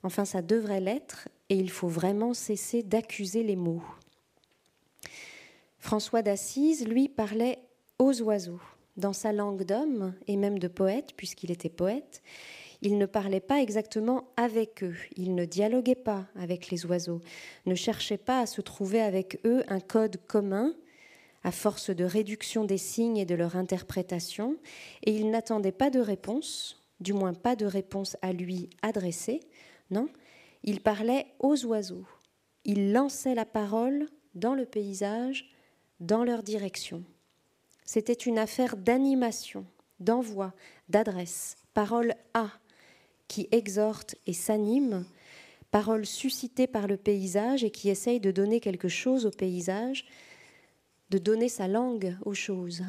Enfin, 0.03 0.25
ça 0.25 0.43
devrait 0.43 0.81
l'être, 0.81 1.29
et 1.49 1.57
il 1.57 1.71
faut 1.71 1.89
vraiment 1.89 2.35
cesser 2.35 2.83
d'accuser 2.83 3.43
les 3.43 3.57
mots. 3.57 3.83
François 5.79 6.23
d'Assise, 6.23 6.87
lui, 6.87 7.09
parlait 7.09 7.59
aux 7.99 8.23
oiseaux. 8.23 8.61
Dans 8.97 9.13
sa 9.13 9.33
langue 9.33 9.65
d'homme 9.65 10.15
et 10.27 10.37
même 10.37 10.59
de 10.59 10.69
poète, 10.69 11.15
puisqu'il 11.17 11.51
était 11.51 11.69
poète, 11.69 12.23
il 12.83 12.99
ne 12.99 13.07
parlait 13.07 13.41
pas 13.41 13.61
exactement 13.61 14.33
avec 14.37 14.83
eux, 14.83 14.97
il 15.17 15.35
ne 15.35 15.45
dialoguait 15.45 15.95
pas 15.95 16.27
avec 16.35 16.71
les 16.71 16.87
oiseaux, 16.87 17.21
ne 17.67 17.75
cherchait 17.75 18.19
pas 18.19 18.41
à 18.41 18.47
se 18.47 18.61
trouver 18.61 19.01
avec 19.01 19.39
eux 19.45 19.63
un 19.69 19.81
code 19.81 20.17
commun 20.27 20.75
à 21.43 21.53
force 21.53 21.91
de 21.91 22.05
réduction 22.05 22.65
des 22.65 22.79
signes 22.79 23.17
et 23.17 23.25
de 23.25 23.35
leur 23.35 23.57
interprétation, 23.57 24.57
et 25.05 25.15
il 25.15 25.31
n'attendait 25.31 25.73
pas 25.73 25.91
de 25.91 26.01
réponse, 26.01 26.83
du 27.01 27.13
moins 27.13 27.35
pas 27.35 27.57
de 27.57 27.67
réponse 27.67 28.17
à 28.23 28.33
lui 28.33 28.69
adressée, 28.83 29.41
non, 29.91 30.09
il 30.63 30.81
parlait 30.81 31.27
aux 31.39 31.65
oiseaux. 31.65 32.07
Il 32.65 32.93
lançait 32.93 33.35
la 33.35 33.47
parole 33.47 34.07
dans 34.35 34.55
le 34.55 34.67
paysage, 34.67 35.51
dans 35.99 36.25
leur 36.25 36.43
direction. 36.43 37.05
C'était 37.93 38.13
une 38.13 38.39
affaire 38.39 38.77
d'animation, 38.77 39.67
d'envoi, 39.99 40.55
d'adresse, 40.89 41.57
parole 41.75 42.15
à, 42.35 42.53
qui 43.27 43.49
exhorte 43.51 44.15
et 44.29 44.33
s'anime, 44.33 45.05
parole 45.73 46.07
suscitée 46.07 46.69
par 46.69 46.87
le 46.87 46.97
paysage 46.97 47.65
et 47.65 47.73
qui 47.73 47.89
essaye 47.89 48.21
de 48.21 48.31
donner 48.31 48.61
quelque 48.61 48.87
chose 48.87 49.27
au 49.27 49.33
paysage, 49.33 50.07
de 51.11 51.19
donner 51.19 51.49
sa 51.49 51.67
langue 51.67 52.17
aux 52.25 52.33
choses. 52.33 52.85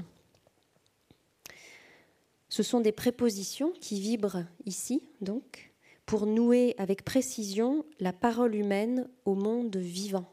Ce 2.49 2.61
sont 2.61 2.79
des 2.79 2.91
prépositions 2.91 3.73
qui 3.81 3.99
vibrent 3.99 4.45
ici, 4.67 5.01
donc, 5.19 5.73
pour 6.05 6.27
nouer 6.27 6.75
avec 6.77 7.03
précision 7.03 7.85
la 7.99 8.13
parole 8.13 8.53
humaine 8.53 9.09
au 9.25 9.33
monde 9.33 9.75
vivant. 9.77 10.31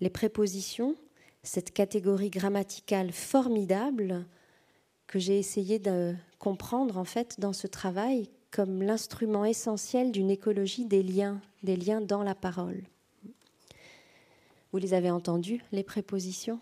Les 0.00 0.10
prépositions, 0.10 0.94
cette 1.48 1.72
catégorie 1.72 2.28
grammaticale 2.28 3.10
formidable 3.10 4.26
que 5.06 5.18
j'ai 5.18 5.38
essayé 5.38 5.78
de 5.78 6.14
comprendre 6.38 6.98
en 6.98 7.04
fait 7.04 7.40
dans 7.40 7.54
ce 7.54 7.66
travail 7.66 8.28
comme 8.50 8.82
l'instrument 8.82 9.46
essentiel 9.46 10.12
d'une 10.12 10.30
écologie 10.30 10.84
des 10.84 11.02
liens, 11.02 11.40
des 11.62 11.76
liens 11.76 12.02
dans 12.02 12.22
la 12.22 12.34
parole. 12.34 12.82
Vous 14.72 14.78
les 14.78 14.92
avez 14.92 15.10
entendus, 15.10 15.62
les 15.72 15.82
prépositions? 15.82 16.60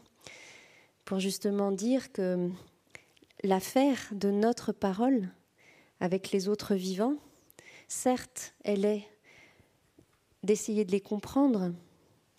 Pour 1.05 1.19
justement 1.19 1.73
dire 1.73 2.13
que 2.13 2.49
l'affaire 3.43 3.99
de 4.13 4.31
notre 4.31 4.71
parole 4.71 5.29
avec 5.99 6.31
les 6.31 6.49
autres 6.49 6.77
vivants, 6.77 7.17
certes, 7.89 8.55
elle 8.63 8.85
est 8.85 9.05
d'essayer 10.45 10.85
de 10.85 10.93
les 10.93 11.01
comprendre, 11.01 11.73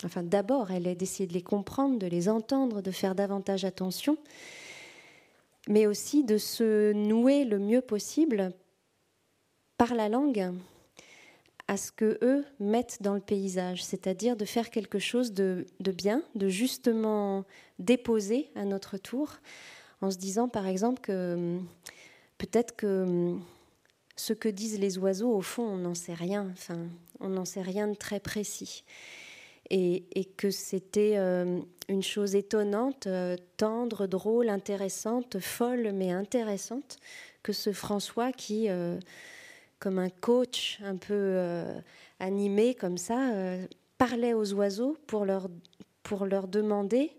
enfin 0.04 0.22
d'abord, 0.22 0.70
elle 0.70 0.86
est 0.86 0.94
d'essayer 0.94 1.26
de 1.26 1.34
les 1.34 1.42
comprendre, 1.42 1.98
de 1.98 2.06
les 2.06 2.28
entendre, 2.28 2.82
de 2.82 2.90
faire 2.90 3.14
davantage 3.14 3.64
attention, 3.64 4.16
mais 5.68 5.86
aussi 5.86 6.24
de 6.24 6.38
se 6.38 6.92
nouer 6.92 7.44
le 7.44 7.58
mieux 7.58 7.80
possible 7.80 8.52
par 9.76 9.94
la 9.94 10.08
langue 10.08 10.52
à 11.68 11.76
ce 11.76 11.92
que 11.92 12.18
eux 12.22 12.44
mettent 12.58 13.02
dans 13.02 13.14
le 13.14 13.20
paysage, 13.20 13.84
c'est-à-dire 13.84 14.36
de 14.36 14.46
faire 14.46 14.70
quelque 14.70 14.98
chose 14.98 15.34
de, 15.34 15.66
bien, 15.80 16.22
de 16.34 16.48
justement 16.48 17.44
déposer 17.78 18.50
à 18.54 18.64
notre 18.64 18.96
tour, 18.96 19.34
en 20.00 20.10
se 20.10 20.16
disant 20.16 20.48
par 20.48 20.66
exemple 20.66 21.00
que 21.02 21.58
peut-être 22.38 22.74
que 22.74 23.34
ce 24.16 24.32
que 24.32 24.48
disent 24.48 24.80
les 24.80 24.98
oiseaux, 24.98 25.30
au 25.30 25.42
fond, 25.42 25.62
on 25.62 25.76
n'en 25.76 25.94
sait 25.94 26.14
rien, 26.14 26.48
enfin, 26.52 26.86
on 27.20 27.28
n'en 27.28 27.44
sait 27.44 27.62
rien 27.62 27.86
de 27.86 27.94
très 27.94 28.18
précis. 28.18 28.84
Et, 29.70 30.24
que 30.36 30.50
c'était 30.50 31.14
euh, 31.16 31.60
une 31.88 32.02
chose 32.02 32.34
étonnante, 32.34 33.06
euh, 33.06 33.36
tendre, 33.58 34.06
drôle, 34.06 34.48
intéressante, 34.48 35.38
folle, 35.40 35.92
mais 35.92 36.10
intéressante, 36.10 36.96
que 37.42 37.52
ce 37.52 37.72
François 37.72 38.32
qui... 38.32 38.68
Euh, 38.68 38.98
comme 39.78 40.00
un 40.00 40.10
coach 40.10 40.80
un 40.82 40.96
peu 40.96 41.38
animé 42.18 42.74
comme 42.74 42.98
ça, 42.98 43.30
parlait 43.96 44.34
aux 44.34 44.52
oiseaux 44.54 44.96
pour 45.06 45.24
leur, 45.24 45.48
pour 46.02 46.26
leur 46.26 46.48
demander 46.48 47.12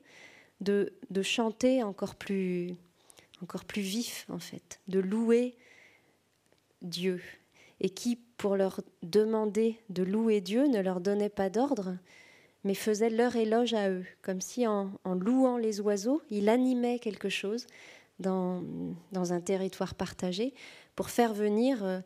de, 0.60 0.92
de, 1.10 1.22
chanter 1.22 1.84
encore 1.84 2.16
plus, 2.16 2.76
encore 3.42 3.64
plus 3.64 3.82
vif, 3.82 4.26
en 4.28 4.40
fait, 4.40 4.82
de 4.90 5.00
louer 5.00 5.56
Dieu. 6.82 7.22
Et 7.80 7.90
qui, 7.90 8.18
pour 8.38 8.56
leur 8.58 8.82
demander 9.04 9.80
de 9.90 10.04
louer 10.04 10.42
Dieu, 10.42 10.68
ne 10.68 10.82
leur 10.82 11.00
donnait 11.00 11.30
pas 11.30 11.50
d'ordre, 11.50 11.96
mais 12.64 12.74
faisait 12.74 13.10
leur 13.10 13.36
éloge 13.36 13.74
à 13.74 13.90
eux, 13.90 14.06
comme 14.22 14.42
si 14.42 14.68
en, 14.68 14.92
louant 15.06 15.58
les 15.58 15.82
oiseaux, 15.82 16.22
il 16.30 16.50
animait 16.50 17.00
quelque 17.00 17.30
chose 17.30 17.68
dans, 18.20 18.64
dans 19.12 19.34
un 19.34 19.42
territoire 19.42 19.96
partagé 19.96 20.54
pour 20.96 21.10
faire 21.10 21.34
venir... 21.34 21.84
Euh, 21.84 22.00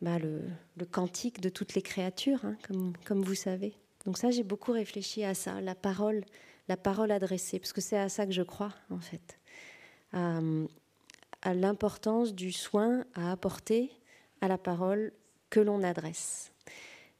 bah, 0.00 0.18
le, 0.18 0.40
cantique 0.90 1.40
de 1.42 1.50
toutes 1.50 1.74
les 1.74 1.82
créatures, 1.82 2.44
hein, 2.44 2.56
comme, 2.66 2.94
comme, 3.04 3.22
vous 3.22 3.34
savez. 3.34 3.74
Donc 4.06 4.16
ça, 4.16 4.30
j'ai 4.30 4.42
beaucoup 4.42 4.72
réfléchi 4.72 5.24
à 5.24 5.34
ça, 5.34 5.60
la 5.60 5.74
parole, 5.74 6.24
la 6.68 6.78
parole 6.78 7.10
adressée, 7.10 7.58
parce 7.58 7.74
que 7.74 7.82
c'est 7.82 7.98
à 7.98 8.08
ça 8.08 8.24
que 8.24 8.32
je 8.32 8.42
crois, 8.42 8.72
en 8.88 8.98
fait, 8.98 9.38
à 10.12 11.54
l'importance 11.54 12.34
du 12.34 12.50
soin 12.50 13.04
à 13.14 13.30
apporter 13.30 13.90
à 14.40 14.48
la 14.48 14.58
parole 14.58 15.12
que 15.50 15.60
l'on 15.60 15.82
adresse, 15.82 16.52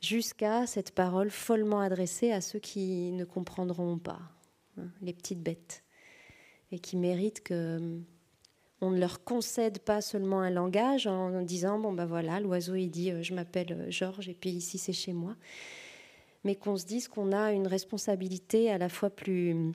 jusqu'à 0.00 0.66
cette 0.66 0.92
parole 0.92 1.30
follement 1.30 1.80
adressée 1.80 2.32
à 2.32 2.40
ceux 2.40 2.58
qui 2.58 3.12
ne 3.12 3.24
comprendront 3.24 3.98
pas, 3.98 4.20
hein, 4.78 4.88
les 5.02 5.12
petites 5.12 5.42
bêtes, 5.42 5.84
et 6.72 6.78
qui 6.78 6.96
méritent 6.96 7.42
que 7.42 8.00
on 8.80 8.90
ne 8.90 8.98
leur 8.98 9.24
concède 9.24 9.80
pas 9.80 10.00
seulement 10.00 10.40
un 10.40 10.50
langage 10.50 11.06
en 11.06 11.42
disant 11.42 11.78
bon 11.78 11.92
ben 11.92 12.06
voilà 12.06 12.40
l'oiseau 12.40 12.74
il 12.74 12.88
dit 12.88 13.10
euh, 13.10 13.22
je 13.22 13.34
m'appelle 13.34 13.72
euh, 13.72 13.90
Georges 13.90 14.28
et 14.28 14.34
puis 14.34 14.50
ici 14.50 14.78
c'est 14.78 14.92
chez 14.92 15.12
moi. 15.12 15.36
Mais 16.44 16.54
qu'on 16.54 16.76
se 16.76 16.86
dise 16.86 17.06
qu'on 17.08 17.32
a 17.32 17.52
une 17.52 17.66
responsabilité 17.66 18.70
à 18.70 18.78
la 18.78 18.88
fois 18.88 19.10
plus 19.10 19.72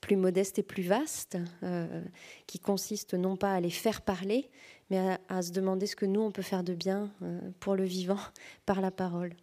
plus 0.00 0.16
modeste 0.16 0.58
et 0.58 0.62
plus 0.62 0.82
vaste 0.82 1.38
euh, 1.62 2.02
qui 2.46 2.58
consiste 2.58 3.14
non 3.14 3.36
pas 3.36 3.52
à 3.52 3.60
les 3.60 3.70
faire 3.70 4.02
parler 4.02 4.48
mais 4.90 5.18
à, 5.28 5.42
se 5.42 5.52
demander 5.52 5.86
ce 5.86 5.96
que 5.96 6.06
nous 6.06 6.20
on 6.20 6.30
peut 6.30 6.42
faire 6.42 6.64
de 6.64 6.74
bien 6.74 7.12
pour 7.60 7.76
le 7.76 7.84
vivant 7.84 8.20
par 8.66 8.80
la 8.80 8.90
parole 8.90 9.34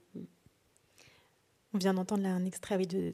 on 1.74 1.78
vient 1.78 1.94
d'entendre 1.94 2.26
un 2.26 2.46
extrait 2.46 2.78
de 2.86 3.14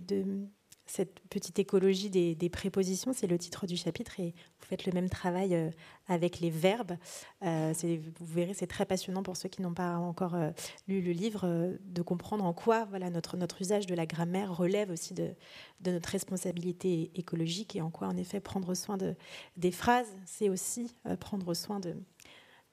cette 0.91 1.21
petite 1.29 1.57
écologie 1.57 2.09
des, 2.09 2.49
prépositions, 2.49 3.13
c'est 3.13 3.27
le 3.27 3.37
titre 3.37 3.65
du 3.65 3.77
chapitre 3.77 4.19
et 4.19 4.33
vous 4.59 4.65
faites 4.67 4.85
le 4.85 4.91
même 4.91 5.09
travail 5.09 5.55
euh, 5.55 5.69
avec 6.07 6.41
les 6.41 6.49
verbes. 6.49 6.97
Euh, 7.43 7.73
vous 8.19 8.25
verrez, 8.25 8.53
c'est 8.53 8.67
très 8.67 8.85
passionnant 8.85 9.23
pour 9.23 9.37
ceux 9.37 9.47
qui 9.47 9.61
n'ont 9.61 9.73
pas 9.73 9.95
encore 9.95 10.35
euh, 10.35 10.51
lu 10.87 11.01
le 11.01 11.11
livre 11.11 11.77
de 11.85 12.01
comprendre 12.01 12.43
en 12.43 12.53
quoi 12.53 12.85
voilà, 12.85 13.09
notre, 13.09 13.37
notre 13.37 13.61
usage 13.61 13.87
de 13.87 13.95
la 13.95 14.05
grammaire 14.05 14.55
relève 14.55 14.91
aussi 14.91 15.13
de, 15.13 15.33
de 15.79 15.91
notre 15.91 16.09
responsabilité 16.09 17.11
écologique 17.15 17.75
et 17.75 17.81
en 17.81 17.89
quoi, 17.89 18.07
en 18.07 18.17
effet, 18.17 18.41
prendre 18.41 18.73
soin 18.73 18.97
de, 18.97 19.15
des 19.55 19.71
phrases, 19.71 20.13
c'est 20.25 20.49
aussi 20.49 20.93
prendre 21.19 21.53
soin 21.53 21.79
de, 21.79 21.95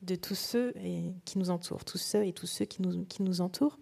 de 0.03 0.15
tous 0.15 0.37
ceux 0.37 0.73
qui 1.25 1.39
nous 1.39 1.51
entourent, 1.51 1.85
tous 1.85 1.99
ceux 1.99 2.25
et 2.25 2.33
tous 2.33 2.47
ceux 2.47 2.65
qui 2.65 2.83
nous, 2.83 3.05
qui 3.07 3.23
nous 3.23 3.41
entourent. 3.41 3.79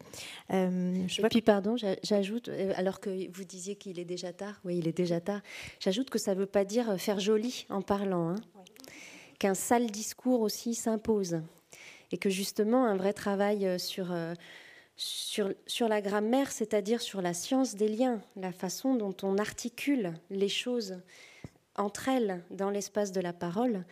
Euh, 0.51 1.05
je 1.09 1.21
et 1.21 1.29
puis, 1.29 1.43
pardon, 1.43 1.77
j'ajoute, 2.03 2.49
euh, 2.49 2.73
alors 2.77 3.01
que 3.01 3.31
vous 3.31 3.45
disiez 3.45 3.77
qu'il 3.77 3.99
est 3.99 4.05
déjà 4.07 4.33
tard, 4.33 4.59
oui, 4.65 4.79
il 4.79 4.89
est 4.89 4.97
déjà 4.97 5.21
tard, 5.21 5.43
j'ajoute 5.79 6.09
que 6.09 6.19
ça 6.19 6.35
ne 6.35 6.41
veut 6.41 6.47
pas 6.47 6.65
dire 6.65 6.99
faire 6.99 7.21
joli 7.21 7.67
en 7.69 7.83
parlant, 7.83 8.31
hein. 8.31 8.37
qu'un 9.39 9.55
sale 9.55 9.91
discours 9.91 10.41
aussi 10.41 10.75
s'impose, 10.75 11.43
et 12.13 12.19
que 12.19 12.31
justement, 12.31 12.87
un 12.87 12.97
vrai 12.97 13.13
travail 13.13 13.67
euh, 13.67 13.77
sur, 13.77 14.09
sur, 14.97 15.53
sur 15.67 15.89
la 15.89 16.01
grammaire, 16.01 16.51
c'est-à-dire 16.51 17.03
sur 17.03 17.21
la 17.21 17.35
science 17.35 17.75
des 17.75 17.89
liens, 17.89 18.23
la 18.37 18.53
façon 18.53 18.95
dont 18.95 19.15
on 19.23 19.37
articule 19.37 20.15
les 20.31 20.49
choses 20.49 20.97
entre 21.79 22.09
elles 22.09 22.43
dans 22.51 22.71
l'espace 22.71 23.13
de 23.13 23.21
la 23.21 23.35
parole, 23.35 23.85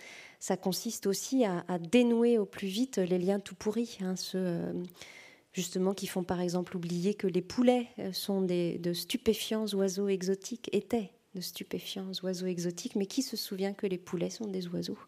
ça 0.45 0.59
consiste 0.59 1.07
aussi 1.07 1.47
à, 1.47 1.78
dénouer 1.78 2.36
au 2.36 2.45
plus 2.45 2.68
vite 2.68 2.99
les 2.99 3.18
liens 3.18 3.40
tout 3.40 3.55
pourris, 3.55 3.97
hein, 4.03 4.14
ceux 4.14 4.38
euh, 4.38 4.72
justement 5.55 5.95
qui 5.95 6.07
font 6.07 6.22
par 6.22 6.42
exemple 6.42 6.76
oublier 6.76 7.14
que 7.14 7.26
les 7.26 7.40
poulets 7.40 7.88
euh, 7.99 8.12
sont 8.12 8.42
des, 8.42 8.76
de 8.76 8.92
stupéfiants 8.92 9.64
oiseaux 9.72 10.09
exotiques, 10.09 10.68
étaient 10.74 11.12
de 11.34 11.40
stupéfiants 11.40 12.12
oiseaux 12.22 12.45
exotiques, 12.45 12.95
mais 12.95 13.07
qui 13.07 13.22
se 13.22 13.38
souvient 13.38 13.72
que 13.72 13.86
les 13.86 13.97
poulets 13.97 14.28
sont 14.28 14.47
des 14.47 14.68
oiseaux 14.68 14.99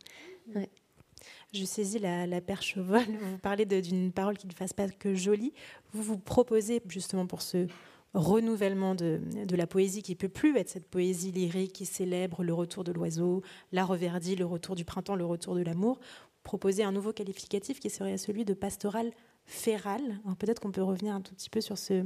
Je 1.52 1.64
saisis 1.66 1.98
la, 1.98 2.26
la 2.26 2.40
perche 2.40 2.78
vol. 2.78 3.04
Vous 3.04 3.36
parlez 3.36 3.66
d'une 3.66 4.12
parole 4.12 4.38
qui 4.38 4.46
ne 4.46 4.54
fasse 4.54 4.72
pas 4.72 4.88
que 4.88 5.14
jolie. 5.14 5.52
Vous 5.92 6.02
vous 6.02 6.18
proposez 6.18 6.80
justement 6.88 7.26
pour 7.26 7.42
ce 7.42 7.66
renouvellement 8.14 8.94
de, 8.94 9.20
la 9.50 9.66
poésie 9.66 10.02
qui 10.02 10.14
peut 10.14 10.28
plus 10.28 10.56
être 10.56 10.68
cette 10.68 10.88
poésie 10.88 11.32
lyrique 11.32 11.72
qui 11.72 11.86
célèbre 11.86 12.42
le 12.42 12.54
retour 12.54 12.84
de 12.84 12.92
l'oiseau, 12.92 13.42
la 13.72 13.84
reverdie, 13.84 14.36
le 14.36 14.46
retour 14.46 14.74
du 14.74 14.84
printemps, 14.84 15.16
le 15.16 15.26
retour 15.26 15.54
de 15.54 15.62
l'amour. 15.62 16.00
Proposer 16.42 16.84
un 16.84 16.92
nouveau 16.92 17.12
qualificatif 17.12 17.80
qui 17.80 17.90
serait 17.90 18.16
celui 18.18 18.44
de 18.44 18.54
pastoral 18.54 19.10
féral. 19.44 20.20
Peut-être 20.38 20.60
qu'on 20.60 20.70
peut 20.70 20.82
revenir 20.82 21.14
un 21.14 21.20
tout 21.20 21.34
petit 21.34 21.50
peu 21.50 21.60
sur 21.60 21.76
ce, 21.76 22.04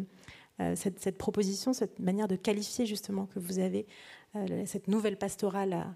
euh, 0.60 0.74
cette, 0.76 1.16
proposition, 1.16 1.72
cette 1.72 1.98
manière 1.98 2.28
de 2.28 2.36
qualifier 2.36 2.86
justement 2.86 3.26
que 3.26 3.38
vous 3.38 3.58
avez, 3.58 3.86
euh, 4.36 4.62
cette 4.66 4.88
nouvelle 4.88 5.16
pastorale 5.16 5.94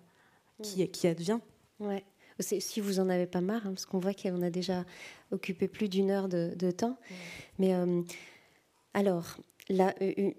qui, 0.63 0.89
qui 0.91 1.07
advient. 1.07 1.41
Ouais. 1.81 2.05
Si 2.41 2.81
vous 2.81 2.99
en 2.99 3.09
avez 3.09 3.27
pas 3.27 3.41
marre, 3.41 3.67
hein, 3.67 3.75
parce 3.75 3.87
qu'on 3.87 4.01
voit 4.01 4.15
qu'on 4.15 4.43
a 4.43 4.51
déjà 4.51 4.85
occupé 5.31 5.69
plus 5.69 5.89
d'une 5.89 6.11
heure 6.11 6.29
de, 6.29 6.71
temps. 6.73 6.99
Mais 7.59 7.75
euh, 7.75 8.03
alors, 8.93 9.37
la, 9.69 9.95
euh, 10.03 10.31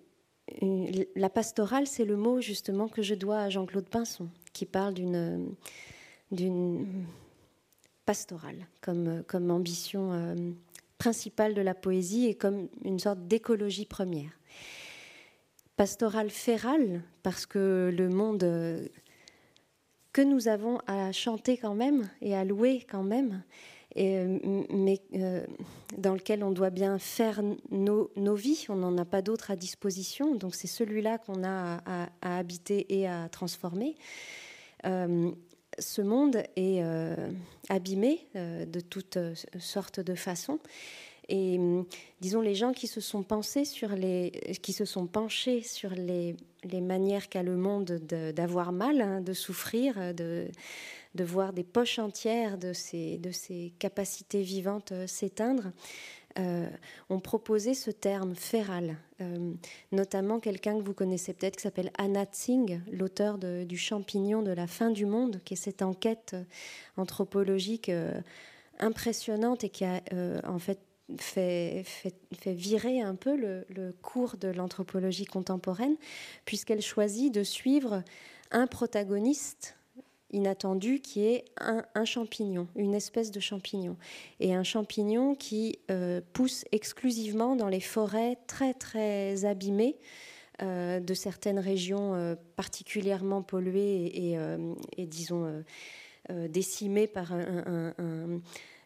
la 1.16 1.30
pastorale, 1.30 1.88
c'est 1.88 2.06
le 2.06 2.18
mot 2.18 2.42
justement 2.42 2.88
que 2.88 3.02
je 3.02 3.16
dois 3.16 3.40
à 3.40 3.50
Jean-Claude 3.50 3.90
Pinson, 3.90 4.30
qui 4.54 4.66
parle 4.66 4.94
d'une 4.94 5.56
d'une 6.32 7.06
pastorale 8.06 8.68
comme, 8.82 9.24
comme 9.28 9.52
ambition 9.52 10.14
euh, 10.14 10.36
principale 10.98 11.54
de 11.54 11.62
la 11.62 11.74
poésie 11.74 12.28
et 12.28 12.36
comme 12.36 12.68
une 12.84 13.00
sorte 13.00 13.28
d'écologie 13.28 13.86
première. 13.86 14.32
Pastorale 15.78 16.30
férale, 16.30 17.02
parce 17.22 17.46
que 17.46 17.94
le 17.96 18.10
monde 18.10 18.44
euh, 18.44 18.88
que 20.14 20.22
nous 20.22 20.48
avons 20.48 20.80
à 20.88 21.12
chanter 21.12 21.58
quand 21.58 21.76
même 21.76 22.10
et 22.22 22.36
à 22.36 22.46
louer 22.46 22.86
quand 22.90 23.04
même 23.04 23.44
mais 23.96 25.02
dans 25.98 26.14
lequel 26.14 26.44
on 26.44 26.52
doit 26.52 26.70
bien 26.70 27.00
faire 27.00 27.42
nos, 27.72 28.36
vies. 28.36 28.66
On 28.70 28.76
n'en 28.76 28.98
a 28.98 29.06
pas 29.06 29.22
d'autres 29.22 29.52
à 29.52 29.56
disposition. 29.56 30.36
Donc 30.36 30.56
c'est 30.56 30.68
celui-là 30.68 31.18
qu'on 31.18 31.44
a 31.44 31.82
à, 32.22 32.38
habiter 32.38 32.86
et 32.98 33.08
à 33.08 33.30
transformer. 33.30 33.96
ce 34.84 36.02
monde 36.02 36.44
est 36.56 36.84
abîmé 37.70 38.28
de 38.36 38.80
toutes 38.80 39.18
sortes 39.60 40.00
de 40.00 40.16
façons. 40.16 40.60
Et 41.28 41.58
hum, 41.58 41.86
disons 42.22 42.42
les 42.42 42.56
gens 42.56 42.72
qui 42.72 42.88
se 42.88 43.02
sont 43.02 43.24
penchés 43.24 43.66
sur 43.66 43.90
les, 43.90 44.32
les 46.64 46.82
manières 46.82 47.30
qu'a 47.30 47.44
le 47.44 47.56
monde 47.56 48.02
d'avoir 48.36 48.72
mal, 48.72 49.02
hein, 49.02 49.22
de 49.22 49.34
souffrir, 49.34 50.14
de, 50.14 50.48
de 51.16 51.24
voir 51.24 51.54
des 51.54 51.64
poches 51.64 52.00
entières 52.00 52.58
de 52.58 52.74
ces, 52.74 53.18
de 53.18 53.32
ces 53.32 53.74
capacités 53.80 54.42
vivantes 54.42 54.92
euh, 54.92 55.08
s'éteindre, 55.08 55.72
euh, 56.38 56.70
ont 57.10 57.22
proposé 57.22 57.74
ce 57.74 57.90
terme 57.90 58.36
féral. 58.36 58.98
Euh, 59.22 59.54
notamment 59.94 60.42
quelqu'un 60.42 60.78
que 60.78 60.84
vous 60.84 60.94
connaissez 60.94 61.34
peut-être 61.34 61.56
qui 61.56 61.64
s'appelle 61.64 61.92
Anat 61.98 62.28
Singh, 62.34 62.82
l'auteur 62.92 63.38
du 63.38 63.78
champignon 63.78 64.42
de 64.42 64.52
la 64.52 64.68
fin 64.68 64.92
du 64.92 65.06
monde, 65.06 65.42
qui 65.46 65.54
est 65.54 65.58
cette 65.58 65.82
enquête 65.82 66.36
anthropologique 66.98 67.90
impressionnante 68.80 69.64
et 69.64 69.70
qui 69.70 69.86
a 69.86 70.02
en 70.44 70.60
fait 70.60 70.80
fait, 71.18 71.84
fait, 71.86 72.54
virer 72.54 73.02
un 73.02 73.16
peu 73.16 73.36
le, 73.36 73.96
cours 74.02 74.38
de 74.38 74.48
l'anthropologie 74.48 75.26
contemporaine, 75.26 75.96
puisqu'elle 76.46 76.82
choisit 76.82 77.34
de 77.34 77.44
suivre 77.44 78.04
un 78.52 78.68
protagoniste 78.68 79.78
inattendu 80.32 81.00
qui 81.00 81.26
est 81.26 81.46
un, 81.58 82.06
champignon, 82.06 82.68
une 82.76 82.94
espèce 82.94 83.32
de 83.32 83.40
champignon. 83.40 83.98
Et 84.40 84.54
un 84.54 84.64
champignon 84.64 85.36
qui 85.36 85.80
euh, 85.92 86.22
pousse 86.34 86.66
exclusivement 86.72 87.56
dans 87.56 87.70
les 87.70 87.80
forêts 87.80 88.38
très 88.48 88.74
très 88.74 89.46
abîmées 89.46 89.98
euh, 90.62 91.00
de 91.00 91.14
certaines 91.14 91.60
régions 91.60 92.16
euh, 92.16 92.36
particulièrement 92.56 93.42
polluées 93.42 94.36
et, 94.98 95.06
disons, 95.06 95.64
décimées 96.30 97.08
par 97.08 97.34
un 97.34 97.94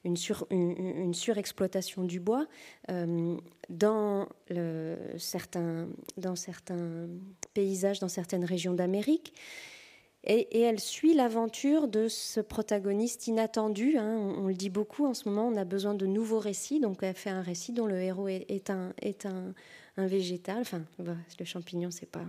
une, 0.04 1.14
surexploitation 1.14 2.04
du 2.04 2.20
bois 2.20 2.48
dans, 3.70 4.28
certains, 5.18 5.88
dans 6.18 6.36
certains 6.36 7.08
paysages, 7.54 8.00
dans 8.00 8.08
certaines 8.08 8.46
régions 8.46 8.74
d'Amérique. 8.74 9.34
Et, 10.26 10.62
elle 10.62 10.80
suit 10.80 11.14
l'aventure 11.14 11.88
de 11.88 12.08
ce 12.08 12.40
protagoniste 12.42 13.28
inattendu. 13.28 13.98
Hein. 13.98 14.18
on, 14.38 14.48
le 14.48 14.54
dit 14.54 14.70
beaucoup 14.70 15.06
en 15.06 15.14
ce 15.14 15.30
moment, 15.30 15.48
on 15.48 15.56
a 15.56 15.66
besoin 15.66 15.94
de 15.94 16.06
nouveaux 16.06 16.40
récits. 16.40 16.80
Donc 16.80 17.00
elle 17.02 17.16
fait 17.16 17.30
un 17.30 17.42
récit 17.42 17.72
dont 17.72 17.86
le 17.86 18.02
héros 18.02 18.28
est, 18.28 18.70
un, 18.70 18.94
est 19.02 19.26
un, 19.26 19.54
végétal. 19.98 20.60
Enfin, 20.62 20.84
le 21.00 21.46
champignon, 21.46 21.92
c'est 21.92 22.10
pas. 22.10 22.24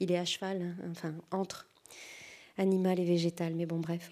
Il 0.00 0.12
est 0.12 0.18
à 0.18 0.24
cheval, 0.24 0.62
hein, 0.62 0.88
enfin, 0.90 1.14
entre 1.30 1.68
animal 2.58 3.00
et 3.00 3.04
végétal. 3.04 3.54
Mais 3.54 3.66
bon, 3.66 3.78
bref. 3.78 4.10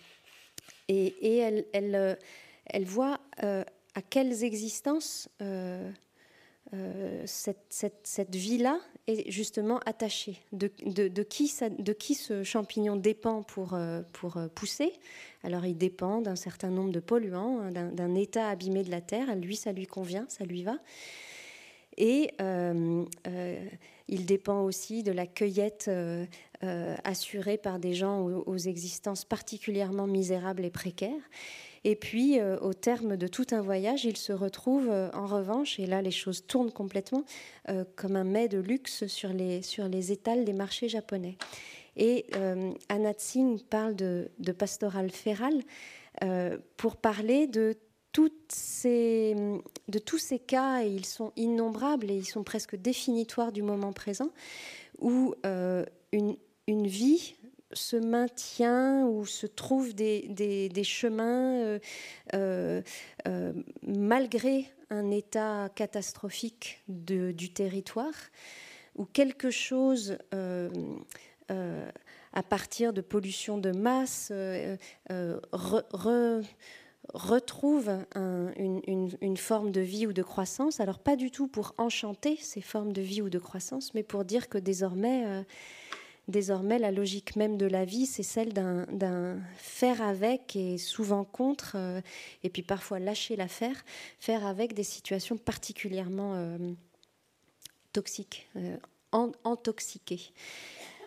Et, 0.89 1.37
elle, 1.39 1.65
elle, 1.73 2.19
elle 2.67 2.85
voit 2.85 3.21
euh, 3.43 3.65
à 3.95 4.03
quelles 4.03 4.45
existences 4.45 5.29
euh, 5.41 5.91
euh, 6.75 7.23
cette, 7.27 8.35
vie-là 8.35 8.79
est 9.07 9.31
justement 9.31 9.79
attachée, 9.87 10.39
de, 10.53 10.69
qui 11.23 11.49
ce 11.49 12.43
champignon 12.45 12.97
dépend 12.97 13.43
pour, 13.43 13.77
pour 14.13 14.39
pousser? 14.55 14.93
Alors 15.43 15.67
il 15.67 15.77
dépend 15.77 16.21
d'un 16.21 16.37
certain 16.37 16.71
nombre 16.71 16.93
de 16.93 17.01
polluants, 17.01 17.61
hein, 17.61 17.71
d'un 17.71 18.15
état 18.15 18.49
abîmé 18.49 18.85
de 18.85 18.91
la 18.91 19.01
terre. 19.01 19.35
Lui, 19.37 19.57
ça 19.57 19.73
lui 19.73 19.87
convient, 19.87 20.27
ça 20.29 20.45
lui 20.45 20.63
va. 20.63 20.79
Et 21.97 22.31
il 24.09 24.27
dépend 24.27 24.63
aussi 24.63 25.03
de 25.03 25.13
la 25.13 25.27
cueillette 25.27 25.91
assurée 26.61 27.59
par 27.59 27.79
des 27.79 27.95
gens 27.95 28.25
aux 28.25 28.57
existences 28.57 29.25
particulièrement 29.25 30.07
misérables 30.07 30.65
et 30.65 30.71
précaires. 30.71 31.29
Et 31.85 31.97
puis, 31.97 32.39
euh, 32.39 32.59
au 32.61 32.75
terme 32.75 33.17
de 33.17 33.27
tout 33.27 33.47
un 33.51 33.61
voyage, 33.61 34.05
il 34.05 34.17
se 34.17 34.33
retrouve 34.33 34.89
euh, 34.89 35.11
en 35.13 35.27
revanche, 35.27 35.81
et 35.81 35.87
là 35.87 36.01
les 36.01 36.13
choses 36.13 36.47
tournent 36.47 36.71
complètement, 36.71 37.25
euh, 37.69 37.85
comme 37.97 38.15
un 38.15 38.25
mets 38.25 38.49
de 38.49 38.59
luxe 38.59 39.07
sur 39.09 39.31
les, 39.31 39.63
sur 39.63 39.87
étals 39.87 40.45
des 40.45 40.53
marchés 40.53 40.89
japonais. 40.89 41.37
Et 41.95 42.25
Anat 42.89 43.19
Singh 43.19 43.63
parle 43.69 43.95
de, 43.95 44.31
de 44.39 44.53
pastoral 44.53 45.11
féral 45.11 45.53
pour 46.79 46.97
parler 46.97 47.47
de 47.47 47.77
tous 48.15 48.33
ces 48.49 49.35
cas, 50.47 50.83
et 50.83 50.89
ils 50.89 51.05
sont 51.05 51.33
innombrables 51.37 52.11
et 52.11 52.17
ils 52.17 52.25
sont 52.25 52.45
presque 52.45 52.77
définitoires 52.77 53.53
du 53.53 53.61
moment 53.61 53.93
présent, 53.93 54.31
où 55.01 55.35
une 56.15 56.87
vie 56.87 57.35
se 57.73 57.97
maintient 57.97 59.07
ou 59.07 59.27
se 59.27 59.47
trouve 59.47 59.95
des, 59.95 60.85
chemins 60.85 61.55
euh, 61.55 61.79
euh, 62.35 62.83
euh, 63.29 63.53
malgré 63.83 64.67
un 64.91 65.11
état 65.11 65.69
catastrophique 65.75 66.83
du 66.89 67.53
territoire, 67.53 68.15
où 68.97 69.07
quelque 69.07 69.51
chose 69.51 70.19
à 71.49 72.43
partir 72.43 72.93
de 72.93 73.01
pollution 73.01 73.57
de 73.57 73.73
masse 73.73 74.31
retrouve 77.15 77.91
une, 78.15 79.37
forme 79.39 79.73
de 79.73 79.81
vie 79.81 80.07
ou 80.07 80.13
de 80.13 80.23
croissance. 80.23 80.81
Alors 80.81 80.99
pas 80.99 81.17
du 81.17 81.31
tout 81.31 81.49
pour 81.49 81.75
enchanter 81.79 82.37
ces 82.37 82.61
formes 82.61 82.93
de 82.93 83.01
vie 83.01 83.23
ou 83.23 83.31
de 83.31 83.39
croissance, 83.39 83.95
mais 83.95 84.03
pour 84.03 84.27
dire 84.27 84.51
que 84.51 84.59
désormais 84.59 85.45
désormais, 86.29 86.79
la 86.79 86.91
logique 86.91 87.37
même 87.37 87.57
de 87.57 87.67
la 87.67 87.85
vie, 87.85 88.07
c'est 88.07 88.23
celle 88.23 88.53
d'un 88.53 89.41
faire 89.57 90.03
avec 90.03 90.57
et 90.57 90.79
souvent 90.79 91.25
contre, 91.25 91.73
euh, 91.77 92.01
et 92.43 92.51
puis 92.51 92.63
parfois 92.63 92.99
lâcher 92.99 93.37
l'affaire, 93.37 93.85
faire 94.19 94.47
avec 94.47 94.75
des 94.75 94.85
situations 94.85 95.37
particulièrement 95.37 96.35
euh, 96.35 96.59
toxiques, 97.93 98.49
euh, 98.57 98.77
intoxiquées. 99.45 100.33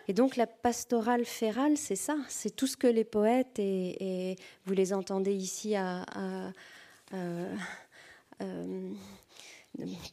Et 0.08 0.12
donc 0.12 0.36
la 0.36 0.46
pastorale 0.46 1.24
férale, 1.24 1.76
c'est 1.76 1.96
ça, 1.96 2.16
c'est 2.28 2.54
tout 2.54 2.66
ce 2.68 2.76
que 2.76 2.86
les 2.86 3.04
poètes, 3.04 3.58
et, 3.58 4.36
vous 4.64 4.74
les 4.74 4.92
entendez 4.92 5.34
ici 5.34 5.74
à, 5.74 6.04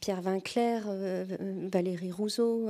Pierre 0.04 0.20
Vinclair, 0.20 0.84
euh, 0.86 1.24
Valérie 1.72 2.12
Rousseau, 2.12 2.68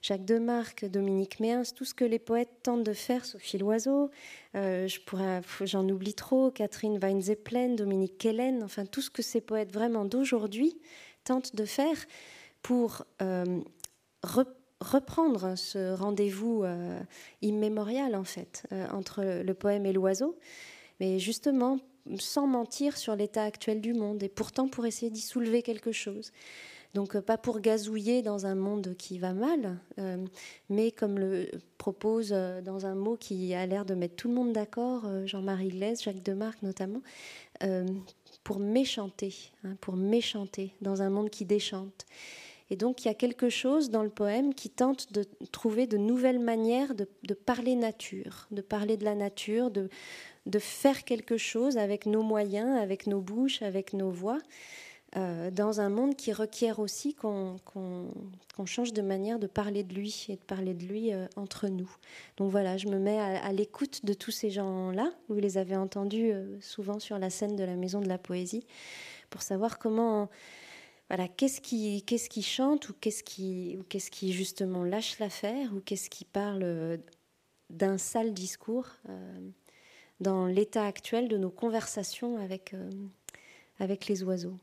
Jacques 0.00 0.24
Demarque, 0.24 0.86
Dominique 0.86 1.38
Méens, 1.38 1.74
tout 1.76 1.84
ce 1.84 1.92
que 1.92 2.06
les 2.06 2.18
poètes 2.18 2.62
tentent 2.62 2.84
de 2.84 2.94
faire, 2.94 3.26
Sophie 3.26 3.58
Loiseau, 3.58 4.10
euh, 4.54 4.88
j'en 5.60 5.86
oublie 5.90 6.14
trop, 6.14 6.50
Catherine 6.50 6.98
Weinzeppelin, 6.98 7.74
Dominique 7.74 8.16
Kellen, 8.16 8.62
enfin 8.62 8.86
tout 8.86 9.02
ce 9.02 9.10
que 9.10 9.20
ces 9.20 9.42
poètes 9.42 9.70
vraiment 9.74 10.06
d'aujourd'hui 10.06 10.80
tentent 11.24 11.54
de 11.54 11.66
faire 11.66 11.98
pour 12.62 13.04
euh, 13.20 13.60
reprendre 14.80 15.58
ce 15.58 15.94
rendez-vous 15.94 16.64
immémorial 17.42 18.16
en 18.16 18.24
fait 18.24 18.66
entre 18.90 19.22
le 19.22 19.52
poème 19.52 19.84
et 19.84 19.92
l'oiseau, 19.92 20.38
mais 20.98 21.18
justement 21.18 21.78
sans 22.18 22.46
mentir 22.46 22.96
sur 22.96 23.14
l'état 23.16 23.44
actuel 23.44 23.80
du 23.80 23.94
monde, 23.94 24.22
et 24.22 24.28
pourtant 24.28 24.68
pour 24.68 24.86
essayer 24.86 25.10
d'y 25.10 25.20
soulever 25.20 25.62
quelque 25.62 25.92
chose. 25.92 26.32
Donc 26.94 27.14
euh, 27.14 27.20
pas 27.20 27.38
pour 27.38 27.60
gazouiller 27.60 28.22
dans 28.22 28.46
un 28.46 28.54
monde 28.54 28.94
qui 28.98 29.18
va 29.18 29.32
mal, 29.32 29.78
euh, 29.98 30.16
mais 30.68 30.90
comme 30.90 31.18
le 31.18 31.48
propose 31.78 32.30
euh, 32.32 32.60
dans 32.60 32.86
un 32.86 32.94
mot 32.94 33.16
qui 33.16 33.54
a 33.54 33.64
l'air 33.66 33.84
de 33.84 33.94
mettre 33.94 34.16
tout 34.16 34.28
le 34.28 34.34
monde 34.34 34.52
d'accord, 34.52 35.06
Jean-Marie 35.26 35.68
Glaise, 35.68 36.02
Jacques 36.02 36.22
Demarque 36.22 36.62
notamment, 36.62 37.02
pour 38.42 38.58
méchanter, 38.58 39.34
hein, 39.64 39.76
pour 39.80 39.96
méchanter 39.96 40.74
dans 40.80 41.02
un 41.02 41.10
monde 41.10 41.30
qui 41.30 41.44
déchante. 41.44 42.06
Et 42.70 42.76
donc 42.76 43.04
il 43.04 43.08
y 43.08 43.10
a 43.10 43.14
quelque 43.14 43.50
chose 43.50 43.90
dans 43.90 44.04
le 44.04 44.10
poème 44.10 44.54
qui 44.54 44.70
tente 44.70 45.12
de 45.12 45.24
trouver 45.50 45.86
de 45.86 45.98
nouvelles 45.98 46.38
manières 46.38 46.94
de, 46.94 47.08
de 47.24 47.34
parler 47.34 47.74
nature, 47.74 48.46
de 48.52 48.62
parler 48.62 48.96
de 48.96 49.04
la 49.04 49.16
nature, 49.16 49.70
de, 49.70 49.90
de 50.46 50.58
faire 50.58 51.04
quelque 51.04 51.36
chose 51.36 51.76
avec 51.76 52.06
nos 52.06 52.22
moyens, 52.22 52.78
avec 52.80 53.06
nos 53.06 53.20
bouches, 53.20 53.62
avec 53.62 53.92
nos 53.92 54.10
voix, 54.10 54.38
euh, 55.16 55.50
dans 55.50 55.80
un 55.80 55.88
monde 55.88 56.14
qui 56.14 56.32
requiert 56.32 56.78
aussi 56.78 57.14
qu'on 57.14 57.56
change 58.64 58.92
de 58.92 59.02
manière 59.02 59.40
de 59.40 59.48
parler 59.48 59.82
de 59.82 59.92
lui 59.92 60.26
et 60.28 60.36
de 60.36 60.42
parler 60.42 60.72
de 60.72 60.84
lui 60.84 61.12
euh, 61.12 61.26
entre 61.34 61.66
nous. 61.66 61.90
Donc 62.36 62.52
voilà, 62.52 62.76
je 62.76 62.86
me 62.86 62.98
mets 62.98 63.18
à, 63.18 63.52
l'écoute 63.52 64.04
de 64.04 64.14
tous 64.14 64.30
ces 64.30 64.50
gens-là. 64.50 65.12
Vous 65.28 65.40
les 65.40 65.58
avez 65.58 65.76
entendus 65.76 66.30
euh, 66.30 66.60
souvent 66.60 67.00
sur 67.00 67.18
la 67.18 67.28
scène 67.28 67.56
de 67.56 67.64
la 67.64 67.74
Maison 67.74 68.00
de 68.00 68.08
la 68.08 68.18
Poésie, 68.18 68.66
pour 69.30 69.42
savoir 69.42 69.78
comment... 69.78 70.28
Voilà, 71.08 71.26
qu'est-ce 71.26 71.60
qui, 71.60 72.04
qu'est-ce 72.04 72.28
qui 72.28 72.44
chante 72.44 72.88
ou 72.88 72.92
qu'est-ce 73.00 73.24
qui, 73.24 73.76
ou 73.80 73.82
qu'est-ce 73.82 74.12
qui 74.12 74.32
justement 74.32 74.84
lâche 74.84 75.18
l'affaire 75.18 75.74
ou 75.74 75.80
qu'est-ce 75.80 76.08
qui 76.08 76.24
parle 76.24 77.00
d'un 77.68 77.98
sale 77.98 78.32
discours 78.32 78.86
dans 80.20 80.46
l'état 80.46 80.84
actuel 80.84 81.28
de 81.28 81.36
nos 81.36 81.50
conversations 81.50 82.38
avec, 82.38 82.74
euh, 82.74 82.90
avec 83.78 84.06
les 84.06 84.22
oiseaux. 84.22 84.56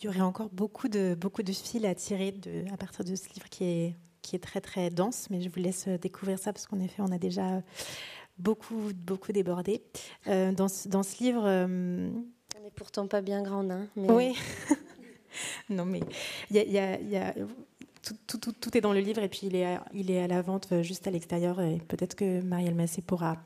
Il 0.00 0.06
y 0.06 0.08
aurait 0.08 0.20
encore 0.20 0.48
beaucoup 0.50 0.88
de, 0.88 1.16
beaucoup 1.18 1.42
de 1.42 1.52
fils 1.52 1.84
à 1.84 1.94
tirer 1.94 2.32
de, 2.32 2.64
à 2.72 2.76
partir 2.76 3.04
de 3.04 3.16
ce 3.16 3.28
livre 3.34 3.48
qui 3.48 3.64
est, 3.64 3.96
qui 4.22 4.36
est 4.36 4.38
très 4.38 4.60
très 4.60 4.90
dense, 4.90 5.28
mais 5.30 5.40
je 5.40 5.48
vous 5.48 5.58
laisse 5.58 5.88
découvrir 5.88 6.38
ça 6.38 6.52
parce 6.52 6.66
qu'en 6.66 6.78
effet, 6.78 7.02
on 7.02 7.10
a 7.10 7.18
déjà 7.18 7.62
beaucoup, 8.38 8.92
beaucoup 8.94 9.32
débordé. 9.32 9.82
Euh, 10.28 10.52
dans, 10.52 10.68
ce, 10.68 10.88
dans, 10.88 11.02
ce 11.02 11.22
livre. 11.22 11.42
Euh, 11.44 12.10
on 12.56 12.62
n'est 12.62 12.70
pourtant 12.70 13.06
pas 13.08 13.20
bien 13.20 13.42
grand, 13.42 13.68
hein 13.70 13.88
mais... 13.96 14.10
Oui. 14.10 14.34
non, 15.68 15.84
mais 15.84 16.00
il 16.50 16.56
y 16.56 16.78
a, 16.78 17.00
y 17.00 17.16
a 17.16 17.34
tout, 18.02 18.76
est 18.76 18.80
dans 18.80 18.92
le 18.92 19.00
livre 19.00 19.22
et 19.22 19.28
puis 19.28 19.42
il 19.44 19.56
est 19.56 19.66
à, 19.66 19.84
il 19.92 20.10
est 20.10 20.22
à 20.22 20.26
la 20.26 20.42
vente 20.42 20.68
euh, 20.72 20.82
juste 20.82 21.06
à 21.06 21.10
l'extérieur. 21.10 21.60
Et 21.60 21.78
peut-être 21.88 22.14
que 22.14 22.40
Marielle 22.42 22.74
Massé 22.74 23.02
pourra 23.02 23.36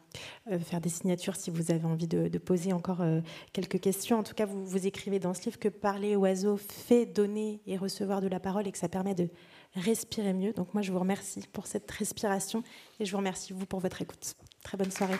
faire 0.60 0.80
des 0.80 0.90
signatures 0.90 1.36
si 1.36 1.50
vous 1.50 1.70
avez 1.70 1.84
envie 1.84 2.06
de, 2.06 2.38
poser 2.38 2.72
encore 2.72 3.02
quelques 3.52 3.80
questions. 3.80 4.18
En 4.18 4.22
tout 4.22 4.34
cas, 4.34 4.44
vous, 4.44 4.64
vous 4.64 4.86
écrivez 4.86 5.18
dans 5.18 5.32
ce 5.32 5.44
livre 5.44 5.58
que 5.58 5.68
parler 5.68 6.16
oiseau 6.16 6.56
fait 6.58 7.06
donner 7.06 7.60
et 7.66 7.76
recevoir 7.76 8.20
de 8.20 8.28
la 8.28 8.40
parole 8.40 8.66
et 8.66 8.72
que 8.72 8.78
ça 8.78 8.88
permet 8.88 9.14
de 9.14 9.28
respirer 9.74 10.32
mieux. 10.32 10.52
Donc 10.52 10.74
moi, 10.74 10.82
je 10.82 10.92
vous 10.92 10.98
remercie 10.98 11.46
pour 11.52 11.66
cette 11.66 11.90
respiration 11.90 12.62
et 13.00 13.04
je 13.04 13.10
vous 13.12 13.18
remercie 13.18 13.52
vous 13.52 13.66
pour 13.66 13.80
votre 13.80 14.02
écoute. 14.02 14.34
Très 14.62 14.76
bonne 14.76 14.90
soirée. 14.90 15.16